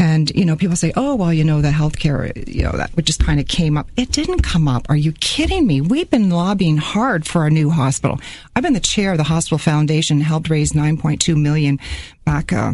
And 0.00 0.30
you 0.30 0.46
know, 0.46 0.56
people 0.56 0.76
say, 0.76 0.94
"Oh, 0.96 1.14
well, 1.14 1.32
you 1.32 1.44
know, 1.44 1.60
the 1.60 1.68
healthcare, 1.68 2.32
you 2.48 2.62
know, 2.62 2.72
that 2.72 2.90
just 3.04 3.22
kind 3.22 3.38
of 3.38 3.46
came 3.46 3.76
up." 3.76 3.90
It 3.98 4.10
didn't 4.10 4.40
come 4.40 4.66
up. 4.66 4.86
Are 4.88 4.96
you 4.96 5.12
kidding 5.12 5.66
me? 5.66 5.82
We've 5.82 6.08
been 6.08 6.30
lobbying 6.30 6.78
hard 6.78 7.26
for 7.26 7.46
a 7.46 7.50
new 7.50 7.68
hospital. 7.68 8.18
I've 8.56 8.62
been 8.62 8.72
the 8.72 8.80
chair 8.80 9.12
of 9.12 9.18
the 9.18 9.24
hospital 9.24 9.58
foundation, 9.58 10.22
helped 10.22 10.48
raise 10.48 10.72
9.2 10.72 11.36
million 11.36 11.78
back. 12.24 12.50
Uh, 12.50 12.72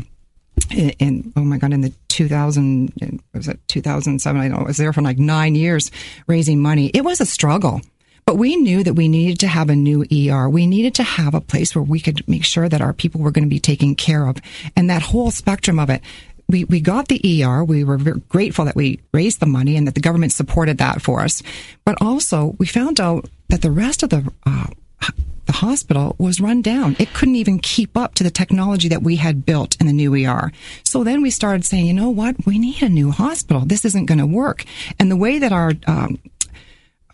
in, 0.71 0.91
in 0.99 1.33
oh 1.37 1.43
my 1.43 1.59
god 1.59 1.73
in 1.73 1.83
the 1.83 1.93
2000 2.09 3.23
was 3.35 3.47
it 3.47 3.61
2007 3.69 4.41
i 4.41 4.49
know 4.49 4.57
i 4.57 4.63
was 4.63 4.79
there 4.79 4.93
for 4.93 5.03
like 5.03 5.19
nine 5.19 5.55
years 5.55 5.91
raising 6.27 6.61
money 6.61 6.91
it 6.95 7.05
was 7.05 7.21
a 7.21 7.27
struggle 7.27 7.83
but 8.25 8.39
we 8.39 8.57
knew 8.57 8.83
that 8.83 8.95
we 8.95 9.07
needed 9.07 9.39
to 9.39 9.47
have 9.47 9.69
a 9.69 9.77
new 9.77 10.03
er 10.31 10.49
we 10.49 10.67
needed 10.67 10.95
to 10.95 11.03
have 11.03 11.35
a 11.35 11.43
place 11.43 11.75
where 11.75 11.83
we 11.83 12.01
could 12.01 12.27
make 12.27 12.43
sure 12.43 12.71
that 12.71 12.81
our 12.81 12.95
people 12.95 13.21
were 13.21 13.31
going 13.31 13.45
to 13.45 13.51
be 13.51 13.61
taken 13.61 13.95
care 13.95 14.27
of 14.27 14.39
and 14.75 14.89
that 14.89 15.03
whole 15.03 15.31
spectrum 15.31 15.79
of 15.79 15.91
it 15.91 16.01
we, 16.49 16.65
we 16.65 16.81
got 16.81 17.09
the 17.09 17.45
ER. 17.45 17.65
We 17.65 17.85
were 17.85 17.97
grateful 17.97 18.65
that 18.67 18.77
we 18.77 19.01
raised 19.13 19.41
the 19.41 19.47
money 19.47 19.77
and 19.77 19.87
that 19.87 19.95
the 19.95 20.01
government 20.01 20.33
supported 20.33 20.79
that 20.79 21.03
for 21.03 21.21
us. 21.21 21.43
But 21.85 22.01
also, 22.01 22.55
we 22.59 22.67
found 22.67 23.01
out 23.01 23.29
that 23.49 23.63
the 23.63 23.71
rest 23.71 24.03
of 24.03 24.11
the 24.11 24.31
uh, 24.45 24.67
the 25.47 25.53
hospital 25.53 26.17
was 26.19 26.41
run 26.41 26.61
down. 26.61 26.97
It 26.99 27.15
couldn't 27.15 27.37
even 27.37 27.61
keep 27.61 27.97
up 27.97 28.15
to 28.17 28.25
the 28.25 28.31
technology 28.31 28.89
that 28.89 29.05
we 29.05 29.17
had 29.17 29.47
built 29.47 29.81
in 29.81 29.87
the 29.87 29.93
new 29.93 30.13
ER. 30.15 30.51
So 30.83 31.05
then 31.05 31.23
we 31.23 31.31
started 31.31 31.65
saying, 31.65 31.87
you 31.87 31.95
know 31.95 32.11
what? 32.11 32.45
We 32.45 32.59
need 32.59 32.83
a 32.83 32.89
new 32.89 33.13
hospital. 33.13 33.65
This 33.65 33.85
isn't 33.85 34.07
going 34.07 34.19
to 34.19 34.27
work. 34.27 34.65
And 34.99 35.09
the 35.09 35.17
way 35.17 35.39
that 35.39 35.53
our 35.53 35.73
um, 35.87 36.19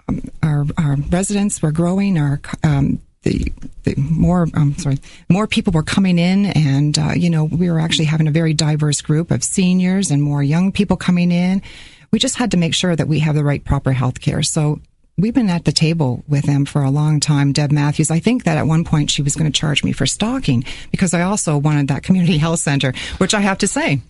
um, 0.09 0.23
our, 0.43 0.67
our 0.79 0.97
residents 1.11 1.63
were 1.63 1.73
growing, 1.73 2.19
our 2.19 2.41
um, 2.65 3.01
the, 3.23 3.53
the 3.85 3.95
more 3.97 4.49
um, 4.55 4.77
sorry, 4.79 4.99
more 5.29 5.47
people 5.47 5.73
were 5.73 5.83
coming 5.83 6.19
in, 6.19 6.47
and 6.47 6.99
uh, 6.99 7.13
you 7.15 7.31
know 7.31 7.45
we 7.45 7.71
were 7.71 7.81
actually 7.81 8.07
having 8.07 8.29
a 8.29 8.33
very 8.33 8.55
diverse 8.55 9.01
group 9.01 9.31
of 9.31 9.45
seniors 9.45 10.11
and 10.11 10.23
more 10.23 10.43
young 10.43 10.73
people 10.73 10.97
coming 10.97 11.31
in. 11.31 11.63
We 12.11 12.19
just 12.19 12.37
had 12.37 12.51
to 12.51 12.57
make 12.57 12.75
sure 12.75 12.95
that 12.95 13.09
we 13.09 13.21
have 13.21 13.35
the 13.35 13.45
right 13.45 13.65
proper 13.65 13.93
health 13.93 14.21
care. 14.21 14.43
So 14.43 14.81
we've 15.17 15.35
been 15.35 15.49
at 15.49 15.65
the 15.65 15.73
table 15.73 16.25
with 16.29 16.45
them 16.45 16.65
for 16.65 16.83
a 16.83 16.91
long 16.91 17.21
time. 17.21 17.53
Deb 17.53 17.73
Matthews, 17.73 18.11
I 18.11 18.19
think 18.19 18.45
that 18.45 18.59
at 18.59 18.67
one 18.67 18.85
point 18.85 19.11
she 19.11 19.23
was 19.23 19.35
going 19.35 19.51
to 19.51 19.59
charge 19.59 19.83
me 19.85 19.93
for 19.93 20.05
stalking 20.05 20.65
because 20.91 21.15
I 21.15 21.23
also 21.23 21.57
wanted 21.57 21.89
that 21.89 22.03
community 22.03 22.39
health 22.39 22.61
center, 22.61 22.93
which 23.19 23.35
I 23.35 23.41
have 23.41 23.59
to 23.59 23.69
say, 23.69 24.03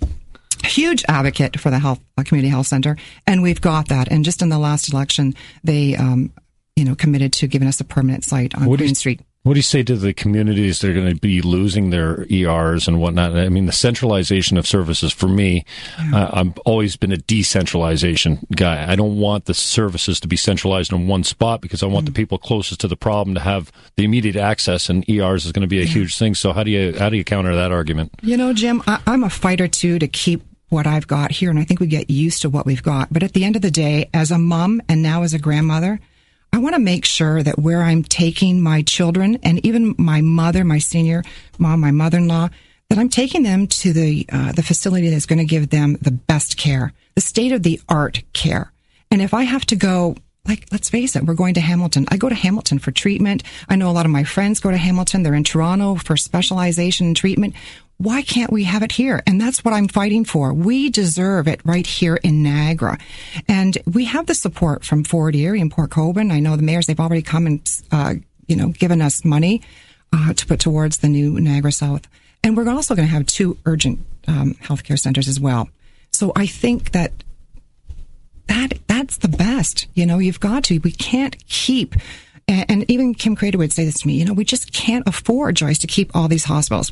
huge 0.64 1.04
advocate 1.08 1.58
for 1.58 1.70
the 1.70 1.78
health 1.78 2.00
uh, 2.16 2.22
community 2.24 2.50
health 2.50 2.66
center, 2.66 2.96
and 3.26 3.42
we've 3.42 3.60
got 3.60 3.88
that. 3.88 4.08
And 4.10 4.24
just 4.24 4.42
in 4.42 4.48
the 4.48 4.58
last 4.58 4.92
election, 4.92 5.34
they, 5.64 5.96
um, 5.96 6.32
you 6.76 6.84
know, 6.84 6.94
committed 6.94 7.32
to 7.34 7.46
giving 7.46 7.68
us 7.68 7.80
a 7.80 7.84
permanent 7.84 8.24
site 8.24 8.54
on 8.54 8.66
What 8.66 8.78
Queen 8.78 8.90
you- 8.90 8.94
Street. 8.94 9.20
What 9.44 9.54
do 9.54 9.58
you 9.58 9.62
say 9.64 9.82
to 9.82 9.96
the 9.96 10.14
communities 10.14 10.78
that 10.78 10.90
are 10.90 10.94
going 10.94 11.12
to 11.12 11.20
be 11.20 11.42
losing 11.42 11.90
their 11.90 12.24
ERs 12.30 12.86
and 12.86 13.00
whatnot? 13.00 13.36
I 13.36 13.48
mean, 13.48 13.66
the 13.66 13.72
centralization 13.72 14.56
of 14.56 14.68
services 14.68 15.12
for 15.12 15.26
me, 15.26 15.64
uh, 16.12 16.30
I've 16.32 16.56
always 16.60 16.94
been 16.94 17.10
a 17.10 17.16
decentralization 17.16 18.46
guy. 18.54 18.88
I 18.88 18.94
don't 18.94 19.18
want 19.18 19.46
the 19.46 19.54
services 19.54 20.20
to 20.20 20.28
be 20.28 20.36
centralized 20.36 20.92
in 20.92 21.08
one 21.08 21.24
spot 21.24 21.60
because 21.60 21.82
I 21.82 21.86
want 21.86 22.06
the 22.06 22.12
people 22.12 22.38
closest 22.38 22.80
to 22.82 22.88
the 22.88 22.96
problem 22.96 23.34
to 23.34 23.40
have 23.40 23.72
the 23.96 24.04
immediate 24.04 24.36
access, 24.36 24.88
and 24.88 25.04
ERs 25.10 25.44
is 25.44 25.50
going 25.50 25.62
to 25.62 25.66
be 25.66 25.82
a 25.82 25.86
huge 25.86 26.16
thing. 26.16 26.36
So 26.36 26.52
how 26.52 26.62
do 26.62 26.70
you 26.70 26.96
how 26.96 27.08
do 27.08 27.16
you 27.16 27.24
counter 27.24 27.52
that 27.56 27.72
argument? 27.72 28.12
You 28.22 28.36
know, 28.36 28.52
Jim, 28.52 28.80
I, 28.86 29.00
I'm 29.08 29.24
a 29.24 29.30
fighter 29.30 29.66
too 29.66 29.98
to 29.98 30.06
keep 30.06 30.42
what 30.68 30.86
I've 30.86 31.08
got 31.08 31.32
here, 31.32 31.50
and 31.50 31.58
I 31.58 31.64
think 31.64 31.80
we 31.80 31.88
get 31.88 32.10
used 32.10 32.42
to 32.42 32.48
what 32.48 32.64
we've 32.64 32.82
got. 32.82 33.12
But 33.12 33.24
at 33.24 33.32
the 33.32 33.44
end 33.44 33.56
of 33.56 33.62
the 33.62 33.72
day, 33.72 34.08
as 34.14 34.30
a 34.30 34.38
mom 34.38 34.80
and 34.88 35.02
now 35.02 35.24
as 35.24 35.34
a 35.34 35.38
grandmother, 35.40 35.98
I 36.52 36.58
want 36.58 36.74
to 36.74 36.80
make 36.80 37.06
sure 37.06 37.42
that 37.42 37.58
where 37.58 37.82
I'm 37.82 38.02
taking 38.02 38.60
my 38.60 38.82
children 38.82 39.38
and 39.42 39.64
even 39.64 39.94
my 39.98 40.20
mother, 40.20 40.64
my 40.64 40.78
senior 40.78 41.24
mom, 41.58 41.80
my 41.80 41.90
mother-in-law, 41.90 42.50
that 42.90 42.98
I'm 42.98 43.08
taking 43.08 43.42
them 43.42 43.66
to 43.68 43.92
the 43.94 44.26
uh, 44.30 44.52
the 44.52 44.62
facility 44.62 45.08
that's 45.08 45.24
going 45.24 45.38
to 45.38 45.46
give 45.46 45.70
them 45.70 45.96
the 46.02 46.10
best 46.10 46.58
care, 46.58 46.92
the 47.14 47.22
state 47.22 47.52
of 47.52 47.62
the 47.62 47.80
art 47.88 48.22
care. 48.34 48.70
And 49.10 49.22
if 49.22 49.32
I 49.32 49.44
have 49.44 49.64
to 49.66 49.76
go, 49.76 50.16
like, 50.46 50.66
let's 50.70 50.90
face 50.90 51.16
it, 51.16 51.24
we're 51.24 51.34
going 51.34 51.54
to 51.54 51.60
Hamilton. 51.60 52.06
I 52.10 52.18
go 52.18 52.28
to 52.28 52.34
Hamilton 52.34 52.78
for 52.78 52.90
treatment. 52.90 53.44
I 53.68 53.76
know 53.76 53.90
a 53.90 53.92
lot 53.92 54.04
of 54.04 54.12
my 54.12 54.24
friends 54.24 54.60
go 54.60 54.70
to 54.70 54.76
Hamilton. 54.76 55.22
They're 55.22 55.34
in 55.34 55.44
Toronto 55.44 55.94
for 55.94 56.18
specialization 56.18 57.06
and 57.06 57.16
treatment. 57.16 57.54
Why 58.02 58.22
can't 58.22 58.50
we 58.50 58.64
have 58.64 58.82
it 58.82 58.90
here? 58.90 59.22
And 59.28 59.40
that's 59.40 59.64
what 59.64 59.72
I'm 59.72 59.86
fighting 59.86 60.24
for. 60.24 60.52
We 60.52 60.90
deserve 60.90 61.46
it 61.46 61.60
right 61.64 61.86
here 61.86 62.16
in 62.16 62.42
Niagara. 62.42 62.98
And 63.46 63.78
we 63.86 64.06
have 64.06 64.26
the 64.26 64.34
support 64.34 64.84
from 64.84 65.04
Fort 65.04 65.36
Erie 65.36 65.60
and 65.60 65.70
Port 65.70 65.90
Colborne. 65.90 66.32
I 66.32 66.40
know 66.40 66.56
the 66.56 66.64
mayors, 66.64 66.86
they've 66.86 66.98
already 66.98 67.22
come 67.22 67.46
and, 67.46 67.82
uh, 67.92 68.14
you 68.48 68.56
know, 68.56 68.70
given 68.70 69.00
us 69.00 69.24
money 69.24 69.62
uh, 70.12 70.34
to 70.34 70.46
put 70.46 70.58
towards 70.58 70.98
the 70.98 71.08
new 71.08 71.38
Niagara 71.38 71.70
South. 71.70 72.08
And 72.42 72.56
we're 72.56 72.68
also 72.68 72.96
going 72.96 73.06
to 73.06 73.14
have 73.14 73.24
two 73.26 73.56
urgent 73.66 74.00
um, 74.26 74.54
healthcare 74.54 74.98
centers 74.98 75.28
as 75.28 75.38
well. 75.38 75.68
So 76.10 76.32
I 76.34 76.46
think 76.46 76.90
that 76.90 77.12
that 78.48 78.80
that's 78.88 79.18
the 79.18 79.28
best. 79.28 79.86
You 79.94 80.06
know, 80.06 80.18
you've 80.18 80.40
got 80.40 80.64
to. 80.64 80.78
We 80.78 80.90
can't 80.90 81.36
keep. 81.46 81.94
And, 82.48 82.68
and 82.68 82.90
even 82.90 83.14
Kim 83.14 83.36
Craitor 83.36 83.58
would 83.58 83.72
say 83.72 83.84
this 83.84 84.00
to 84.00 84.08
me. 84.08 84.14
You 84.14 84.24
know, 84.24 84.32
we 84.32 84.44
just 84.44 84.72
can't 84.72 85.06
afford, 85.06 85.54
Joyce, 85.54 85.78
to 85.78 85.86
keep 85.86 86.16
all 86.16 86.26
these 86.26 86.44
hospitals. 86.44 86.90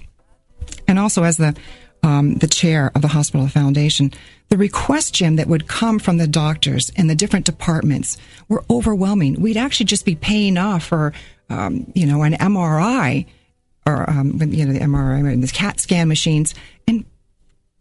And 0.88 0.98
also, 0.98 1.22
as 1.24 1.36
the 1.36 1.56
um, 2.02 2.36
the 2.36 2.46
chair 2.46 2.90
of 2.94 3.02
the 3.02 3.08
hospital 3.08 3.46
foundation, 3.46 4.12
the 4.48 4.56
request, 4.56 5.14
Jim, 5.14 5.36
that 5.36 5.48
would 5.48 5.68
come 5.68 5.98
from 5.98 6.16
the 6.16 6.26
doctors 6.26 6.90
and 6.96 7.10
the 7.10 7.14
different 7.14 7.44
departments 7.44 8.16
were 8.48 8.64
overwhelming. 8.70 9.40
We'd 9.40 9.58
actually 9.58 9.86
just 9.86 10.06
be 10.06 10.14
paying 10.14 10.56
off 10.56 10.84
for, 10.84 11.12
um, 11.50 11.92
you 11.94 12.06
know, 12.06 12.22
an 12.22 12.32
MRI 12.32 13.26
or 13.86 14.08
um, 14.08 14.40
you 14.42 14.64
know 14.64 14.72
the 14.72 14.80
MRI 14.80 15.32
and 15.32 15.42
the 15.42 15.48
CAT 15.48 15.80
scan 15.80 16.08
machines, 16.08 16.54
and 16.86 17.04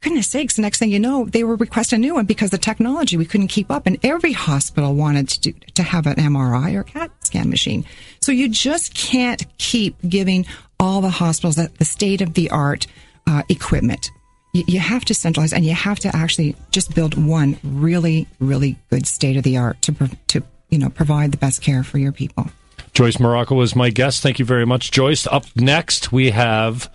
goodness 0.01 0.27
sakes, 0.27 0.55
the 0.55 0.61
next 0.61 0.79
thing 0.79 0.91
you 0.91 0.99
know, 0.99 1.25
they 1.25 1.43
were 1.43 1.55
requesting 1.55 1.97
a 1.97 1.99
new 1.99 2.15
one 2.15 2.25
because 2.25 2.51
the 2.51 2.57
technology 2.57 3.17
we 3.17 3.25
couldn't 3.25 3.47
keep 3.47 3.69
up, 3.69 3.85
and 3.85 3.97
every 4.03 4.31
hospital 4.31 4.95
wanted 4.95 5.27
to 5.29 5.39
do, 5.39 5.53
to 5.73 5.83
have 5.83 6.07
an 6.07 6.15
MRI 6.15 6.75
or 6.75 6.83
CAT 6.83 7.11
scan 7.25 7.49
machine. 7.49 7.85
So 8.21 8.31
you 8.31 8.49
just 8.49 8.93
can't 8.93 9.45
keep 9.57 9.95
giving 10.07 10.45
all 10.79 11.01
the 11.01 11.09
hospitals 11.09 11.55
that 11.55 11.77
the 11.77 11.85
state 11.85 12.21
of 12.21 12.33
the 12.33 12.49
art 12.49 12.87
uh, 13.27 13.43
equipment. 13.49 14.11
You, 14.53 14.63
you 14.67 14.79
have 14.79 15.05
to 15.05 15.13
centralize, 15.13 15.53
and 15.53 15.65
you 15.65 15.73
have 15.73 15.99
to 15.99 16.15
actually 16.15 16.55
just 16.71 16.95
build 16.95 17.23
one 17.23 17.57
really, 17.63 18.27
really 18.39 18.77
good 18.89 19.05
state 19.05 19.37
of 19.37 19.43
the 19.43 19.57
art 19.57 19.81
to 19.83 19.93
to 20.27 20.43
you 20.69 20.79
know 20.79 20.89
provide 20.89 21.31
the 21.31 21.37
best 21.37 21.61
care 21.61 21.83
for 21.83 21.97
your 21.97 22.11
people. 22.11 22.47
Joyce 22.93 23.19
Morocco 23.19 23.55
was 23.55 23.75
my 23.75 23.89
guest. 23.91 24.23
Thank 24.23 24.39
you 24.39 24.45
very 24.45 24.65
much, 24.65 24.91
Joyce. 24.91 25.27
Up 25.27 25.45
next, 25.55 26.11
we 26.11 26.31
have 26.31 26.89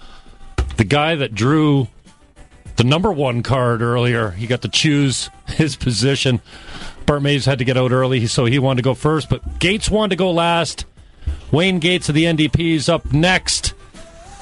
the 0.77 0.85
guy 0.85 1.15
that 1.15 1.35
drew 1.35 1.89
the 2.77 2.85
number 2.85 3.13
one 3.13 3.43
card 3.43 3.81
earlier. 3.81 4.31
He 4.31 4.47
got 4.47 4.63
to 4.63 4.69
choose 4.69 5.31
his 5.47 5.77
position. 5.77 6.41
Bart 7.07 7.23
Maves 7.23 7.47
had 7.47 7.59
to 7.59 7.65
get 7.65 7.77
out 7.77 7.93
early, 7.93 8.27
so 8.27 8.47
he 8.47 8.59
wanted 8.59 8.83
to 8.83 8.85
go 8.85 8.95
first, 8.95 9.29
but 9.29 9.59
Gates 9.59 9.91
wanted 9.91 10.11
to 10.11 10.17
go 10.17 10.31
last. 10.31 10.87
Wayne 11.51 11.79
Gates 11.79 12.09
of 12.09 12.15
the 12.15 12.25
NDP 12.25 12.75
is 12.75 12.89
up 12.89 13.13
next. 13.13 13.75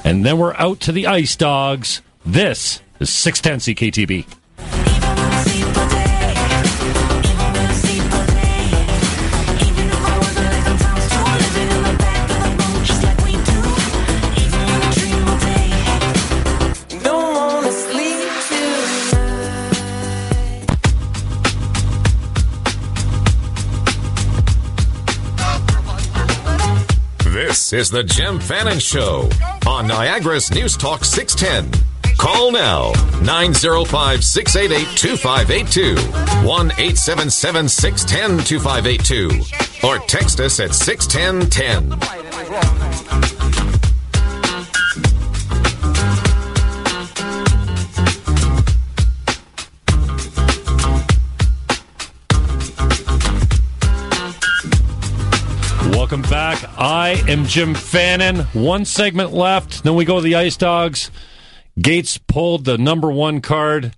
And 0.04 0.24
then 0.24 0.38
we're 0.38 0.54
out 0.54 0.80
to 0.80 0.92
the 0.92 1.06
Ice 1.06 1.36
Dogs. 1.36 2.02
This 2.24 2.80
is 3.00 3.10
610 3.10 3.74
CKTB. 3.74 4.26
This 27.72 27.86
is 27.86 27.90
the 27.90 28.04
Jim 28.04 28.38
Fannon 28.38 28.78
Show 28.78 29.30
on 29.66 29.86
Niagara's 29.86 30.52
News 30.52 30.76
Talk 30.76 31.06
610. 31.06 31.82
Call 32.18 32.52
now 32.52 32.92
905 33.22 34.22
688 34.22 34.94
2582 34.94 35.96
1 36.46 36.72
877 36.72 37.68
610 37.70 38.44
2582 38.44 39.88
or 39.88 39.98
text 40.00 40.38
us 40.40 40.60
at 40.60 40.74
61010. 40.74 43.31
Welcome 56.12 56.30
back. 56.30 56.62
I 56.78 57.24
am 57.26 57.46
Jim 57.46 57.74
Fannon. 57.74 58.40
One 58.52 58.84
segment 58.84 59.32
left. 59.32 59.82
Then 59.82 59.94
we 59.94 60.04
go 60.04 60.16
to 60.16 60.20
the 60.20 60.34
Ice 60.34 60.58
Dogs. 60.58 61.10
Gates 61.80 62.18
pulled 62.18 62.66
the 62.66 62.76
number 62.76 63.10
one 63.10 63.40
card 63.40 63.96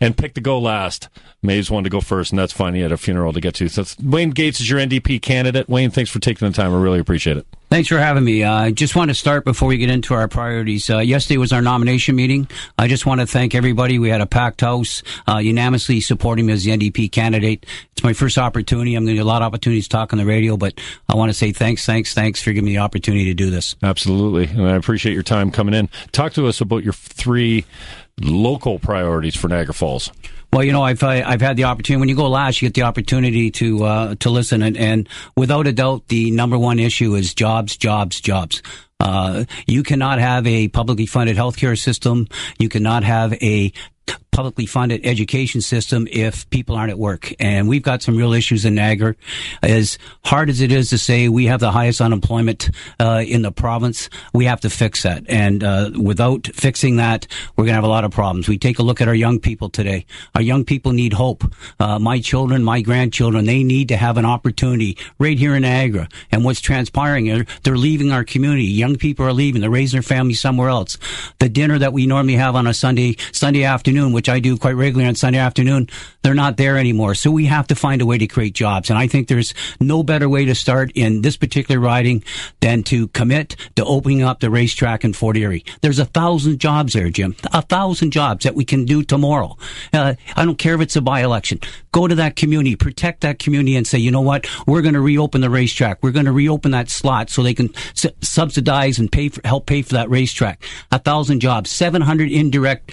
and 0.00 0.16
picked 0.16 0.36
to 0.36 0.40
go 0.40 0.58
last. 0.58 1.08
Maves 1.44 1.70
wanted 1.70 1.84
to 1.84 1.90
go 1.90 2.00
first, 2.00 2.32
and 2.32 2.38
that's 2.38 2.52
fine. 2.52 2.74
He 2.74 2.80
had 2.80 2.92
a 2.92 2.96
funeral 2.96 3.32
to 3.32 3.40
get 3.40 3.54
to. 3.56 3.68
So 3.68 3.84
Wayne 4.02 4.30
Gates 4.30 4.60
is 4.60 4.68
your 4.68 4.80
NDP 4.80 5.22
candidate. 5.22 5.68
Wayne, 5.68 5.90
thanks 5.90 6.10
for 6.10 6.18
taking 6.18 6.48
the 6.48 6.54
time. 6.54 6.72
I 6.72 6.78
really 6.78 6.98
appreciate 6.98 7.36
it. 7.36 7.46
Thanks 7.70 7.88
for 7.90 7.98
having 7.98 8.24
me. 8.24 8.42
Uh, 8.42 8.52
I 8.54 8.70
just 8.70 8.96
want 8.96 9.10
to 9.10 9.14
start 9.14 9.44
before 9.44 9.68
we 9.68 9.76
get 9.76 9.90
into 9.90 10.14
our 10.14 10.26
priorities. 10.26 10.88
Uh, 10.88 10.98
yesterday 10.98 11.36
was 11.36 11.52
our 11.52 11.60
nomination 11.60 12.16
meeting. 12.16 12.48
I 12.78 12.88
just 12.88 13.04
want 13.04 13.20
to 13.20 13.26
thank 13.26 13.54
everybody. 13.54 13.98
We 13.98 14.08
had 14.08 14.22
a 14.22 14.26
packed 14.26 14.62
house, 14.62 15.02
uh, 15.28 15.36
unanimously 15.36 16.00
supporting 16.00 16.46
me 16.46 16.54
as 16.54 16.64
the 16.64 16.70
NDP 16.70 17.12
candidate. 17.12 17.66
It's 17.92 18.02
my 18.02 18.14
first 18.14 18.38
opportunity. 18.38 18.94
I'm 18.94 19.04
going 19.04 19.16
to 19.16 19.18
get 19.18 19.22
a 19.22 19.28
lot 19.28 19.42
of 19.42 19.46
opportunities 19.46 19.84
to 19.84 19.90
talk 19.90 20.14
on 20.14 20.18
the 20.18 20.24
radio, 20.24 20.56
but 20.56 20.80
I 21.10 21.14
want 21.14 21.28
to 21.28 21.34
say 21.34 21.52
thanks, 21.52 21.84
thanks, 21.84 22.14
thanks 22.14 22.42
for 22.42 22.52
giving 22.52 22.64
me 22.64 22.72
the 22.72 22.78
opportunity 22.78 23.26
to 23.26 23.34
do 23.34 23.50
this. 23.50 23.76
Absolutely. 23.82 24.46
And 24.46 24.66
I 24.66 24.74
appreciate 24.74 25.12
your 25.12 25.22
time 25.22 25.50
coming 25.50 25.74
in. 25.74 25.90
Talk 26.10 26.32
to 26.34 26.46
us 26.46 26.62
about 26.62 26.84
your 26.84 26.94
three 26.94 27.66
local 28.20 28.78
priorities 28.78 29.36
for 29.36 29.48
Niagara 29.48 29.74
Falls. 29.74 30.10
Well, 30.52 30.64
you 30.64 30.72
know, 30.72 30.82
I've 30.82 31.02
uh, 31.02 31.08
I've 31.08 31.42
had 31.42 31.56
the 31.56 31.64
opportunity. 31.64 32.00
When 32.00 32.08
you 32.08 32.16
go 32.16 32.28
last, 32.28 32.62
you 32.62 32.68
get 32.68 32.74
the 32.74 32.82
opportunity 32.82 33.50
to 33.52 33.84
uh, 33.84 34.14
to 34.16 34.30
listen, 34.30 34.62
and, 34.62 34.76
and 34.76 35.08
without 35.36 35.66
a 35.66 35.72
doubt, 35.72 36.08
the 36.08 36.30
number 36.30 36.58
one 36.58 36.78
issue 36.78 37.14
is 37.14 37.34
jobs, 37.34 37.76
jobs, 37.76 38.20
jobs. 38.20 38.62
Uh, 39.00 39.44
you 39.66 39.82
cannot 39.82 40.18
have 40.18 40.46
a 40.46 40.68
publicly 40.68 41.06
funded 41.06 41.36
healthcare 41.36 41.78
system. 41.78 42.26
You 42.58 42.68
cannot 42.68 43.04
have 43.04 43.34
a 43.34 43.72
publicly 44.30 44.66
funded 44.66 45.04
education 45.04 45.60
system 45.60 46.06
if 46.12 46.48
people 46.50 46.76
aren't 46.76 46.90
at 46.90 46.98
work. 46.98 47.34
And 47.40 47.68
we've 47.68 47.82
got 47.82 48.02
some 48.02 48.16
real 48.16 48.32
issues 48.32 48.64
in 48.64 48.76
Niagara. 48.76 49.16
As 49.64 49.98
hard 50.24 50.48
as 50.48 50.60
it 50.60 50.70
is 50.70 50.90
to 50.90 50.98
say 50.98 51.28
we 51.28 51.46
have 51.46 51.58
the 51.58 51.72
highest 51.72 52.00
unemployment 52.00 52.70
uh, 53.00 53.24
in 53.26 53.42
the 53.42 53.50
province, 53.50 54.08
we 54.32 54.44
have 54.44 54.60
to 54.60 54.70
fix 54.70 55.02
that. 55.02 55.24
And 55.28 55.64
uh, 55.64 55.90
without 56.00 56.46
fixing 56.54 56.96
that, 56.96 57.26
we're 57.56 57.64
going 57.64 57.72
to 57.72 57.74
have 57.74 57.84
a 57.84 57.88
lot 57.88 58.04
of 58.04 58.12
problems. 58.12 58.48
We 58.48 58.58
take 58.58 58.78
a 58.78 58.84
look 58.84 59.00
at 59.00 59.08
our 59.08 59.14
young 59.14 59.40
people 59.40 59.70
today. 59.70 60.06
Our 60.36 60.42
young 60.42 60.64
people 60.64 60.92
need 60.92 61.14
hope. 61.14 61.42
Uh, 61.80 61.98
my 61.98 62.20
children, 62.20 62.62
my 62.62 62.80
grandchildren, 62.80 63.44
they 63.44 63.64
need 63.64 63.88
to 63.88 63.96
have 63.96 64.18
an 64.18 64.24
opportunity 64.24 64.96
right 65.18 65.36
here 65.36 65.56
in 65.56 65.62
Niagara. 65.62 66.08
And 66.30 66.44
what's 66.44 66.60
transpiring, 66.60 67.26
they're, 67.26 67.46
they're 67.64 67.76
leaving 67.76 68.12
our 68.12 68.22
community. 68.22 68.64
Young 68.66 68.94
people 68.94 69.26
are 69.26 69.32
leaving. 69.32 69.62
They're 69.62 69.70
raising 69.70 69.96
their 69.96 70.02
families 70.02 70.38
somewhere 70.38 70.68
else. 70.68 70.96
The 71.40 71.48
dinner 71.48 71.78
that 71.80 71.92
we 71.92 72.06
normally 72.06 72.36
have 72.36 72.54
on 72.54 72.68
a 72.68 72.74
Sunday 72.74 73.16
Sunday 73.32 73.64
afternoon, 73.64 73.97
which 74.06 74.28
I 74.28 74.40
do 74.40 74.56
quite 74.56 74.76
regularly 74.76 75.08
on 75.08 75.14
Sunday 75.14 75.38
afternoon, 75.38 75.88
they're 76.22 76.34
not 76.34 76.56
there 76.56 76.76
anymore. 76.76 77.14
So 77.14 77.30
we 77.30 77.46
have 77.46 77.66
to 77.68 77.74
find 77.74 78.00
a 78.00 78.06
way 78.06 78.18
to 78.18 78.26
create 78.26 78.54
jobs. 78.54 78.90
And 78.90 78.98
I 78.98 79.06
think 79.06 79.28
there's 79.28 79.54
no 79.80 80.02
better 80.02 80.28
way 80.28 80.44
to 80.44 80.54
start 80.54 80.92
in 80.94 81.22
this 81.22 81.36
particular 81.36 81.80
riding 81.80 82.22
than 82.60 82.82
to 82.84 83.08
commit 83.08 83.56
to 83.76 83.84
opening 83.84 84.22
up 84.22 84.40
the 84.40 84.50
racetrack 84.50 85.04
in 85.04 85.12
Fort 85.12 85.36
Erie. 85.36 85.64
There's 85.80 85.98
a 85.98 86.04
thousand 86.04 86.58
jobs 86.58 86.92
there, 86.92 87.10
Jim. 87.10 87.36
A 87.52 87.62
thousand 87.62 88.12
jobs 88.12 88.44
that 88.44 88.54
we 88.54 88.64
can 88.64 88.84
do 88.84 89.02
tomorrow. 89.02 89.56
Uh, 89.92 90.14
I 90.36 90.44
don't 90.44 90.58
care 90.58 90.74
if 90.74 90.80
it's 90.80 90.96
a 90.96 91.00
by-election. 91.00 91.60
Go 91.92 92.06
to 92.06 92.14
that 92.16 92.36
community, 92.36 92.76
protect 92.76 93.22
that 93.22 93.38
community 93.38 93.76
and 93.76 93.86
say, 93.86 93.98
you 93.98 94.10
know 94.10 94.20
what? 94.20 94.46
We're 94.66 94.82
going 94.82 94.94
to 94.94 95.00
reopen 95.00 95.40
the 95.40 95.50
racetrack. 95.50 96.02
We're 96.02 96.12
going 96.12 96.26
to 96.26 96.32
reopen 96.32 96.72
that 96.72 96.90
slot 96.90 97.30
so 97.30 97.42
they 97.42 97.54
can 97.54 97.70
su- 97.94 98.10
subsidize 98.20 98.98
and 98.98 99.10
pay 99.10 99.28
for, 99.28 99.40
help 99.46 99.66
pay 99.66 99.82
for 99.82 99.94
that 99.94 100.10
racetrack. 100.10 100.62
A 100.92 100.98
thousand 100.98 101.40
jobs, 101.40 101.70
700 101.70 102.30
indirect 102.30 102.92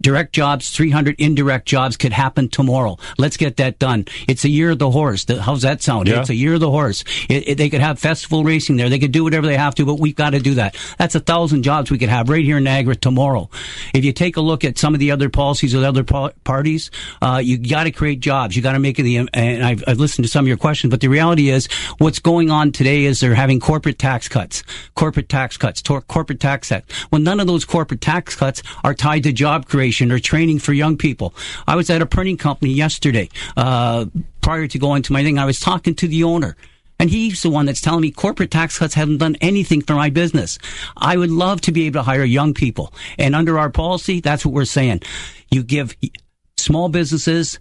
direct 0.00 0.32
jobs, 0.32 0.70
300 0.70 1.16
indirect 1.18 1.66
jobs 1.66 1.96
could 1.96 2.12
happen 2.12 2.48
tomorrow. 2.48 2.96
Let's 3.18 3.36
get 3.36 3.56
that 3.58 3.78
done. 3.78 4.06
It's 4.28 4.44
a 4.44 4.48
year 4.48 4.70
of 4.70 4.78
the 4.78 4.90
horse. 4.90 5.26
How's 5.28 5.62
that 5.62 5.82
sound? 5.82 6.08
Yeah. 6.08 6.20
It's 6.20 6.30
a 6.30 6.34
year 6.34 6.54
of 6.54 6.60
the 6.60 6.70
horse. 6.70 7.04
It, 7.28 7.48
it- 7.48 7.60
they 7.60 7.68
could 7.68 7.80
have 7.82 7.98
festival 7.98 8.42
racing 8.42 8.76
there. 8.76 8.88
They 8.88 8.98
could 8.98 9.12
do 9.12 9.22
whatever 9.22 9.46
they 9.46 9.56
have 9.58 9.74
to, 9.74 9.84
but 9.84 10.00
we've 10.00 10.16
got 10.16 10.30
to 10.30 10.38
do 10.40 10.54
that. 10.54 10.76
That's 10.98 11.14
a 11.14 11.20
thousand 11.20 11.62
jobs 11.62 11.90
we 11.90 11.98
could 11.98 12.08
have 12.08 12.30
right 12.30 12.42
here 12.44 12.56
in 12.56 12.64
Niagara 12.64 12.96
tomorrow. 12.96 13.50
If 13.92 14.04
you 14.04 14.12
take 14.14 14.38
a 14.38 14.40
look 14.40 14.64
at 14.64 14.78
some 14.78 14.94
of 14.94 15.00
the 15.00 15.10
other 15.10 15.28
policies 15.28 15.74
of 15.74 15.82
the 15.82 15.88
other 15.88 16.04
pa- 16.04 16.30
parties, 16.44 16.90
uh, 17.20 17.42
you 17.44 17.58
got 17.58 17.84
to 17.84 17.90
create 17.90 18.20
jobs. 18.20 18.56
You 18.56 18.62
got 18.62 18.72
to 18.72 18.78
make 18.78 18.98
it 18.98 19.02
the, 19.02 19.28
and 19.34 19.62
I've, 19.64 19.84
I've 19.86 19.98
listened 19.98 20.24
to 20.24 20.30
some 20.30 20.44
of 20.44 20.48
your 20.48 20.56
questions, 20.56 20.90
but 20.90 21.00
the 21.02 21.08
reality 21.08 21.50
is 21.50 21.66
what's 21.98 22.18
going 22.20 22.50
on 22.50 22.72
today 22.72 23.04
is 23.04 23.20
they're 23.20 23.34
having 23.34 23.60
corporate 23.60 23.98
tax 23.98 24.28
cuts, 24.28 24.62
corporate 24.94 25.28
tax 25.28 25.58
cuts, 25.58 25.82
tor- 25.82 26.00
corporate 26.00 26.40
tax 26.40 26.70
cuts. 26.70 26.86
Well, 27.10 27.20
none 27.20 27.40
of 27.40 27.46
those 27.46 27.66
corporate 27.66 28.00
tax 28.00 28.34
cuts 28.36 28.62
are 28.84 28.94
tied 28.94 29.24
to 29.24 29.32
job 29.32 29.66
creation 29.66 29.89
or 30.10 30.18
training 30.18 30.58
for 30.58 30.72
young 30.72 30.96
people. 30.96 31.34
I 31.66 31.76
was 31.76 31.90
at 31.90 32.02
a 32.02 32.06
printing 32.06 32.36
company 32.36 32.72
yesterday, 32.72 33.28
uh, 33.56 34.06
prior 34.40 34.66
to 34.66 34.78
going 34.78 35.02
to 35.02 35.12
my 35.12 35.22
thing. 35.22 35.38
I 35.38 35.44
was 35.44 35.60
talking 35.60 35.94
to 35.96 36.08
the 36.08 36.24
owner. 36.24 36.56
And 36.98 37.08
he's 37.08 37.40
the 37.40 37.48
one 37.48 37.64
that's 37.64 37.80
telling 37.80 38.02
me 38.02 38.10
corporate 38.10 38.50
tax 38.50 38.78
cuts 38.78 38.92
haven't 38.92 39.18
done 39.18 39.36
anything 39.40 39.80
for 39.80 39.94
my 39.94 40.10
business. 40.10 40.58
I 40.98 41.16
would 41.16 41.30
love 41.30 41.62
to 41.62 41.72
be 41.72 41.86
able 41.86 42.00
to 42.00 42.02
hire 42.02 42.24
young 42.24 42.52
people. 42.52 42.92
And 43.18 43.34
under 43.34 43.58
our 43.58 43.70
policy, 43.70 44.20
that's 44.20 44.44
what 44.44 44.52
we're 44.52 44.66
saying. 44.66 45.00
You 45.50 45.62
give 45.62 45.96
small 46.58 46.90
businesses 46.90 47.58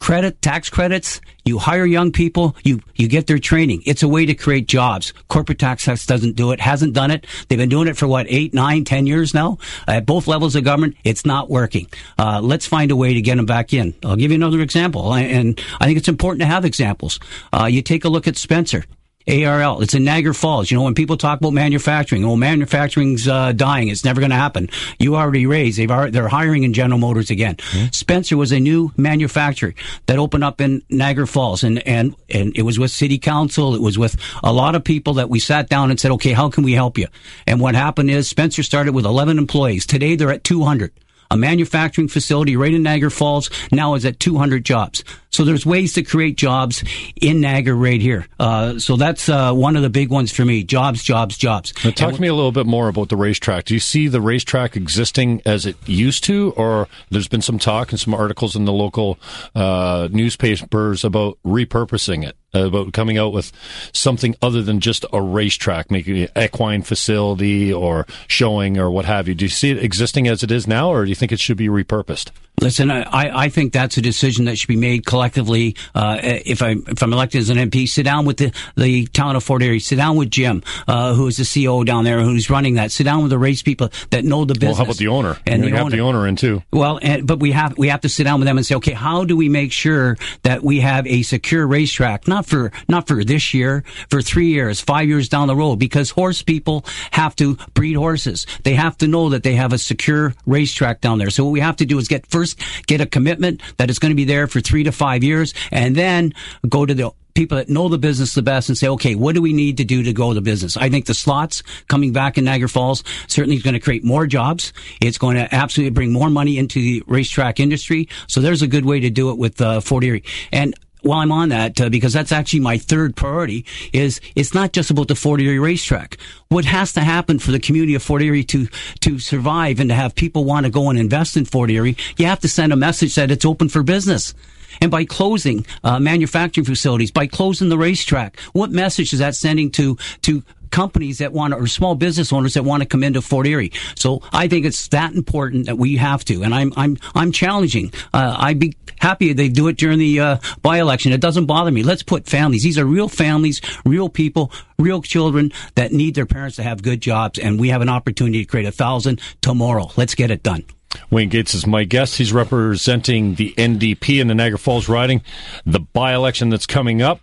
credit, 0.00 0.42
tax 0.42 0.68
credits. 0.68 1.20
You 1.44 1.58
hire 1.58 1.86
young 1.86 2.10
people. 2.10 2.56
You, 2.64 2.80
you 2.96 3.06
get 3.06 3.26
their 3.26 3.38
training. 3.38 3.82
It's 3.86 4.02
a 4.02 4.08
way 4.08 4.26
to 4.26 4.34
create 4.34 4.66
jobs. 4.66 5.12
Corporate 5.28 5.58
tax 5.58 5.84
cuts 5.84 6.06
doesn't 6.06 6.36
do 6.36 6.50
it, 6.52 6.60
hasn't 6.60 6.94
done 6.94 7.10
it. 7.10 7.26
They've 7.48 7.58
been 7.58 7.68
doing 7.68 7.86
it 7.86 7.96
for 7.96 8.08
what, 8.08 8.26
eight, 8.28 8.52
nine, 8.52 8.84
ten 8.84 9.06
years 9.06 9.32
now? 9.34 9.58
At 9.86 10.06
both 10.06 10.26
levels 10.26 10.56
of 10.56 10.64
government, 10.64 10.96
it's 11.04 11.24
not 11.24 11.48
working. 11.48 11.86
Uh, 12.18 12.40
let's 12.42 12.66
find 12.66 12.90
a 12.90 12.96
way 12.96 13.14
to 13.14 13.20
get 13.20 13.36
them 13.36 13.46
back 13.46 13.72
in. 13.72 13.94
I'll 14.04 14.16
give 14.16 14.30
you 14.30 14.36
another 14.36 14.60
example. 14.60 15.14
And 15.14 15.60
I 15.80 15.86
think 15.86 15.98
it's 15.98 16.08
important 16.08 16.40
to 16.40 16.46
have 16.46 16.64
examples. 16.64 17.20
Uh, 17.52 17.66
you 17.66 17.82
take 17.82 18.04
a 18.04 18.08
look 18.08 18.26
at 18.26 18.36
Spencer. 18.36 18.84
ARL. 19.28 19.82
It's 19.82 19.94
in 19.94 20.04
Niagara 20.04 20.34
Falls. 20.34 20.70
You 20.70 20.76
know, 20.76 20.84
when 20.84 20.94
people 20.94 21.16
talk 21.16 21.38
about 21.38 21.52
manufacturing, 21.52 22.24
oh, 22.24 22.36
manufacturing's 22.36 23.28
uh, 23.28 23.52
dying. 23.52 23.88
It's 23.88 24.04
never 24.04 24.20
going 24.20 24.30
to 24.30 24.36
happen. 24.36 24.68
You 24.98 25.16
already 25.16 25.46
raised. 25.46 25.78
They've 25.78 25.90
already, 25.90 26.12
they're 26.12 26.28
hiring 26.28 26.64
in 26.64 26.72
General 26.72 26.98
Motors 26.98 27.30
again. 27.30 27.56
Spencer 27.92 28.36
was 28.36 28.52
a 28.52 28.60
new 28.60 28.92
manufacturer 28.96 29.74
that 30.06 30.18
opened 30.18 30.44
up 30.44 30.60
in 30.60 30.82
Niagara 30.88 31.26
Falls, 31.26 31.62
and 31.62 31.86
and 31.86 32.16
and 32.28 32.56
it 32.56 32.62
was 32.62 32.78
with 32.78 32.90
City 32.90 33.18
Council. 33.18 33.74
It 33.74 33.82
was 33.82 33.98
with 33.98 34.16
a 34.42 34.52
lot 34.52 34.74
of 34.74 34.84
people 34.84 35.14
that 35.14 35.28
we 35.28 35.38
sat 35.38 35.68
down 35.68 35.90
and 35.90 36.00
said, 36.00 36.10
okay, 36.12 36.32
how 36.32 36.50
can 36.50 36.64
we 36.64 36.72
help 36.72 36.98
you? 36.98 37.08
And 37.46 37.60
what 37.60 37.74
happened 37.74 38.10
is 38.10 38.28
Spencer 38.28 38.62
started 38.62 38.94
with 38.94 39.04
11 39.04 39.38
employees. 39.38 39.86
Today 39.86 40.16
they're 40.16 40.32
at 40.32 40.44
200 40.44 40.92
a 41.30 41.36
manufacturing 41.36 42.08
facility 42.08 42.56
right 42.56 42.74
in 42.74 42.82
Niagara 42.82 43.10
Falls 43.10 43.50
now 43.70 43.94
is 43.94 44.04
at 44.04 44.20
200 44.20 44.64
jobs. 44.64 45.04
So 45.30 45.44
there's 45.44 45.64
ways 45.64 45.92
to 45.92 46.02
create 46.02 46.36
jobs 46.36 46.82
in 47.20 47.40
Niagara 47.40 47.74
right 47.74 48.00
here. 48.00 48.26
Uh, 48.38 48.78
so 48.78 48.96
that's 48.96 49.28
uh, 49.28 49.52
one 49.52 49.76
of 49.76 49.82
the 49.82 49.90
big 49.90 50.10
ones 50.10 50.32
for 50.32 50.44
me: 50.44 50.64
jobs, 50.64 51.02
jobs, 51.04 51.38
jobs. 51.38 51.72
Now, 51.84 51.92
talk 51.92 52.14
to 52.14 52.20
me 52.20 52.28
a 52.28 52.34
little 52.34 52.52
bit 52.52 52.66
more 52.66 52.88
about 52.88 53.10
the 53.10 53.16
racetrack. 53.16 53.66
Do 53.66 53.74
you 53.74 53.80
see 53.80 54.08
the 54.08 54.20
racetrack 54.20 54.76
existing 54.76 55.40
as 55.46 55.66
it 55.66 55.76
used 55.86 56.24
to, 56.24 56.52
or 56.56 56.88
there's 57.10 57.28
been 57.28 57.42
some 57.42 57.58
talk 57.58 57.92
and 57.92 58.00
some 58.00 58.12
articles 58.12 58.56
in 58.56 58.64
the 58.64 58.72
local 58.72 59.18
uh, 59.54 60.08
newspapers 60.10 61.04
about 61.04 61.38
repurposing 61.46 62.26
it? 62.26 62.36
Uh, 62.54 62.66
about 62.66 62.92
coming 62.92 63.18
out 63.18 63.32
with 63.32 63.52
something 63.92 64.34
other 64.42 64.62
than 64.62 64.80
just 64.80 65.04
a 65.12 65.22
racetrack, 65.22 65.90
making 65.90 66.18
an 66.18 66.28
equine 66.36 66.82
facility 66.82 67.72
or 67.72 68.06
showing 68.26 68.78
or 68.78 68.90
what 68.90 69.04
have 69.04 69.28
you. 69.28 69.34
Do 69.34 69.44
you 69.44 69.50
see 69.50 69.70
it 69.70 69.82
existing 69.82 70.28
as 70.28 70.42
it 70.42 70.50
is 70.50 70.66
now, 70.66 70.90
or 70.90 71.04
do 71.04 71.08
you 71.08 71.14
think 71.14 71.32
it 71.32 71.40
should 71.40 71.56
be 71.56 71.68
repurposed? 71.68 72.30
Listen, 72.60 72.90
I, 72.90 73.44
I 73.44 73.48
think 73.48 73.72
that's 73.72 73.96
a 73.96 74.02
decision 74.02 74.44
that 74.44 74.58
should 74.58 74.68
be 74.68 74.76
made 74.76 75.06
collectively. 75.06 75.76
Uh, 75.94 76.18
if 76.22 76.62
I 76.62 76.76
if 76.88 77.02
I'm 77.02 77.12
elected 77.12 77.40
as 77.40 77.48
an 77.48 77.56
MP, 77.56 77.88
sit 77.88 78.02
down 78.02 78.26
with 78.26 78.36
the, 78.36 78.52
the 78.76 79.06
town 79.06 79.34
of 79.34 79.42
Fort 79.42 79.62
Erie, 79.62 79.80
sit 79.80 79.96
down 79.96 80.16
with 80.16 80.30
Jim, 80.30 80.62
uh, 80.86 81.14
who 81.14 81.26
is 81.26 81.38
the 81.38 81.44
CEO 81.44 81.84
down 81.86 82.04
there, 82.04 82.20
who's 82.20 82.50
running 82.50 82.74
that. 82.74 82.92
Sit 82.92 83.04
down 83.04 83.22
with 83.22 83.30
the 83.30 83.38
race 83.38 83.62
people 83.62 83.88
that 84.10 84.24
know 84.24 84.44
the 84.44 84.54
business. 84.54 84.68
Well, 84.68 84.76
how 84.76 84.84
about 84.84 84.98
the 84.98 85.08
owner? 85.08 85.38
And 85.46 85.64
you 85.64 85.70
the 85.70 85.76
have 85.76 85.86
owner. 85.86 85.96
the 85.96 86.02
owner 86.02 86.26
in 86.26 86.36
too. 86.36 86.62
Well, 86.70 86.98
and, 87.00 87.26
but 87.26 87.40
we 87.40 87.52
have 87.52 87.78
we 87.78 87.88
have 87.88 88.02
to 88.02 88.10
sit 88.10 88.24
down 88.24 88.40
with 88.40 88.46
them 88.46 88.58
and 88.58 88.66
say, 88.66 88.74
okay, 88.76 88.92
how 88.92 89.24
do 89.24 89.36
we 89.36 89.48
make 89.48 89.72
sure 89.72 90.18
that 90.42 90.62
we 90.62 90.80
have 90.80 91.06
a 91.06 91.22
secure 91.22 91.66
racetrack? 91.66 92.28
Not 92.28 92.44
for 92.44 92.72
not 92.88 93.08
for 93.08 93.24
this 93.24 93.54
year, 93.54 93.84
for 94.10 94.20
three 94.20 94.48
years, 94.48 94.80
five 94.80 95.08
years 95.08 95.30
down 95.30 95.48
the 95.48 95.56
road, 95.56 95.76
because 95.76 96.10
horse 96.10 96.42
people 96.42 96.84
have 97.12 97.34
to 97.36 97.56
breed 97.72 97.94
horses. 97.94 98.46
They 98.64 98.74
have 98.74 98.98
to 98.98 99.06
know 99.06 99.30
that 99.30 99.44
they 99.44 99.54
have 99.54 99.72
a 99.72 99.78
secure 99.78 100.34
racetrack 100.44 101.00
down 101.00 101.18
there. 101.18 101.30
So 101.30 101.44
what 101.44 101.52
we 101.52 101.60
have 101.60 101.76
to 101.76 101.86
do 101.86 101.98
is 101.98 102.08
get 102.08 102.26
first 102.26 102.49
get 102.86 103.00
a 103.00 103.06
commitment 103.06 103.60
that 103.76 103.90
it's 103.90 103.98
going 103.98 104.10
to 104.10 104.16
be 104.16 104.24
there 104.24 104.46
for 104.46 104.60
three 104.60 104.84
to 104.84 104.92
five 104.92 105.22
years, 105.22 105.54
and 105.70 105.96
then 105.96 106.32
go 106.68 106.86
to 106.86 106.94
the 106.94 107.10
people 107.34 107.56
that 107.56 107.68
know 107.68 107.88
the 107.88 107.98
business 107.98 108.34
the 108.34 108.42
best 108.42 108.68
and 108.68 108.76
say, 108.76 108.88
okay, 108.88 109.14
what 109.14 109.34
do 109.34 109.42
we 109.42 109.52
need 109.52 109.76
to 109.76 109.84
do 109.84 110.02
to 110.02 110.12
grow 110.12 110.34
the 110.34 110.40
business? 110.40 110.76
I 110.76 110.90
think 110.90 111.06
the 111.06 111.14
slots 111.14 111.62
coming 111.88 112.12
back 112.12 112.36
in 112.36 112.44
Niagara 112.44 112.68
Falls 112.68 113.04
certainly 113.28 113.56
is 113.56 113.62
going 113.62 113.74
to 113.74 113.80
create 113.80 114.04
more 114.04 114.26
jobs. 114.26 114.72
It's 115.00 115.18
going 115.18 115.36
to 115.36 115.54
absolutely 115.54 115.90
bring 115.90 116.12
more 116.12 116.28
money 116.28 116.58
into 116.58 116.80
the 116.80 117.02
racetrack 117.06 117.60
industry. 117.60 118.08
So 118.26 118.40
there's 118.40 118.62
a 118.62 118.66
good 118.66 118.84
way 118.84 119.00
to 119.00 119.10
do 119.10 119.30
it 119.30 119.38
with 119.38 119.60
uh, 119.60 119.80
Fort 119.80 120.04
Erie. 120.04 120.24
And 120.52 120.74
while 121.02 121.20
I'm 121.20 121.32
on 121.32 121.48
that, 121.50 121.80
uh, 121.80 121.88
because 121.88 122.12
that's 122.12 122.32
actually 122.32 122.60
my 122.60 122.78
third 122.78 123.16
priority, 123.16 123.64
is 123.92 124.20
it's 124.36 124.54
not 124.54 124.72
just 124.72 124.90
about 124.90 125.08
the 125.08 125.14
Fort 125.14 125.40
Erie 125.40 125.58
racetrack. 125.58 126.16
What 126.48 126.64
has 126.64 126.92
to 126.94 127.00
happen 127.00 127.38
for 127.38 127.52
the 127.52 127.60
community 127.60 127.94
of 127.94 128.02
Fort 128.02 128.22
Erie 128.22 128.44
to 128.44 128.66
to 129.00 129.18
survive 129.18 129.80
and 129.80 129.90
to 129.90 129.94
have 129.94 130.14
people 130.14 130.44
want 130.44 130.66
to 130.66 130.70
go 130.70 130.90
and 130.90 130.98
invest 130.98 131.36
in 131.36 131.44
Fort 131.44 131.70
Erie, 131.70 131.96
you 132.16 132.26
have 132.26 132.40
to 132.40 132.48
send 132.48 132.72
a 132.72 132.76
message 132.76 133.14
that 133.14 133.30
it's 133.30 133.44
open 133.44 133.68
for 133.68 133.82
business. 133.82 134.34
And 134.80 134.90
by 134.90 135.04
closing 135.04 135.66
uh, 135.82 135.98
manufacturing 135.98 136.64
facilities, 136.64 137.10
by 137.10 137.26
closing 137.26 137.68
the 137.68 137.78
racetrack, 137.78 138.38
what 138.52 138.70
message 138.70 139.12
is 139.12 139.18
that 139.18 139.34
sending 139.34 139.70
to 139.72 139.98
to 140.22 140.42
companies 140.70 141.18
that 141.18 141.32
want 141.32 141.54
or 141.54 141.66
small 141.66 141.94
business 141.94 142.32
owners 142.32 142.54
that 142.54 142.64
want 142.64 142.82
to 142.82 142.88
come 142.88 143.02
into 143.02 143.22
Fort 143.22 143.46
Erie. 143.46 143.72
So 143.96 144.22
I 144.32 144.48
think 144.48 144.66
it's 144.66 144.88
that 144.88 145.14
important 145.14 145.66
that 145.66 145.76
we 145.76 145.96
have 145.96 146.24
to. 146.26 146.42
And 146.42 146.54
I'm 146.54 146.72
I'm 146.76 146.96
I'm 147.14 147.32
challenging. 147.32 147.92
Uh, 148.12 148.36
I'd 148.38 148.58
be 148.58 148.76
happy 148.98 149.30
if 149.30 149.36
they 149.36 149.48
do 149.48 149.68
it 149.68 149.76
during 149.76 149.98
the 149.98 150.20
uh, 150.20 150.36
by-election. 150.62 151.12
It 151.12 151.20
doesn't 151.20 151.46
bother 151.46 151.70
me. 151.70 151.82
Let's 151.82 152.02
put 152.02 152.26
families. 152.26 152.62
These 152.62 152.78
are 152.78 152.84
real 152.84 153.08
families, 153.08 153.60
real 153.84 154.08
people, 154.08 154.52
real 154.78 155.02
children 155.02 155.52
that 155.74 155.92
need 155.92 156.14
their 156.14 156.26
parents 156.26 156.56
to 156.56 156.62
have 156.62 156.82
good 156.82 157.00
jobs, 157.00 157.38
and 157.38 157.58
we 157.58 157.70
have 157.70 157.82
an 157.82 157.88
opportunity 157.88 158.44
to 158.44 158.50
create 158.50 158.66
a 158.66 158.72
thousand 158.72 159.20
tomorrow. 159.40 159.90
Let's 159.96 160.14
get 160.14 160.30
it 160.30 160.42
done. 160.42 160.64
Wayne 161.10 161.28
Gates 161.28 161.54
is 161.54 161.66
my 161.66 161.84
guest. 161.84 162.16
He's 162.16 162.32
representing 162.32 163.36
the 163.36 163.54
NDP 163.56 164.20
in 164.20 164.26
the 164.26 164.34
Niagara 164.34 164.58
Falls 164.58 164.88
riding, 164.88 165.22
the 165.64 165.80
by 165.80 166.14
election 166.14 166.50
that's 166.50 166.66
coming 166.66 167.00
up. 167.00 167.20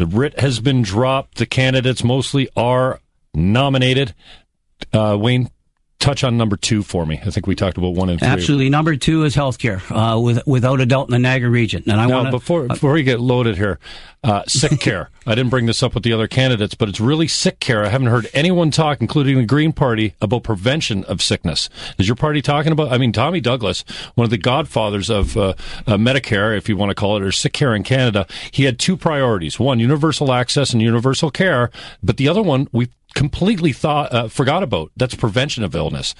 The 0.00 0.06
writ 0.06 0.40
has 0.40 0.60
been 0.60 0.80
dropped. 0.80 1.36
The 1.36 1.44
candidates 1.44 2.02
mostly 2.02 2.48
are 2.56 3.02
nominated. 3.34 4.14
Uh, 4.94 5.18
Wayne, 5.20 5.50
touch 6.00 6.24
on 6.24 6.36
number 6.36 6.56
two 6.56 6.82
for 6.82 7.06
me. 7.06 7.20
I 7.24 7.30
think 7.30 7.46
we 7.46 7.54
talked 7.54 7.78
about 7.78 7.94
one 7.94 8.08
and 8.08 8.18
three. 8.18 8.26
Absolutely. 8.28 8.70
Number 8.70 8.96
two 8.96 9.24
is 9.24 9.36
healthcare, 9.36 9.80
uh, 9.90 10.18
with, 10.18 10.44
without 10.46 10.80
a 10.80 10.86
doubt 10.86 11.08
in 11.08 11.12
the 11.12 11.18
Niagara 11.18 11.50
region. 11.50 11.84
And 11.86 12.00
I 12.00 12.06
want 12.06 12.30
before 12.30 12.66
before 12.66 12.92
we 12.92 13.02
get 13.02 13.20
loaded 13.20 13.56
here, 13.56 13.78
uh, 14.24 14.42
sick 14.48 14.80
care. 14.80 15.10
I 15.26 15.34
didn't 15.34 15.50
bring 15.50 15.66
this 15.66 15.82
up 15.82 15.94
with 15.94 16.02
the 16.02 16.12
other 16.12 16.26
candidates, 16.26 16.74
but 16.74 16.88
it's 16.88 17.00
really 17.00 17.28
sick 17.28 17.60
care. 17.60 17.84
I 17.84 17.90
haven't 17.90 18.08
heard 18.08 18.28
anyone 18.32 18.70
talk, 18.70 19.00
including 19.00 19.36
the 19.36 19.44
Green 19.44 19.72
Party, 19.72 20.14
about 20.20 20.42
prevention 20.42 21.04
of 21.04 21.22
sickness. 21.22 21.68
Is 21.98 22.08
your 22.08 22.16
party 22.16 22.40
talking 22.40 22.72
about? 22.72 22.90
I 22.90 22.98
mean, 22.98 23.12
Tommy 23.12 23.40
Douglas, 23.40 23.84
one 24.14 24.24
of 24.24 24.30
the 24.30 24.38
godfathers 24.38 25.10
of 25.10 25.36
uh, 25.36 25.48
uh, 25.86 25.96
Medicare, 25.96 26.56
if 26.56 26.68
you 26.68 26.76
want 26.76 26.90
to 26.90 26.94
call 26.94 27.16
it, 27.16 27.22
or 27.22 27.30
sick 27.30 27.52
care 27.52 27.74
in 27.74 27.82
Canada, 27.82 28.26
he 28.50 28.64
had 28.64 28.78
two 28.78 28.96
priorities: 28.96 29.60
one, 29.60 29.78
universal 29.78 30.32
access 30.32 30.72
and 30.72 30.80
universal 30.80 31.30
care, 31.30 31.70
but 32.02 32.16
the 32.16 32.28
other 32.28 32.42
one 32.42 32.68
we 32.72 32.88
completely 33.14 33.72
thought 33.72 34.12
uh, 34.12 34.28
forgot 34.28 34.62
about. 34.62 34.90
That's 34.96 35.14
prevention 35.14 35.64
of 35.64 35.74
illness. 35.74 36.14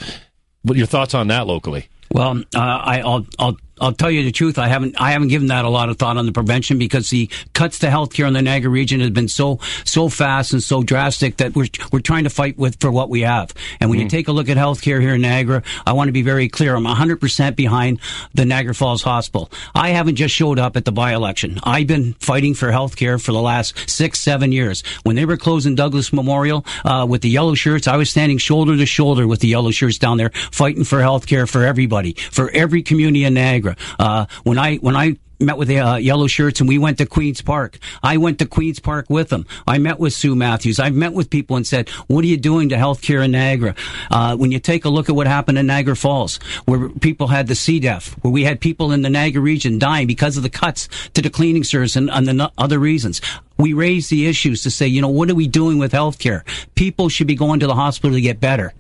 What 0.63 0.77
your 0.77 0.87
thoughts 0.87 1.15
on 1.15 1.29
that 1.29 1.47
locally? 1.47 1.89
Well, 2.13 2.39
uh, 2.55 2.59
I, 2.59 3.01
I'll, 3.01 3.27
I'll, 3.39 3.57
I'll 3.81 3.93
tell 3.93 4.11
you 4.11 4.23
the 4.23 4.33
truth. 4.33 4.59
I 4.59 4.69
haven't, 4.69 5.01
I 5.01 5.13
haven't 5.13 5.29
given 5.29 5.49
that 5.49 5.65
a 5.65 5.69
lot 5.69 5.89
of 5.89 5.99
thought 5.99 6.17
on 6.17 6.27
the 6.27 6.33
prevention 6.33 6.79
because 6.79 7.11
the 7.11 7.29
cuts 7.55 7.79
to 7.81 7.87
healthcare 7.87 8.27
in 8.27 8.35
the 8.35 8.43
Niagara 8.43 8.71
region 8.71 9.01
has 9.01 9.11
been 9.11 9.29
so, 9.29 9.59
so 9.85 10.09
fast 10.09 10.53
and 10.53 10.63
so 10.63 10.83
drastic 10.83 11.39
that 11.39 11.55
we're, 11.55 11.69
we're 11.93 12.01
trying 12.01 12.25
to 12.25 12.31
fight 12.31 12.59
with 12.59 12.81
for 12.81 12.91
what 12.91 13.09
we 13.09 13.23
have. 13.23 13.53
And 13.81 13.91
when 13.91 13.99
you 13.99 14.09
take 14.09 14.29
a 14.29 14.33
look 14.33 14.49
at 14.49 14.57
healthcare 14.57 15.01
here 15.01 15.15
in 15.15 15.23
Niagara, 15.23 15.63
I 15.87 15.93
want 15.93 16.09
to 16.09 16.13
be 16.13 16.23
very 16.23 16.49
clear. 16.49 16.75
I'm 16.75 16.85
100% 16.85 17.57
behind 17.57 18.01
the 18.35 18.45
Niagara 18.45 18.75
Falls 18.75 19.03
Hospital. 19.03 19.51
I 19.75 19.91
haven't 19.91 20.17
just 20.17 20.35
showed 20.35 20.59
up 20.59 20.77
at 20.77 20.85
the 20.85 20.93
by-election. 20.93 21.61
I've 21.65 21.87
been 21.87 22.15
fighting 22.15 22.55
for 22.55 22.69
healthcare 22.69 23.23
for 23.23 23.33
the 23.33 23.41
last 23.41 23.89
six, 23.89 24.21
seven 24.21 24.53
years. 24.53 24.83
When 25.03 25.17
they 25.17 25.25
were 25.25 25.37
closing 25.37 25.75
Douglas 25.75 26.13
Memorial, 26.13 26.65
uh, 26.85 27.07
with 27.09 27.23
the 27.23 27.31
yellow 27.31 27.55
shirts, 27.55 27.89
I 27.89 27.97
was 27.97 28.11
standing 28.11 28.39
shoulder 28.39 28.77
to 28.77 28.87
shoulder 28.87 29.27
with 29.27 29.41
the 29.41 29.49
yellow 29.49 29.71
shirts 29.71 29.99
down 29.99 30.17
there 30.17 30.31
fighting 30.53 30.85
for 30.85 30.99
healthcare 30.99 31.49
for 31.49 31.65
everybody, 31.65 32.15
for 32.15 32.51
every 32.51 32.83
community 32.83 33.25
in 33.25 33.35
Niagara. 33.35 33.70
Uh, 33.99 34.27
when 34.45 34.59
I, 34.59 34.77
when 34.77 34.97
I 34.97 35.17
met 35.41 35.57
with 35.57 35.69
the 35.69 35.79
uh, 35.79 35.97
yellow 35.97 36.27
shirts 36.27 36.61
and 36.61 36.69
we 36.69 36.79
went 36.79 36.99
to 36.99 37.07
Queens 37.07 37.41
Park. 37.41 37.79
I 38.03 38.19
went 38.19 38.39
to 38.41 38.47
Queens 38.47 38.79
Park 38.79 39.07
with 39.09 39.31
them. 39.31 39.47
I 39.67 39.79
met 39.79 39.99
with 39.99 40.13
Sue 40.13 40.37
Matthews. 40.37 40.79
I've 40.79 40.95
met 40.95 41.13
with 41.13 41.31
people 41.31 41.57
and 41.57 41.67
said, 41.67 41.89
what 42.09 42.25
are 42.25 42.29
you 42.29 42.37
doing 42.37 42.69
to 42.71 42.77
healthcare 42.77 43.25
in 43.25 43.33
Niagara? 43.33 43.75
Uh, 44.11 44.37
when 44.37 44.53
you 44.53 44.61
take 44.61 44.85
a 44.85 44.89
look 44.89 45.09
at 45.09 45.15
what 45.15 45.27
happened 45.27 45.59
in 45.59 45.67
Niagara 45.67 45.97
Falls, 45.97 46.39
where 46.67 46.89
people 46.89 47.29
had 47.29 47.47
the 47.47 47.55
C. 47.55 47.81
diff, 47.81 48.13
where 48.23 48.33
we 48.33 48.45
had 48.45 48.61
people 48.61 48.93
in 48.93 49.03
the 49.03 49.11
Niagara 49.11 49.43
region 49.43 49.79
dying 49.79 50.07
because 50.07 50.37
of 50.37 50.43
the 50.43 50.51
cuts 50.51 50.89
to 51.15 51.23
the 51.23 51.31
cleaning 51.31 51.65
service 51.65 51.97
and, 51.97 52.11
and 52.11 52.27
the 52.27 52.53
other 52.59 52.79
reasons. 52.79 53.21
We 53.57 53.73
raised 53.73 54.11
the 54.11 54.27
issues 54.27 54.63
to 54.63 54.71
say, 54.71 54.87
you 54.87 55.01
know, 55.01 55.09
what 55.09 55.31
are 55.31 55.35
we 55.35 55.47
doing 55.47 55.79
with 55.79 55.93
healthcare? 55.93 56.43
People 56.75 57.09
should 57.09 57.27
be 57.27 57.35
going 57.35 57.61
to 57.61 57.67
the 57.67 57.75
hospital 57.75 58.17
to 58.17 58.21
get 58.21 58.41
better. 58.41 58.73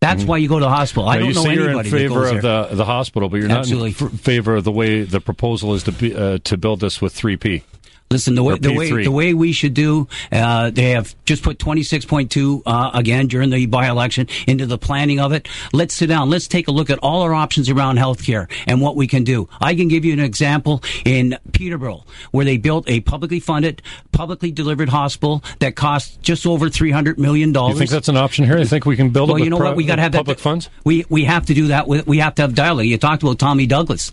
That's 0.00 0.24
why 0.24 0.38
you 0.38 0.48
go 0.48 0.58
to 0.58 0.64
the 0.64 0.70
hospital. 0.70 1.06
I 1.08 1.14
Now, 1.14 1.20
don't 1.20 1.28
you 1.28 1.34
know 1.34 1.42
say 1.44 1.54
you're 1.54 1.70
in 1.78 1.84
favor 1.84 2.24
of 2.24 2.40
there. 2.42 2.66
the 2.68 2.74
the 2.74 2.84
hospital, 2.86 3.28
but 3.28 3.36
you're 3.40 3.50
Absolutely. 3.50 3.90
not 4.00 4.12
in 4.12 4.18
favor 4.18 4.56
of 4.56 4.64
the 4.64 4.72
way 4.72 5.02
the 5.02 5.20
proposal 5.20 5.74
is 5.74 5.82
to 5.84 5.92
be, 5.92 6.14
uh, 6.14 6.38
to 6.44 6.56
build 6.56 6.80
this 6.80 7.02
with 7.02 7.12
three 7.12 7.36
P. 7.36 7.62
Listen, 8.12 8.34
the 8.34 8.42
way 8.42 8.58
the 8.58 8.72
way 8.72 9.04
the 9.04 9.12
way 9.12 9.34
we 9.34 9.52
should 9.52 9.72
do, 9.72 10.08
uh, 10.32 10.70
they 10.70 10.90
have 10.90 11.14
just 11.26 11.44
put 11.44 11.60
twenty 11.60 11.84
six 11.84 12.04
point 12.04 12.28
two 12.28 12.60
uh, 12.66 12.90
again 12.92 13.28
during 13.28 13.50
the 13.50 13.66
by 13.66 13.88
election 13.88 14.26
into 14.48 14.66
the 14.66 14.78
planning 14.78 15.20
of 15.20 15.30
it. 15.30 15.46
Let's 15.72 15.94
sit 15.94 16.08
down. 16.08 16.28
Let's 16.28 16.48
take 16.48 16.66
a 16.66 16.72
look 16.72 16.90
at 16.90 16.98
all 17.04 17.22
our 17.22 17.32
options 17.32 17.70
around 17.70 17.98
healthcare 17.98 18.50
and 18.66 18.80
what 18.80 18.96
we 18.96 19.06
can 19.06 19.22
do. 19.22 19.48
I 19.60 19.76
can 19.76 19.86
give 19.86 20.04
you 20.04 20.12
an 20.12 20.18
example 20.18 20.82
in 21.04 21.38
Peterborough 21.52 22.04
where 22.32 22.44
they 22.44 22.56
built 22.56 22.90
a 22.90 22.98
publicly 22.98 23.38
funded, 23.38 23.80
publicly 24.10 24.50
delivered 24.50 24.88
hospital 24.88 25.44
that 25.60 25.76
cost 25.76 26.20
just 26.20 26.48
over 26.48 26.68
three 26.68 26.90
hundred 26.90 27.16
million 27.16 27.52
dollars. 27.52 27.74
You 27.74 27.78
think 27.78 27.90
that's 27.90 28.08
an 28.08 28.16
option 28.16 28.44
here? 28.44 28.58
You 28.58 28.66
think 28.66 28.86
we 28.86 28.96
can 28.96 29.10
build 29.10 29.28
well, 29.28 29.36
it 29.36 29.42
with 29.42 29.44
you 29.44 29.50
know 29.50 29.58
what? 29.58 29.76
We 29.76 29.84
got 29.84 29.96
to 29.96 30.02
have 30.02 30.10
public 30.10 30.38
that, 30.38 30.42
funds? 30.42 30.68
We 30.82 31.04
we 31.08 31.26
have 31.26 31.46
to 31.46 31.54
do 31.54 31.68
that. 31.68 31.86
With, 31.86 32.08
we 32.08 32.18
have 32.18 32.34
to 32.34 32.42
have 32.42 32.56
dialogue. 32.56 32.86
You 32.86 32.98
talked 32.98 33.22
about 33.22 33.38
Tommy 33.38 33.66
Douglas. 33.66 34.10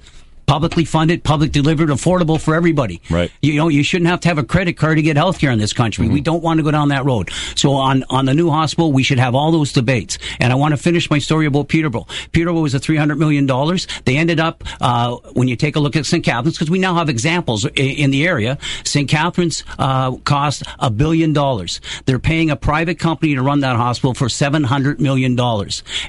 Publicly 0.47 0.85
funded, 0.85 1.25
public 1.25 1.51
delivered, 1.51 1.89
affordable 1.89 2.39
for 2.39 2.55
everybody. 2.55 3.01
Right. 3.09 3.29
You 3.41 3.55
know, 3.55 3.67
you 3.67 3.83
shouldn't 3.83 4.09
have 4.09 4.21
to 4.21 4.29
have 4.29 4.37
a 4.37 4.45
credit 4.45 4.77
card 4.77 4.95
to 4.95 5.01
get 5.01 5.17
health 5.17 5.39
care 5.39 5.51
in 5.51 5.59
this 5.59 5.73
country. 5.73 6.05
Mm-hmm. 6.05 6.13
We 6.13 6.21
don't 6.21 6.41
want 6.41 6.59
to 6.59 6.63
go 6.63 6.71
down 6.71 6.87
that 6.87 7.03
road. 7.03 7.31
So 7.55 7.73
on, 7.73 8.05
on 8.09 8.25
the 8.25 8.33
new 8.33 8.49
hospital, 8.49 8.93
we 8.93 9.03
should 9.03 9.19
have 9.19 9.35
all 9.35 9.51
those 9.51 9.73
debates. 9.73 10.17
And 10.39 10.53
I 10.53 10.55
want 10.55 10.71
to 10.71 10.77
finish 10.77 11.09
my 11.09 11.19
story 11.19 11.47
about 11.47 11.67
Peterborough. 11.67 12.07
Peterborough 12.31 12.61
was 12.61 12.73
a 12.73 12.79
$300 12.79 13.17
million. 13.17 13.45
They 14.05 14.15
ended 14.15 14.39
up, 14.39 14.63
uh, 14.79 15.17
when 15.33 15.49
you 15.49 15.57
take 15.57 15.75
a 15.75 15.81
look 15.81 15.97
at 15.97 16.05
St. 16.05 16.23
Catharines, 16.23 16.57
because 16.57 16.71
we 16.71 16.79
now 16.79 16.95
have 16.95 17.09
examples 17.09 17.65
in, 17.65 17.73
in 17.75 18.11
the 18.11 18.25
area, 18.25 18.57
St. 18.85 19.09
Catharines, 19.09 19.65
uh, 19.77 20.15
cost 20.17 20.63
a 20.79 20.89
billion 20.89 21.33
dollars. 21.33 21.81
They're 22.05 22.19
paying 22.19 22.51
a 22.51 22.55
private 22.55 22.99
company 22.99 23.35
to 23.35 23.41
run 23.41 23.59
that 23.59 23.75
hospital 23.75 24.13
for 24.13 24.27
$700 24.27 24.99
million. 24.99 25.37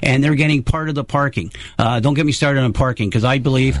And 0.01 0.23
they're 0.23 0.35
getting 0.35 0.63
part 0.63 0.87
of 0.87 0.95
the 0.95 1.03
parking. 1.03 1.51
Uh, 1.77 1.99
don't 1.99 2.13
get 2.13 2.25
me 2.25 2.31
started 2.31 2.63
on 2.63 2.71
parking, 2.71 3.09
because 3.09 3.25
I 3.25 3.39
believe, 3.39 3.77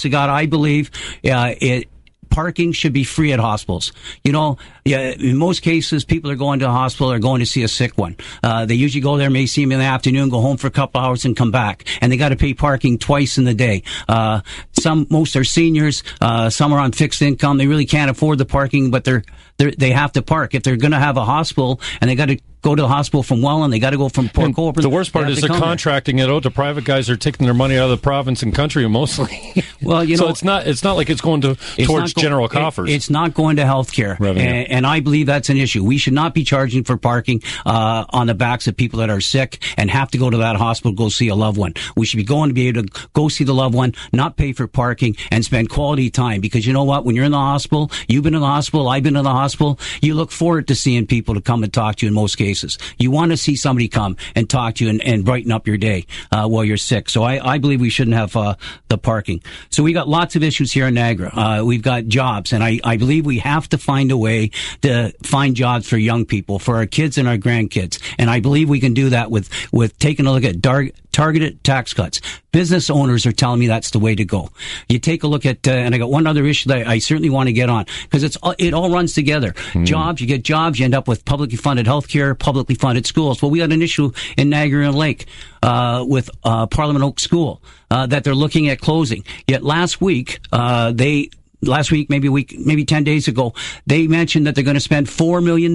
honest 0.00 0.02
to 0.02 0.08
God, 0.08 0.30
I 0.30 0.46
believe, 0.46 0.90
uh, 1.24 1.54
it, 1.60 1.88
parking 2.30 2.72
should 2.72 2.92
be 2.92 3.04
free 3.04 3.32
at 3.32 3.40
hospitals. 3.40 3.92
You 4.22 4.32
know, 4.32 4.56
yeah, 4.84 5.10
in 5.10 5.36
most 5.36 5.62
cases, 5.62 6.04
people 6.04 6.30
are 6.30 6.36
going 6.36 6.60
to 6.60 6.66
a 6.66 6.70
hospital 6.70 7.12
or 7.12 7.18
going 7.18 7.40
to 7.40 7.46
see 7.46 7.64
a 7.64 7.68
sick 7.68 7.98
one. 7.98 8.16
Uh, 8.42 8.66
they 8.66 8.76
usually 8.76 9.00
go 9.00 9.16
there, 9.16 9.30
may 9.30 9.46
see 9.46 9.64
them 9.64 9.72
in 9.72 9.80
the 9.80 9.84
afternoon, 9.84 10.30
go 10.30 10.40
home 10.40 10.56
for 10.56 10.68
a 10.68 10.70
couple 10.70 11.00
hours 11.00 11.24
and 11.24 11.36
come 11.36 11.50
back. 11.50 11.84
And 12.00 12.10
they 12.10 12.16
got 12.16 12.28
to 12.28 12.36
pay 12.36 12.54
parking 12.54 12.98
twice 12.98 13.36
in 13.36 13.44
the 13.44 13.54
day. 13.54 13.82
Uh, 14.08 14.42
some, 14.80 15.06
most 15.10 15.34
are 15.34 15.44
seniors, 15.44 16.04
uh, 16.20 16.50
some 16.50 16.72
are 16.72 16.78
on 16.78 16.92
fixed 16.92 17.20
income. 17.20 17.58
They 17.58 17.66
really 17.66 17.86
can't 17.86 18.10
afford 18.10 18.38
the 18.38 18.46
parking, 18.46 18.90
but 18.90 19.04
they're, 19.04 19.24
they're 19.58 19.72
they 19.72 19.90
have 19.90 20.12
to 20.12 20.22
park. 20.22 20.54
If 20.54 20.62
they're 20.62 20.76
going 20.76 20.92
to 20.92 21.00
have 21.00 21.16
a 21.16 21.24
hospital 21.24 21.80
and 22.00 22.08
they 22.08 22.14
got 22.14 22.26
to 22.26 22.38
go 22.62 22.74
to 22.74 22.82
the 22.82 22.88
hospital 22.88 23.22
from 23.22 23.42
Welland, 23.42 23.72
they 23.72 23.78
got 23.78 23.90
to 23.90 23.96
go 23.96 24.08
from 24.08 24.28
Port 24.28 24.54
Colborne. 24.54 24.82
the 24.82 24.88
worst 24.90 25.12
part 25.12 25.28
is 25.28 25.40
they're 25.40 25.48
come 25.48 25.60
there. 25.60 25.68
contracting 25.68 26.18
it 26.18 26.28
out 26.28 26.42
to 26.44 26.50
private 26.50 26.84
guys. 26.84 27.06
They're 27.06 27.16
taking 27.16 27.46
their 27.46 27.54
money 27.54 27.76
out 27.78 27.84
of 27.84 27.90
the 27.90 28.02
province 28.02 28.42
and 28.42 28.54
country 28.54 28.86
mostly. 28.88 29.54
Well, 29.82 30.04
you 30.04 30.18
know, 30.18 30.24
so 30.24 30.28
it's 30.28 30.44
not 30.44 30.66
it's 30.66 30.84
not 30.84 30.96
like 30.98 31.08
it's 31.08 31.22
going 31.22 31.40
to 31.40 31.52
It's 31.78 31.86
towards 31.86 32.12
go- 32.12 32.20
general 32.20 32.44
it- 32.44 32.50
coffers. 32.52 32.90
it's 32.90 33.08
not 33.08 33.32
going 33.32 33.56
to 33.56 33.64
health 33.64 33.92
care, 33.92 34.14
and, 34.20 34.38
and 34.38 34.86
I 34.86 35.00
believe 35.00 35.24
that's 35.26 35.48
an 35.48 35.56
issue. 35.56 35.82
We 35.82 35.96
should 35.96 36.12
not 36.12 36.34
be 36.34 36.44
charging 36.44 36.84
for 36.84 36.98
parking 36.98 37.42
uh, 37.64 38.04
on 38.10 38.26
the 38.26 38.34
backs 38.34 38.66
of 38.68 38.76
people 38.76 38.98
that 38.98 39.08
are 39.08 39.22
sick 39.22 39.62
and 39.78 39.90
have 39.90 40.10
to 40.10 40.18
go 40.18 40.28
to 40.28 40.36
that 40.36 40.56
hospital 40.56 40.92
to 40.92 40.96
go 40.96 41.08
see 41.08 41.28
a 41.28 41.34
loved 41.34 41.56
one. 41.56 41.72
We 41.96 42.04
should 42.04 42.18
be 42.18 42.24
going 42.24 42.50
to 42.50 42.54
be 42.54 42.68
able 42.68 42.82
to 42.82 43.08
go 43.14 43.28
see 43.28 43.44
the 43.44 43.54
loved 43.54 43.74
one, 43.74 43.94
not 44.12 44.36
pay 44.36 44.52
for 44.52 44.66
parking, 44.66 45.16
and 45.30 45.42
spend 45.42 45.70
quality 45.70 46.10
time. 46.10 46.42
Because 46.42 46.66
you 46.66 46.74
know 46.74 46.84
what? 46.84 47.06
When 47.06 47.16
you're 47.16 47.24
in 47.24 47.32
the 47.32 47.38
hospital, 47.38 47.90
you've 48.06 48.22
been 48.24 48.34
in 48.34 48.40
the 48.42 48.46
hospital, 48.46 48.86
I've 48.86 49.02
been 49.02 49.16
in 49.16 49.24
the 49.24 49.30
hospital. 49.32 49.78
You 50.02 50.12
look 50.14 50.30
forward 50.30 50.68
to 50.68 50.74
seeing 50.74 51.06
people 51.06 51.34
to 51.36 51.40
come 51.40 51.62
and 51.62 51.72
talk 51.72 51.96
to 51.96 52.06
you. 52.06 52.08
In 52.08 52.14
most 52.14 52.36
cases, 52.36 52.49
you 52.98 53.10
want 53.10 53.30
to 53.30 53.36
see 53.36 53.56
somebody 53.56 53.88
come 53.88 54.16
and 54.34 54.48
talk 54.48 54.76
to 54.76 54.84
you 54.84 54.90
and, 54.90 55.02
and 55.02 55.24
brighten 55.24 55.52
up 55.52 55.66
your 55.66 55.76
day 55.76 56.06
uh, 56.32 56.46
while 56.48 56.64
you're 56.64 56.76
sick. 56.76 57.08
So 57.08 57.22
I, 57.22 57.54
I 57.54 57.58
believe 57.58 57.80
we 57.80 57.90
shouldn't 57.90 58.16
have 58.16 58.36
uh, 58.36 58.54
the 58.88 58.98
parking. 58.98 59.42
So 59.70 59.82
we 59.82 59.92
got 59.92 60.08
lots 60.08 60.36
of 60.36 60.42
issues 60.42 60.72
here 60.72 60.86
in 60.86 60.94
Niagara. 60.94 61.30
Uh, 61.34 61.64
we've 61.64 61.82
got 61.82 62.06
jobs, 62.06 62.52
and 62.52 62.62
I, 62.62 62.80
I 62.84 62.96
believe 62.96 63.26
we 63.26 63.38
have 63.38 63.68
to 63.70 63.78
find 63.78 64.10
a 64.10 64.16
way 64.16 64.50
to 64.82 65.12
find 65.22 65.54
jobs 65.54 65.88
for 65.88 65.96
young 65.96 66.24
people, 66.24 66.58
for 66.58 66.76
our 66.76 66.86
kids 66.86 67.18
and 67.18 67.28
our 67.28 67.36
grandkids. 67.36 68.00
And 68.18 68.30
I 68.30 68.40
believe 68.40 68.68
we 68.68 68.80
can 68.80 68.94
do 68.94 69.10
that 69.10 69.30
with 69.30 69.50
with 69.72 69.98
taking 69.98 70.26
a 70.26 70.32
look 70.32 70.44
at 70.44 70.60
dar- 70.60 70.90
targeted 71.12 71.62
tax 71.64 71.92
cuts. 71.94 72.20
Business 72.52 72.90
owners 72.90 73.26
are 73.26 73.32
telling 73.32 73.60
me 73.60 73.66
that's 73.66 73.90
the 73.90 73.98
way 73.98 74.14
to 74.14 74.24
go. 74.24 74.50
You 74.88 74.98
take 74.98 75.22
a 75.22 75.26
look 75.28 75.46
at, 75.46 75.66
uh, 75.68 75.70
and 75.72 75.94
I 75.94 75.98
got 75.98 76.10
one 76.10 76.26
other 76.26 76.44
issue 76.46 76.68
that 76.68 76.86
I 76.86 76.98
certainly 76.98 77.30
want 77.30 77.48
to 77.48 77.52
get 77.52 77.68
on 77.68 77.86
because 78.02 78.22
it's 78.22 78.36
all- 78.36 78.54
it 78.58 78.74
all 78.74 78.90
runs 78.90 79.12
together. 79.12 79.54
Jobs, 79.84 80.20
you 80.20 80.26
get 80.26 80.42
jobs, 80.42 80.78
you 80.78 80.84
end 80.84 80.94
up 80.94 81.06
with 81.08 81.24
publicly 81.24 81.56
funded 81.56 81.86
healthcare, 81.86 82.36
publicly 82.38 82.74
funded 82.74 83.06
schools. 83.06 83.40
Well, 83.40 83.50
we 83.50 83.58
got 83.60 83.72
an 83.72 83.82
issue 83.82 84.10
in 84.36 84.48
Niagara 84.50 84.90
Lake 84.90 85.26
uh, 85.62 86.04
with 86.08 86.28
uh, 86.44 86.66
Parliament 86.66 87.04
Oak 87.04 87.20
School 87.20 87.62
uh, 87.90 88.06
that 88.06 88.24
they're 88.24 88.34
looking 88.34 88.68
at 88.68 88.80
closing. 88.80 89.24
Yet 89.46 89.62
last 89.62 90.00
week 90.00 90.40
uh, 90.52 90.92
they 90.92 91.30
last 91.62 91.92
week, 91.92 92.08
maybe 92.08 92.26
a 92.26 92.32
week, 92.32 92.54
maybe 92.58 92.86
10 92.86 93.04
days 93.04 93.28
ago, 93.28 93.52
they 93.86 94.06
mentioned 94.06 94.46
that 94.46 94.54
they're 94.54 94.64
going 94.64 94.72
to 94.76 94.80
spend 94.80 95.06
$4 95.08 95.44
million 95.44 95.72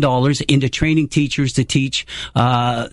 into 0.49 0.67
training 0.67 1.07
teachers 1.09 1.53
to 1.53 1.63
teach, 1.63 2.07
uh, 2.35 2.87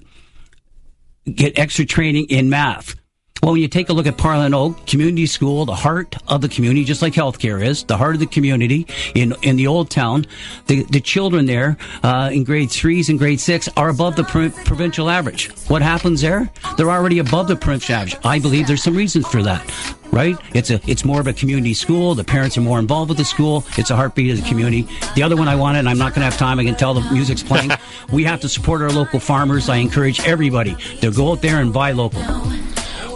get 1.26 1.58
extra 1.58 1.84
training 1.84 2.26
in 2.28 2.50
math. 2.50 2.94
Well, 3.42 3.52
when 3.52 3.60
you 3.60 3.66
take 3.66 3.88
a 3.88 3.92
look 3.92 4.06
at 4.06 4.16
Parliament 4.16 4.54
Oak 4.54 4.86
Community 4.86 5.26
School, 5.26 5.64
the 5.64 5.74
heart 5.74 6.14
of 6.28 6.42
the 6.42 6.48
community, 6.48 6.84
just 6.84 7.02
like 7.02 7.12
healthcare 7.12 7.60
is, 7.60 7.82
the 7.82 7.96
heart 7.96 8.14
of 8.14 8.20
the 8.20 8.26
community 8.26 8.86
in 9.16 9.34
in 9.42 9.56
the 9.56 9.66
old 9.66 9.90
town, 9.90 10.26
the 10.68 10.84
the 10.84 11.00
children 11.00 11.46
there 11.46 11.76
uh, 12.04 12.30
in 12.32 12.44
grade 12.44 12.70
threes 12.70 13.08
and 13.08 13.18
grade 13.18 13.40
six 13.40 13.68
are 13.76 13.88
above 13.88 14.14
the 14.14 14.22
pro- 14.22 14.50
provincial 14.50 15.10
average. 15.10 15.50
What 15.68 15.82
happens 15.82 16.20
there? 16.20 16.48
They're 16.76 16.90
already 16.90 17.18
above 17.18 17.48
the 17.48 17.56
provincial 17.56 17.96
average. 17.96 18.16
I 18.24 18.38
believe 18.38 18.68
there's 18.68 18.82
some 18.82 18.94
reasons 18.94 19.26
for 19.26 19.42
that. 19.42 19.68
Right? 20.12 20.36
It's 20.54 20.70
a 20.70 20.78
it's 20.86 21.06
more 21.06 21.20
of 21.20 21.26
a 21.26 21.32
community 21.32 21.72
school. 21.72 22.14
The 22.14 22.22
parents 22.22 22.58
are 22.58 22.60
more 22.60 22.78
involved 22.78 23.08
with 23.08 23.16
the 23.16 23.24
school. 23.24 23.64
It's 23.78 23.90
a 23.90 23.96
heartbeat 23.96 24.30
of 24.30 24.42
the 24.42 24.48
community. 24.48 24.86
The 25.14 25.22
other 25.22 25.36
one 25.36 25.48
I 25.48 25.56
wanted, 25.56 25.80
and 25.80 25.88
I'm 25.88 25.96
not 25.96 26.14
going 26.14 26.20
to 26.20 26.30
have 26.30 26.36
time. 26.36 26.58
I 26.58 26.64
can 26.64 26.74
tell 26.74 26.92
the 26.92 27.00
music's 27.10 27.42
playing. 27.42 27.70
we 28.12 28.22
have 28.24 28.40
to 28.42 28.48
support 28.48 28.82
our 28.82 28.90
local 28.90 29.20
farmers. 29.20 29.70
I 29.70 29.76
encourage 29.76 30.20
everybody 30.20 30.76
to 31.00 31.10
go 31.10 31.32
out 31.32 31.40
there 31.40 31.62
and 31.62 31.72
buy 31.72 31.92
local. 31.92 32.22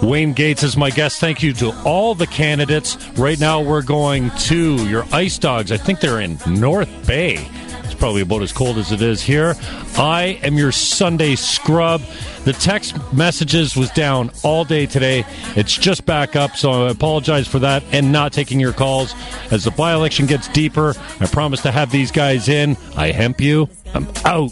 Wayne 0.03 0.33
Gates 0.33 0.63
is 0.63 0.77
my 0.77 0.91
guest. 0.91 1.21
Thank 1.21 1.43
you 1.43 1.53
to 1.55 1.73
all 1.85 2.15
the 2.15 2.27
candidates. 2.27 2.97
Right 3.19 3.39
now, 3.39 3.61
we're 3.61 3.83
going 3.83 4.31
to 4.31 4.77
your 4.89 5.05
Ice 5.13 5.39
Dogs. 5.39 5.73
I 5.73 5.77
think 5.77 6.01
they're 6.01 6.21
in 6.21 6.39
North 6.47 7.07
Bay. 7.07 7.49
It's 7.87 7.95
probably 7.95 8.22
about 8.22 8.43
as 8.43 8.53
cold 8.53 8.78
as 8.78 8.91
it 8.91 9.01
is 9.01 9.22
here. 9.22 9.55
I 9.97 10.41
am 10.43 10.59
your 10.59 10.72
Sunday 10.72 11.37
scrub. 11.37 12.03
The 12.45 12.53
text 12.53 12.97
messages 13.12 13.76
was 13.76 13.91
down 13.91 14.32
all 14.43 14.64
day 14.64 14.87
today. 14.87 15.24
It's 15.55 15.72
just 15.72 16.05
back 16.05 16.34
up, 16.34 16.57
so 16.57 16.87
I 16.87 16.91
apologize 16.91 17.47
for 17.47 17.61
that 17.61 17.84
and 17.93 18.11
not 18.11 18.32
taking 18.32 18.59
your 18.59 18.72
calls. 18.72 19.14
As 19.53 19.64
the 19.64 19.70
by 19.70 19.95
election 19.95 20.26
gets 20.26 20.49
deeper, 20.49 20.95
I 21.20 21.26
promise 21.26 21.62
to 21.62 21.70
have 21.70 21.93
these 21.93 22.11
guys 22.11 22.49
in. 22.49 22.76
I 22.97 23.12
hemp 23.12 23.41
you. 23.41 23.68
I'm 23.95 24.09
out. 24.24 24.51